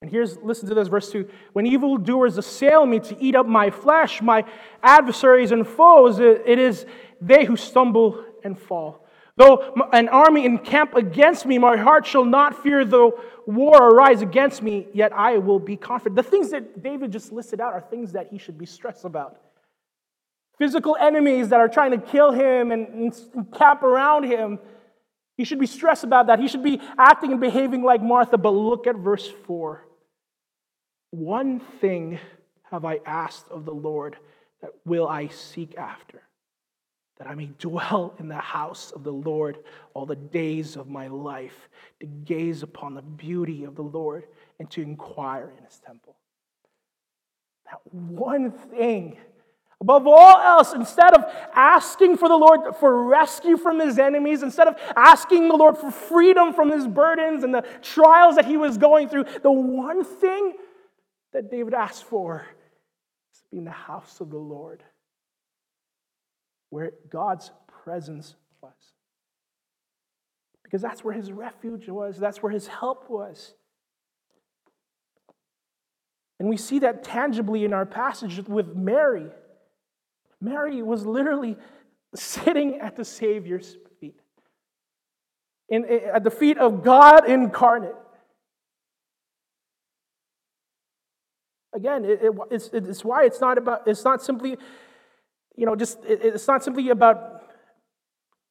And 0.00 0.10
here's, 0.10 0.36
listen 0.38 0.68
to 0.68 0.74
this, 0.74 0.88
verse 0.88 1.10
2. 1.10 1.28
When 1.52 1.66
evildoers 1.66 2.38
assail 2.38 2.86
me 2.86 3.00
to 3.00 3.20
eat 3.20 3.34
up 3.34 3.46
my 3.46 3.70
flesh, 3.70 4.22
my 4.22 4.44
adversaries 4.82 5.50
and 5.50 5.66
foes, 5.66 6.20
it 6.20 6.58
is 6.58 6.86
they 7.20 7.44
who 7.44 7.56
stumble 7.56 8.24
and 8.44 8.58
fall. 8.58 9.04
Though 9.38 9.72
an 9.92 10.08
army 10.08 10.44
encamp 10.44 10.96
against 10.96 11.46
me, 11.46 11.58
my 11.58 11.76
heart 11.76 12.04
shall 12.04 12.24
not 12.24 12.60
fear. 12.60 12.84
Though 12.84 13.20
war 13.46 13.90
arise 13.90 14.20
against 14.20 14.62
me, 14.62 14.88
yet 14.92 15.12
I 15.12 15.38
will 15.38 15.60
be 15.60 15.76
confident. 15.76 16.16
The 16.16 16.24
things 16.24 16.50
that 16.50 16.82
David 16.82 17.12
just 17.12 17.30
listed 17.30 17.60
out 17.60 17.72
are 17.72 17.80
things 17.80 18.12
that 18.12 18.30
he 18.32 18.38
should 18.38 18.58
be 18.58 18.66
stressed 18.66 19.04
about. 19.04 19.40
Physical 20.58 20.96
enemies 21.00 21.50
that 21.50 21.60
are 21.60 21.68
trying 21.68 21.92
to 21.92 21.98
kill 21.98 22.32
him 22.32 22.72
and 22.72 23.14
encamp 23.32 23.84
around 23.84 24.24
him. 24.24 24.58
He 25.36 25.44
should 25.44 25.60
be 25.60 25.66
stressed 25.66 26.02
about 26.02 26.26
that. 26.26 26.40
He 26.40 26.48
should 26.48 26.64
be 26.64 26.80
acting 26.98 27.30
and 27.30 27.40
behaving 27.40 27.84
like 27.84 28.02
Martha. 28.02 28.38
But 28.38 28.50
look 28.50 28.88
at 28.88 28.96
verse 28.96 29.28
4. 29.46 29.86
One 31.10 31.60
thing 31.80 32.18
have 32.72 32.84
I 32.84 32.98
asked 33.06 33.46
of 33.52 33.64
the 33.64 33.72
Lord 33.72 34.16
that 34.62 34.72
will 34.84 35.06
I 35.06 35.28
seek 35.28 35.76
after 35.76 36.22
that 37.18 37.26
I 37.26 37.34
may 37.34 37.50
dwell 37.58 38.14
in 38.18 38.28
the 38.28 38.36
house 38.36 38.92
of 38.92 39.02
the 39.02 39.12
Lord 39.12 39.58
all 39.92 40.06
the 40.06 40.16
days 40.16 40.76
of 40.76 40.88
my 40.88 41.08
life, 41.08 41.68
to 42.00 42.06
gaze 42.06 42.62
upon 42.62 42.94
the 42.94 43.02
beauty 43.02 43.64
of 43.64 43.74
the 43.74 43.82
Lord 43.82 44.24
and 44.60 44.70
to 44.70 44.82
inquire 44.82 45.52
in 45.56 45.64
his 45.64 45.80
temple. 45.84 46.16
That 47.66 47.80
one 47.92 48.52
thing, 48.52 49.18
above 49.80 50.06
all 50.06 50.38
else, 50.38 50.72
instead 50.72 51.12
of 51.14 51.24
asking 51.54 52.16
for 52.18 52.28
the 52.28 52.36
Lord 52.36 52.76
for 52.76 53.04
rescue 53.04 53.56
from 53.56 53.80
his 53.80 53.98
enemies, 53.98 54.44
instead 54.44 54.68
of 54.68 54.76
asking 54.96 55.48
the 55.48 55.56
Lord 55.56 55.76
for 55.76 55.90
freedom 55.90 56.54
from 56.54 56.70
his 56.70 56.86
burdens 56.86 57.42
and 57.42 57.52
the 57.52 57.64
trials 57.82 58.36
that 58.36 58.44
he 58.46 58.56
was 58.56 58.78
going 58.78 59.08
through, 59.08 59.24
the 59.42 59.52
one 59.52 60.04
thing 60.04 60.54
that 61.32 61.50
David 61.50 61.74
asked 61.74 62.04
for 62.04 62.46
is 63.32 63.40
to 63.40 63.48
be 63.50 63.58
in 63.58 63.64
the 63.64 63.70
house 63.70 64.20
of 64.20 64.30
the 64.30 64.38
Lord 64.38 64.84
where 66.70 66.92
God's 67.10 67.50
presence 67.84 68.34
was. 68.62 68.72
Because 70.62 70.82
that's 70.82 71.02
where 71.02 71.14
his 71.14 71.32
refuge 71.32 71.88
was, 71.88 72.18
that's 72.18 72.42
where 72.42 72.52
his 72.52 72.66
help 72.66 73.08
was. 73.08 73.54
And 76.38 76.48
we 76.48 76.56
see 76.56 76.80
that 76.80 77.02
tangibly 77.02 77.64
in 77.64 77.72
our 77.72 77.86
passage 77.86 78.46
with 78.46 78.76
Mary. 78.76 79.26
Mary 80.40 80.82
was 80.82 81.04
literally 81.04 81.56
sitting 82.14 82.76
at 82.80 82.96
the 82.96 83.04
Savior's 83.04 83.76
feet, 84.00 84.20
in, 85.68 85.84
at 85.84 86.22
the 86.22 86.30
feet 86.30 86.58
of 86.58 86.84
God 86.84 87.28
incarnate. 87.28 87.96
Again, 91.74 92.04
it, 92.04 92.20
it, 92.22 92.32
it's, 92.50 92.70
it's 92.72 93.04
why 93.04 93.24
it's 93.24 93.40
not 93.40 93.58
about, 93.58 93.86
it's 93.86 94.04
not 94.04 94.22
simply 94.22 94.56
you 95.58 95.66
know, 95.66 95.74
just 95.74 95.98
it's 96.04 96.46
not 96.46 96.62
simply 96.62 96.88
about 96.90 97.42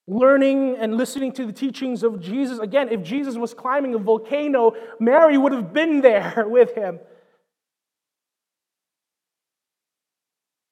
learning 0.07 0.75
and 0.77 0.97
listening 0.97 1.31
to 1.31 1.45
the 1.45 1.53
teachings 1.53 2.03
of 2.03 2.19
Jesus. 2.19 2.59
Again, 2.59 2.89
if 2.89 3.01
Jesus 3.01 3.35
was 3.35 3.53
climbing 3.53 3.95
a 3.95 3.97
volcano, 3.97 4.73
Mary 4.99 5.37
would 5.37 5.53
have 5.53 5.73
been 5.73 6.01
there 6.01 6.43
with 6.49 6.75
him. 6.75 6.99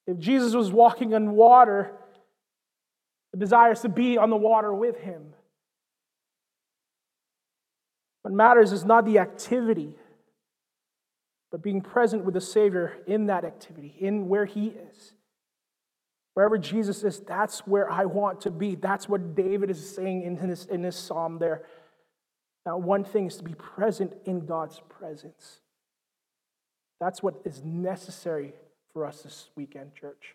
If 0.06 0.18
Jesus 0.18 0.54
was 0.54 0.70
walking 0.70 1.14
on 1.14 1.32
water, 1.32 1.92
the 3.32 3.38
desire 3.38 3.72
is 3.72 3.80
to 3.80 3.88
be 3.88 4.18
on 4.18 4.28
the 4.28 4.36
water 4.36 4.72
with 4.74 4.98
him. 4.98 5.32
What 8.22 8.34
matters 8.34 8.72
is 8.72 8.84
not 8.84 9.06
the 9.06 9.20
activity, 9.20 9.96
but 11.50 11.62
being 11.62 11.80
present 11.80 12.26
with 12.26 12.34
the 12.34 12.40
Savior 12.42 12.98
in 13.06 13.26
that 13.26 13.44
activity, 13.44 13.94
in 13.98 14.28
where 14.28 14.44
he 14.44 14.66
is. 14.66 15.12
Wherever 16.36 16.58
Jesus 16.58 17.02
is, 17.02 17.20
that's 17.20 17.60
where 17.60 17.90
I 17.90 18.04
want 18.04 18.42
to 18.42 18.50
be. 18.50 18.74
That's 18.74 19.08
what 19.08 19.34
David 19.34 19.70
is 19.70 19.88
saying 19.88 20.22
in 20.22 20.36
this, 20.46 20.66
in 20.66 20.82
this 20.82 20.94
psalm 20.94 21.38
there. 21.38 21.62
Now, 22.66 22.76
one 22.76 23.04
thing 23.04 23.26
is 23.26 23.36
to 23.36 23.42
be 23.42 23.54
present 23.54 24.12
in 24.26 24.44
God's 24.44 24.82
presence. 24.90 25.60
That's 27.00 27.22
what 27.22 27.40
is 27.46 27.62
necessary 27.64 28.52
for 28.92 29.06
us 29.06 29.22
this 29.22 29.48
weekend, 29.56 29.94
church. 29.94 30.34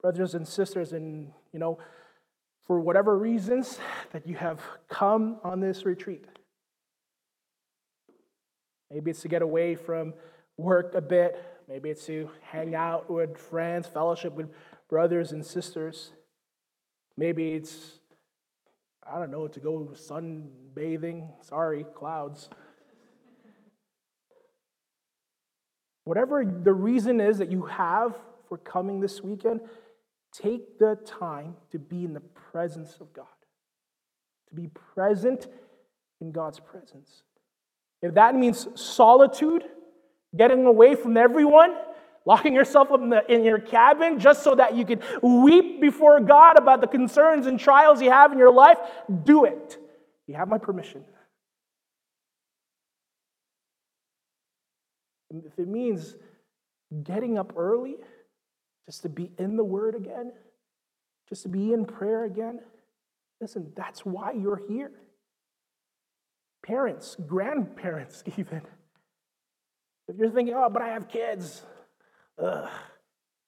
Brothers 0.00 0.36
and 0.36 0.46
sisters, 0.46 0.92
and 0.92 1.32
you 1.52 1.58
know, 1.58 1.80
for 2.64 2.78
whatever 2.78 3.18
reasons 3.18 3.80
that 4.12 4.24
you 4.24 4.36
have 4.36 4.60
come 4.88 5.38
on 5.42 5.58
this 5.58 5.84
retreat, 5.84 6.24
maybe 8.88 9.10
it's 9.10 9.22
to 9.22 9.28
get 9.28 9.42
away 9.42 9.74
from 9.74 10.14
work 10.56 10.94
a 10.94 11.00
bit, 11.00 11.44
Maybe 11.68 11.90
it's 11.90 12.06
to 12.06 12.30
hang 12.40 12.74
out 12.74 13.10
with 13.10 13.36
friends, 13.36 13.86
fellowship 13.86 14.32
with 14.32 14.48
brothers 14.88 15.32
and 15.32 15.44
sisters. 15.44 16.12
Maybe 17.16 17.52
it's, 17.52 18.00
I 19.06 19.18
don't 19.18 19.30
know, 19.30 19.48
to 19.48 19.60
go 19.60 19.92
sunbathing. 19.94 21.28
Sorry, 21.44 21.84
clouds. 21.94 22.48
Whatever 26.04 26.42
the 26.42 26.72
reason 26.72 27.20
is 27.20 27.36
that 27.36 27.52
you 27.52 27.66
have 27.66 28.16
for 28.48 28.56
coming 28.56 29.00
this 29.00 29.22
weekend, 29.22 29.60
take 30.32 30.78
the 30.78 30.96
time 31.04 31.54
to 31.70 31.78
be 31.78 32.02
in 32.02 32.14
the 32.14 32.20
presence 32.20 32.96
of 32.98 33.12
God, 33.12 33.26
to 34.48 34.54
be 34.54 34.68
present 34.94 35.48
in 36.22 36.32
God's 36.32 36.60
presence. 36.60 37.24
If 38.00 38.14
that 38.14 38.34
means 38.34 38.68
solitude, 38.74 39.64
getting 40.36 40.66
away 40.66 40.94
from 40.94 41.16
everyone, 41.16 41.74
locking 42.24 42.54
yourself 42.54 42.90
up 42.90 43.00
in, 43.00 43.10
the, 43.10 43.32
in, 43.32 43.44
your 43.44 43.58
cabin 43.58 44.18
just 44.18 44.42
so 44.42 44.54
that 44.54 44.76
you 44.76 44.84
can 44.84 45.00
weep 45.22 45.80
before 45.80 46.20
God 46.20 46.58
about 46.58 46.80
the 46.80 46.86
concerns 46.86 47.46
and 47.46 47.58
trials 47.58 48.02
you 48.02 48.10
have 48.10 48.32
in 48.32 48.38
your 48.38 48.52
life, 48.52 48.78
do 49.24 49.44
it. 49.44 49.78
You 50.26 50.34
have 50.34 50.48
my 50.48 50.58
permission. 50.58 51.04
If 55.30 55.58
it 55.58 55.68
means 55.68 56.16
getting 57.02 57.38
up 57.38 57.52
early 57.56 57.96
just 58.86 59.02
to 59.02 59.08
be 59.08 59.30
in 59.38 59.56
the 59.56 59.64
Word 59.64 59.94
again, 59.94 60.32
just 61.28 61.42
to 61.42 61.48
be 61.48 61.72
in 61.72 61.84
prayer 61.84 62.24
again, 62.24 62.60
Listen, 63.40 63.72
that's 63.76 64.04
why 64.04 64.32
you're 64.32 64.60
here. 64.68 64.90
Parents, 66.64 67.16
grandparents, 67.26 68.24
even. 68.36 68.62
If 70.08 70.16
you're 70.16 70.30
thinking, 70.30 70.54
oh, 70.54 70.70
but 70.70 70.80
I 70.82 70.88
have 70.88 71.06
kids. 71.08 71.62
Ugh, 72.42 72.68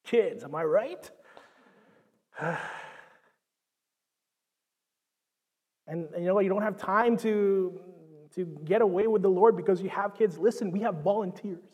kids, 0.05 0.45
am 0.45 0.55
I 0.55 0.63
right? 0.65 1.11
and, 2.41 2.59
and 5.87 6.09
you 6.19 6.27
know 6.27 6.35
what? 6.35 6.45
You 6.45 6.51
don't 6.51 6.63
have 6.63 6.77
time 6.77 7.17
to, 7.19 7.81
to 8.35 8.45
get 8.65 8.83
away 8.83 9.07
with 9.07 9.23
the 9.23 9.31
Lord 9.31 9.57
because 9.57 9.81
you 9.81 9.89
have 9.89 10.15
kids. 10.17 10.37
Listen, 10.39 10.71
we 10.71 10.81
have 10.81 10.97
volunteers, 10.97 11.65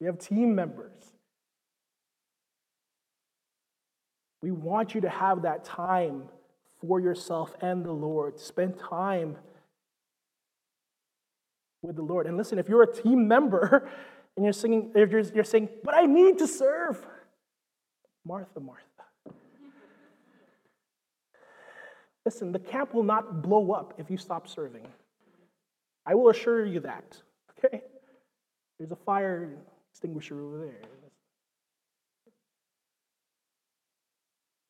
we 0.00 0.06
have 0.06 0.18
team 0.18 0.54
members. 0.54 0.92
We 4.42 4.50
want 4.50 4.94
you 4.94 5.00
to 5.00 5.08
have 5.08 5.40
that 5.42 5.64
time 5.64 6.24
for 6.78 7.00
yourself 7.00 7.54
and 7.62 7.82
the 7.82 7.92
Lord. 7.92 8.38
Spend 8.38 8.78
time 8.78 9.38
with 11.84 11.96
the 11.96 12.02
Lord. 12.02 12.26
And 12.26 12.36
listen, 12.36 12.58
if 12.58 12.68
you're 12.68 12.82
a 12.82 12.92
team 12.92 13.28
member 13.28 13.88
and 14.36 14.44
you're 14.44 14.52
singing, 14.52 14.90
if 14.94 15.10
you're, 15.10 15.20
you're 15.20 15.44
saying, 15.44 15.68
but 15.82 15.94
I 15.94 16.06
need 16.06 16.38
to 16.38 16.46
serve, 16.46 17.04
Martha, 18.26 18.60
Martha. 18.60 18.82
Listen, 22.24 22.52
the 22.52 22.58
camp 22.58 22.94
will 22.94 23.02
not 23.02 23.42
blow 23.42 23.72
up 23.72 23.94
if 23.98 24.10
you 24.10 24.16
stop 24.16 24.48
serving. 24.48 24.86
I 26.06 26.14
will 26.14 26.30
assure 26.30 26.64
you 26.64 26.80
that. 26.80 27.18
Okay? 27.64 27.82
There's 28.78 28.90
a 28.90 28.96
fire 28.96 29.48
extinguisher 29.92 30.38
over 30.38 30.58
there. 30.58 30.80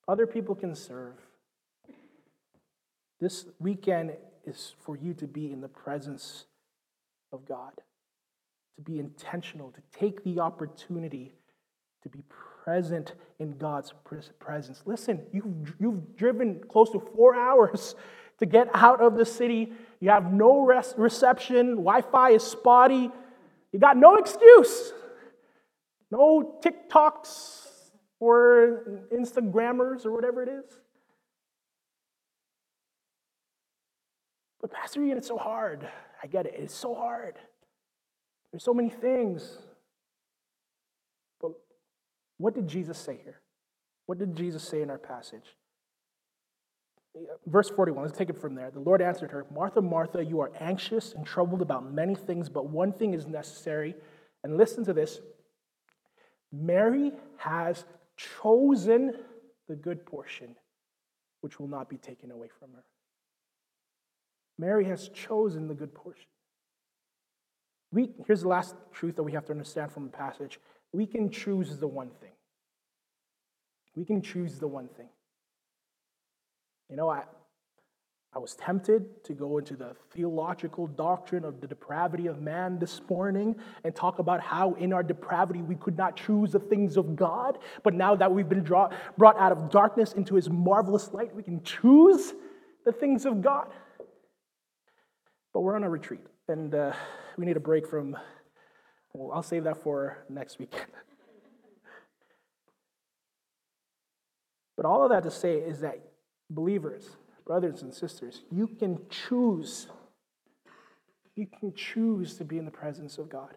Other 0.07 0.27
people 0.27 0.55
can 0.55 0.75
serve. 0.77 1.15
This 3.21 3.47
weekend 3.59 4.13
is 4.47 4.75
for 4.85 4.97
you 4.97 5.15
to 5.15 5.27
be 5.27 5.51
in 5.51 5.61
the 5.61 5.69
presence 5.69 6.45
of 7.35 7.47
God, 7.47 7.73
to 8.77 8.83
be 8.83 8.99
intentional, 8.99 9.71
to 9.73 9.81
take 9.99 10.25
the 10.25 10.41
opportunity 10.41 11.35
to 12.03 12.09
be 12.09 12.23
present 12.65 13.15
in 13.39 13.57
God's 13.59 13.93
presence. 14.39 14.83
Listen, 14.87 15.23
you've, 15.33 15.75
you've 15.79 16.17
driven 16.17 16.61
close 16.69 16.91
to 16.91 17.01
four 17.01 17.35
hours 17.37 17.95
to 18.39 18.47
get 18.47 18.69
out 18.75 19.01
of 19.01 19.17
the 19.17 19.25
city. 19.25 19.73
You 20.01 20.11
have 20.11 20.33
no 20.33 20.65
rest, 20.65 20.97
reception, 20.97 21.77
Wi 21.77 22.03
Fi 22.03 22.31
is 22.31 22.43
spotty. 22.43 23.11
You 23.73 23.79
got 23.79 23.97
no 23.97 24.17
excuse. 24.17 24.93
No 26.11 26.61
TikToks 26.63 27.67
or 28.21 29.07
Instagrammers 29.13 30.07
or 30.07 30.13
whatever 30.13 30.43
it 30.43 30.49
is. 30.49 30.79
But, 34.61 34.73
Pastor 34.73 35.03
Ian, 35.03 35.19
it's 35.19 35.29
so 35.29 35.37
hard. 35.37 35.89
I 36.25 36.27
get 36.27 36.47
it. 36.47 36.55
It's 36.57 36.75
so 36.75 36.95
hard. 36.95 37.35
There's 38.51 38.65
so 38.65 38.73
many 38.73 38.89
things. 38.89 39.59
But 41.39 41.53
what 42.39 42.55
did 42.55 42.67
Jesus 42.67 42.97
say 42.97 43.21
here? 43.23 43.43
What 44.07 44.19
did 44.19 44.35
Jesus 44.35 44.67
say 44.67 44.81
in 44.81 44.89
our 44.89 44.99
passage? 44.99 45.45
Verse 47.47 47.69
41, 47.69 48.05
let's 48.05 48.17
take 48.17 48.31
it 48.31 48.41
from 48.41 48.55
there. 48.55 48.71
The 48.71 48.81
Lord 48.81 49.03
answered 49.03 49.31
her, 49.33 49.45
Martha, 49.55 49.83
Martha, 49.83 50.25
you 50.25 50.41
are 50.41 50.51
anxious 50.59 51.13
and 51.13 51.27
troubled 51.27 51.61
about 51.61 51.93
many 51.93 52.15
things, 52.15 52.49
but 52.49 52.71
one 52.71 52.93
thing 52.93 53.13
is 53.13 53.27
necessary. 53.27 53.95
And 54.43 54.57
listen 54.57 54.85
to 54.87 54.95
this 54.95 55.21
Mary 56.51 57.13
has 57.37 57.85
chosen 58.17 59.15
the 59.69 59.77
good 59.77 60.07
portion, 60.07 60.57
which 61.43 61.61
will 61.61 61.69
not 61.69 61.91
be 61.91 61.99
taken 61.99 62.31
away 62.31 62.49
from 62.59 62.73
her. 62.73 62.85
Mary 64.59 64.85
has 64.85 65.09
chosen 65.09 65.69
the 65.69 65.75
good 65.75 65.95
portion. 65.95 66.27
We, 67.93 68.11
here's 68.27 68.43
the 68.43 68.49
last 68.49 68.75
truth 68.93 69.17
that 69.17 69.23
we 69.23 69.33
have 69.33 69.45
to 69.47 69.53
understand 69.53 69.93
from 69.93 70.05
the 70.05 70.11
passage 70.11 70.59
we 70.93 71.07
can 71.07 71.29
choose 71.29 71.77
the 71.79 71.89
one 71.89 72.11
thing. 72.21 72.31
We 73.97 74.05
can 74.05 74.23
choose 74.23 74.59
the 74.59 74.69
one 74.69 74.89
thing. 74.97 75.09
You 76.89 76.97
know, 76.97 77.09
I, 77.09 77.25
I 78.35 78.39
was 78.39 78.55
tempted 78.55 79.25
to 79.25 79.33
go 79.33 79.59
into 79.59 79.77
the 79.77 79.95
theological 80.13 80.87
doctrine 80.87 81.45
of 81.45 81.61
the 81.61 81.67
depravity 81.67 82.27
of 82.27 82.41
man 82.41 82.79
this 82.79 83.01
morning 83.09 83.57
and 83.85 83.95
talk 83.95 84.19
about 84.19 84.41
how 84.41 84.75
in 84.75 84.93
our 84.93 85.03
depravity 85.03 85.63
we 85.63 85.77
could 85.77 85.97
not 85.97 86.17
choose 86.17 86.53
the 86.53 86.59
things 86.59 86.97
of 86.97 87.17
God. 87.17 87.59
But 87.83 87.95
now 87.95 88.17
that 88.17 88.33
we've 88.33 88.49
been 88.49 88.63
brought 88.63 88.93
out 89.21 89.53
of 89.53 89.71
darkness 89.71 90.13
into 90.13 90.35
his 90.35 90.51
marvelous 90.51 91.13
light, 91.13 91.35
we 91.35 91.43
can 91.43 91.63
choose 91.63 92.35
the 92.85 92.93
things 92.93 93.25
of 93.25 93.41
God. 93.41 93.69
But 95.55 95.61
we're 95.61 95.77
on 95.77 95.85
a 95.85 95.89
retreat, 95.89 96.27
and 96.49 96.75
uh, 96.75 96.93
we 97.39 97.47
need 97.47 97.57
a 97.57 97.61
break 97.61 97.87
from, 97.87 98.17
well, 99.13 99.31
I'll 99.33 99.45
save 99.45 99.63
that 99.65 99.81
for 99.81 100.19
next 100.29 100.59
weekend. 100.59 100.85
but 104.77 104.85
all 104.85 105.05
of 105.05 105.11
that 105.11 105.23
to 105.23 105.31
say 105.31 105.55
is 105.59 105.79
that 105.81 106.01
believers, 106.51 107.09
brothers 107.47 107.83
and 107.83 107.95
sisters, 107.95 108.43
you 108.51 108.67
can 108.67 108.99
choose. 109.09 109.87
You 111.37 111.47
can 111.47 111.73
choose 111.73 112.37
to 112.39 112.45
be 112.45 112.59
in 112.59 112.65
the 112.65 112.73
presence 112.73 113.17
of 113.17 113.29
God. 113.29 113.55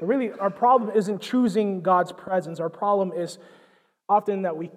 But 0.00 0.06
really, 0.06 0.32
our 0.32 0.50
problem 0.50 0.90
isn't 0.90 1.22
choosing 1.22 1.82
God's 1.82 2.10
presence. 2.10 2.58
Our 2.58 2.68
problem 2.68 3.12
is 3.12 3.38
often 4.08 4.42
that 4.42 4.56
we 4.56 4.72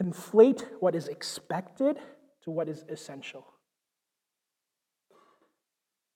conflate 0.00 0.64
what 0.78 0.94
is 0.94 1.08
expected 1.08 1.98
to 2.44 2.50
what 2.50 2.68
is 2.68 2.84
essential. 2.88 3.46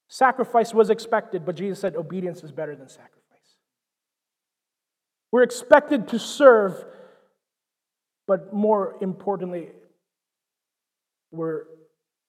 Sacrifice 0.08 0.72
was 0.72 0.90
expected, 0.90 1.44
but 1.44 1.56
Jesus 1.56 1.80
said 1.80 1.96
obedience 1.96 2.42
is 2.42 2.52
better 2.52 2.76
than 2.76 2.88
sacrifice. 2.88 3.12
We're 5.32 5.42
expected 5.42 6.08
to 6.08 6.18
serve, 6.18 6.84
but 8.26 8.52
more 8.52 8.96
importantly, 9.00 9.70
we're 11.32 11.64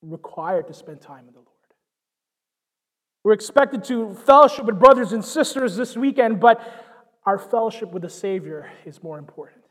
required 0.01 0.67
to 0.67 0.73
spend 0.73 1.01
time 1.01 1.25
with 1.25 1.35
the 1.35 1.39
Lord. 1.39 1.51
We're 3.23 3.33
expected 3.33 3.83
to 3.85 4.13
fellowship 4.13 4.65
with 4.65 4.79
brothers 4.79 5.11
and 5.11 5.23
sisters 5.23 5.75
this 5.75 5.95
weekend, 5.95 6.39
but 6.39 6.61
our 7.25 7.37
fellowship 7.37 7.91
with 7.91 8.01
the 8.01 8.09
Savior 8.09 8.71
is 8.85 9.03
more 9.03 9.19
important. 9.19 9.63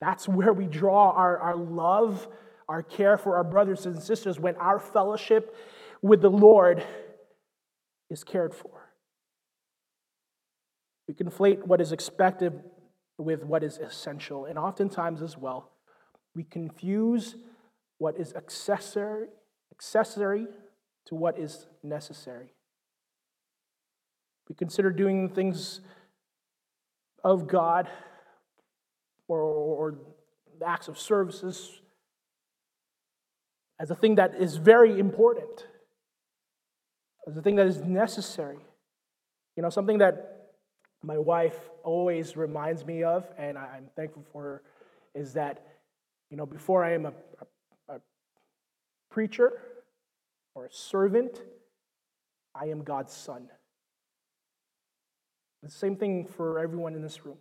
That's 0.00 0.28
where 0.28 0.52
we 0.52 0.66
draw 0.66 1.10
our, 1.10 1.38
our 1.38 1.56
love 1.56 2.28
our 2.70 2.84
care 2.84 3.18
for 3.18 3.34
our 3.34 3.42
brothers 3.42 3.84
and 3.84 4.00
sisters 4.00 4.38
when 4.38 4.54
our 4.54 4.78
fellowship 4.78 5.56
with 6.02 6.22
the 6.22 6.30
Lord 6.30 6.84
is 8.08 8.22
cared 8.22 8.54
for. 8.54 8.92
We 11.08 11.14
conflate 11.14 11.66
what 11.66 11.80
is 11.80 11.90
expected 11.90 12.62
with 13.18 13.42
what 13.42 13.64
is 13.64 13.78
essential, 13.78 14.44
and 14.44 14.56
oftentimes 14.56 15.20
as 15.20 15.36
well, 15.36 15.72
we 16.36 16.44
confuse 16.44 17.34
what 17.98 18.16
is 18.16 18.32
accessory, 18.34 19.26
accessory 19.72 20.46
to 21.06 21.16
what 21.16 21.36
is 21.40 21.66
necessary. 21.82 22.54
We 24.48 24.54
consider 24.54 24.92
doing 24.92 25.28
things 25.28 25.80
of 27.24 27.48
God 27.48 27.88
or, 29.26 29.40
or 29.40 29.98
acts 30.64 30.86
of 30.86 30.96
services 30.96 31.80
as 33.80 33.90
a 33.90 33.94
thing 33.94 34.16
that 34.16 34.34
is 34.34 34.56
very 34.56 35.00
important, 35.00 35.66
as 37.26 37.34
a 37.36 37.40
thing 37.40 37.56
that 37.56 37.66
is 37.66 37.78
necessary. 37.78 38.58
You 39.56 39.62
know, 39.62 39.70
something 39.70 39.98
that 39.98 40.50
my 41.02 41.16
wife 41.16 41.58
always 41.82 42.36
reminds 42.36 42.84
me 42.84 43.02
of, 43.02 43.26
and 43.38 43.56
I'm 43.56 43.88
thankful 43.96 44.26
for 44.32 44.42
her, 44.42 44.62
is 45.14 45.32
that, 45.32 45.66
you 46.30 46.36
know, 46.36 46.44
before 46.44 46.84
I 46.84 46.92
am 46.92 47.06
a, 47.06 47.12
a, 47.88 47.94
a 47.94 48.00
preacher 49.10 49.50
or 50.54 50.66
a 50.66 50.72
servant, 50.72 51.42
I 52.54 52.66
am 52.66 52.82
God's 52.82 53.14
son. 53.14 53.48
The 55.62 55.70
same 55.70 55.96
thing 55.96 56.26
for 56.26 56.58
everyone 56.58 56.94
in 56.94 57.02
this 57.02 57.24
room. 57.24 57.38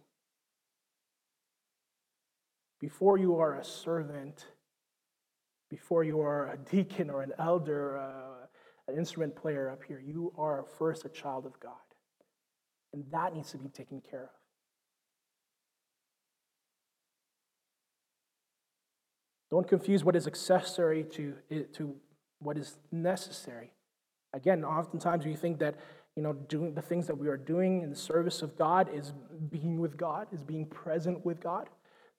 Before 2.79 3.17
you 3.17 3.37
are 3.39 3.55
a 3.55 3.63
servant, 3.63 4.45
before 5.69 6.03
you 6.03 6.19
are 6.21 6.51
a 6.51 6.57
deacon 6.57 7.09
or 7.09 7.21
an 7.21 7.33
elder, 7.37 7.97
uh, 7.97 8.45
an 8.87 8.97
instrument 8.97 9.35
player 9.35 9.69
up 9.69 9.83
here. 9.83 9.99
You 9.99 10.33
are 10.37 10.65
first 10.77 11.05
a 11.05 11.09
child 11.09 11.45
of 11.45 11.59
God. 11.59 11.73
And 12.93 13.05
that 13.11 13.35
needs 13.35 13.51
to 13.51 13.57
be 13.57 13.69
taken 13.69 14.01
care 14.01 14.23
of. 14.23 14.29
Don't 19.51 19.67
confuse 19.67 20.03
what 20.03 20.15
is 20.15 20.27
accessory 20.27 21.03
to, 21.03 21.33
to 21.73 21.95
what 22.39 22.57
is 22.57 22.77
necessary. 22.91 23.71
Again, 24.33 24.63
oftentimes 24.63 25.25
we 25.25 25.35
think 25.35 25.59
that 25.59 25.75
you 26.15 26.23
know, 26.23 26.33
doing 26.33 26.73
the 26.73 26.81
things 26.81 27.07
that 27.07 27.17
we 27.17 27.29
are 27.29 27.37
doing 27.37 27.81
in 27.81 27.89
the 27.89 27.95
service 27.95 28.41
of 28.41 28.57
God 28.57 28.89
is 28.93 29.13
being 29.49 29.79
with 29.79 29.95
God, 29.95 30.27
is 30.33 30.43
being 30.43 30.65
present 30.65 31.25
with 31.25 31.39
God. 31.39 31.69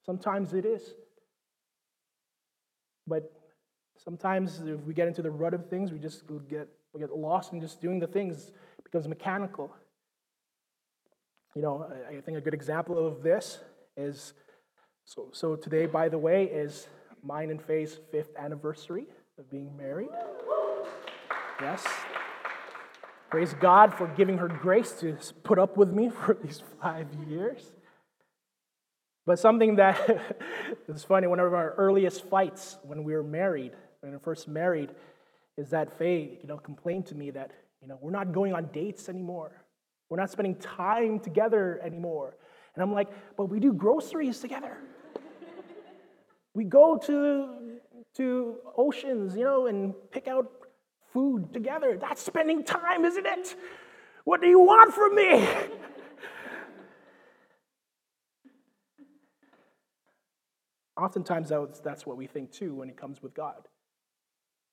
Sometimes 0.05 0.53
it 0.53 0.65
is. 0.65 0.95
But 3.05 3.31
sometimes 4.03 4.61
if 4.61 4.81
we 4.81 4.93
get 4.93 5.07
into 5.07 5.21
the 5.21 5.31
rut 5.31 5.53
of 5.53 5.69
things, 5.69 5.91
we 5.91 5.99
just 5.99 6.23
get, 6.49 6.67
we 6.93 6.99
get 6.99 7.15
lost 7.15 7.53
in 7.53 7.61
just 7.61 7.81
doing 7.81 7.99
the 7.99 8.07
things. 8.07 8.51
It 8.77 8.83
becomes 8.83 9.07
mechanical. 9.07 9.73
You 11.55 11.61
know, 11.61 11.91
I 12.09 12.21
think 12.21 12.37
a 12.37 12.41
good 12.41 12.53
example 12.53 13.05
of 13.05 13.23
this 13.23 13.59
is 13.97 14.33
so, 15.05 15.29
so 15.33 15.55
today, 15.55 15.85
by 15.85 16.07
the 16.09 16.17
way, 16.17 16.45
is 16.45 16.87
mine 17.23 17.49
and 17.49 17.61
Faye's 17.61 17.99
fifth 18.11 18.31
anniversary 18.37 19.07
of 19.37 19.49
being 19.49 19.75
married. 19.75 20.09
Yes. 21.59 21.85
Praise 23.29 23.53
God 23.59 23.93
for 23.93 24.07
giving 24.07 24.37
her 24.37 24.47
grace 24.47 24.93
to 25.01 25.17
put 25.43 25.59
up 25.59 25.77
with 25.77 25.91
me 25.91 26.09
for 26.25 26.37
these 26.41 26.63
five 26.81 27.07
years. 27.27 27.61
But 29.25 29.39
something 29.39 29.75
that 29.75 30.35
is 30.87 31.03
funny, 31.03 31.27
one 31.27 31.39
of 31.39 31.53
our 31.53 31.73
earliest 31.77 32.25
fights 32.25 32.77
when 32.83 33.03
we 33.03 33.13
were 33.13 33.23
married, 33.23 33.73
when 34.01 34.11
we 34.11 34.19
first 34.19 34.47
married, 34.47 34.91
is 35.57 35.69
that 35.69 35.97
Faye, 35.97 36.39
you 36.41 36.47
know, 36.47 36.57
complained 36.57 37.05
to 37.07 37.15
me 37.15 37.29
that, 37.31 37.51
you 37.81 37.87
know, 37.87 37.97
we're 38.01 38.11
not 38.11 38.31
going 38.31 38.53
on 38.53 38.65
dates 38.73 39.09
anymore. 39.09 39.63
We're 40.09 40.17
not 40.17 40.29
spending 40.29 40.55
time 40.55 41.19
together 41.19 41.79
anymore. 41.83 42.35
And 42.75 42.83
I'm 42.83 42.91
like, 42.91 43.09
but 43.37 43.45
we 43.45 43.59
do 43.59 43.73
groceries 43.73 44.39
together. 44.39 44.77
we 46.53 46.63
go 46.63 46.97
to, 47.05 47.79
to 48.15 48.55
oceans, 48.77 49.35
you 49.35 49.43
know, 49.43 49.67
and 49.67 49.93
pick 50.11 50.27
out 50.27 50.51
food 51.13 51.53
together. 51.53 51.97
That's 51.99 52.21
spending 52.21 52.63
time, 52.63 53.05
isn't 53.05 53.25
it? 53.25 53.55
What 54.23 54.41
do 54.41 54.47
you 54.47 54.59
want 54.59 54.93
from 54.93 55.15
me? 55.15 55.47
Oftentimes, 60.97 61.51
that's 61.83 62.05
what 62.05 62.17
we 62.17 62.27
think 62.27 62.51
too 62.51 62.75
when 62.75 62.89
it 62.89 62.97
comes 62.97 63.23
with 63.23 63.33
God. 63.33 63.67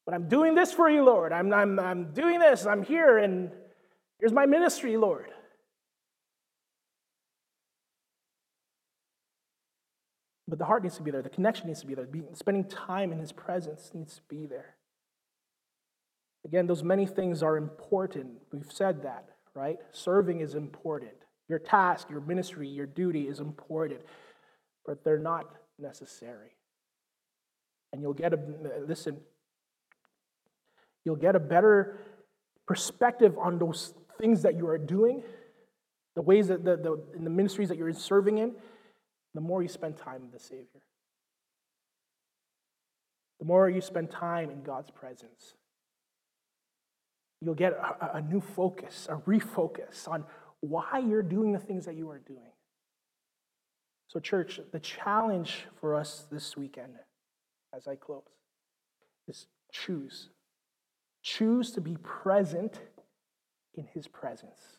But 0.09 0.15
I'm 0.15 0.27
doing 0.27 0.55
this 0.55 0.73
for 0.73 0.89
you, 0.89 1.05
Lord. 1.05 1.35
I'm, 1.35 1.53
I'm, 1.53 1.79
I'm 1.79 2.13
doing 2.15 2.39
this. 2.39 2.65
I'm 2.65 2.83
here, 2.83 3.19
and 3.19 3.51
here's 4.19 4.33
my 4.33 4.47
ministry, 4.47 4.97
Lord. 4.97 5.27
But 10.49 10.59
the 10.59 10.65
heart 10.65 10.83
needs 10.83 10.97
to 10.97 11.03
be 11.03 11.11
there. 11.11 11.21
The 11.21 11.29
connection 11.29 11.67
needs 11.67 11.83
to 11.83 11.87
be 11.87 11.93
there. 11.93 12.09
spending 12.33 12.65
time 12.65 13.13
in 13.13 13.19
His 13.19 13.33
presence 13.33 13.91
needs 13.93 14.15
to 14.15 14.23
be 14.31 14.47
there. 14.47 14.77
Again, 16.47 16.67
those 16.67 16.83
many 16.83 17.05
things 17.05 17.43
are 17.43 17.59
important. 17.59 18.31
We've 18.51 18.73
said 18.73 19.03
that, 19.03 19.29
right? 19.55 19.77
Serving 19.93 20.41
is 20.41 20.55
important. 20.55 21.13
Your 21.51 21.59
task, 21.59 22.09
your 22.09 22.23
ministry, 22.23 22.67
your 22.67 22.87
duty 22.87 23.29
is 23.29 23.41
important, 23.41 24.01
but 24.87 25.05
they're 25.05 25.19
not 25.19 25.55
necessary. 25.79 26.57
And 27.93 28.01
you'll 28.01 28.15
get 28.15 28.33
a, 28.33 28.39
listen, 28.87 29.19
you'll 31.09 31.17
get 31.17 31.35
a 31.35 31.41
better 31.41 31.97
perspective 32.67 33.35
on 33.39 33.59
those 33.59 33.95
things 34.21 34.43
that 34.43 34.59
you 34.59 34.69
are 34.69 34.77
doing, 34.77 35.23
the 36.15 36.21
ways 36.21 36.49
that 36.49 36.67
the, 36.67 36.77
the 36.77 37.03
in 37.17 37.25
the 37.25 37.31
ministries 37.31 37.71
that 37.71 37.79
you're 37.79 37.91
serving 37.95 38.37
in, 38.37 38.53
the 39.33 39.41
more 39.41 39.63
you 39.63 39.71
spend 39.71 39.97
time 39.97 40.21
with 40.21 40.33
the 40.33 40.39
Savior. 40.39 40.83
The 43.39 43.47
more 43.47 43.71
you 43.71 43.81
spend 43.81 44.11
time 44.11 44.51
in 44.51 44.63
God's 44.63 44.91
presence, 44.91 45.55
you'll 47.41 47.55
get 47.55 47.73
a, 47.73 48.17
a, 48.17 48.21
new 48.21 48.43
focus, 48.43 49.09
a 49.09 49.17
refocus 49.17 50.07
on 50.07 50.25
why 50.61 50.99
you're 50.99 51.23
doing 51.23 51.53
the 51.53 51.59
things 51.59 51.87
that 51.87 51.95
you 51.95 52.11
are 52.11 52.19
doing. 52.19 52.53
So, 54.09 54.21
church, 54.21 54.61
the 54.73 54.81
challenge 54.81 55.65
for 55.81 55.95
us 55.95 56.27
this 56.31 56.55
weekend, 56.55 56.93
as 57.75 57.89
I 57.89 57.95
close, 57.95 58.25
is 59.27 59.47
choose. 59.73 60.29
Choose 61.23 61.73
to 61.73 61.81
be 61.81 61.97
present 61.97 62.81
in 63.75 63.87
His 63.93 64.09
presence. 64.09 64.79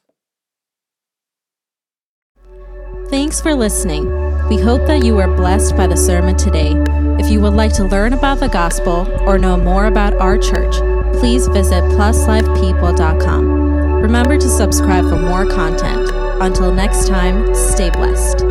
Thanks 3.09 3.41
for 3.41 3.55
listening. 3.55 4.05
We 4.49 4.57
hope 4.57 4.85
that 4.87 5.03
you 5.03 5.15
were 5.15 5.27
blessed 5.35 5.75
by 5.75 5.87
the 5.87 5.97
sermon 5.97 6.37
today. 6.37 6.75
If 7.19 7.29
you 7.29 7.39
would 7.41 7.53
like 7.53 7.73
to 7.73 7.83
learn 7.83 8.13
about 8.13 8.39
the 8.39 8.49
gospel 8.49 9.07
or 9.21 9.37
know 9.37 9.57
more 9.57 9.85
about 9.85 10.15
our 10.15 10.37
church, 10.37 10.75
please 11.19 11.47
visit 11.47 11.83
pluslifepeople.com. 11.83 13.59
Remember 14.01 14.37
to 14.37 14.49
subscribe 14.49 15.09
for 15.09 15.17
more 15.17 15.45
content. 15.45 16.09
Until 16.41 16.71
next 16.73 17.07
time, 17.07 17.53
stay 17.53 17.89
blessed. 17.89 18.48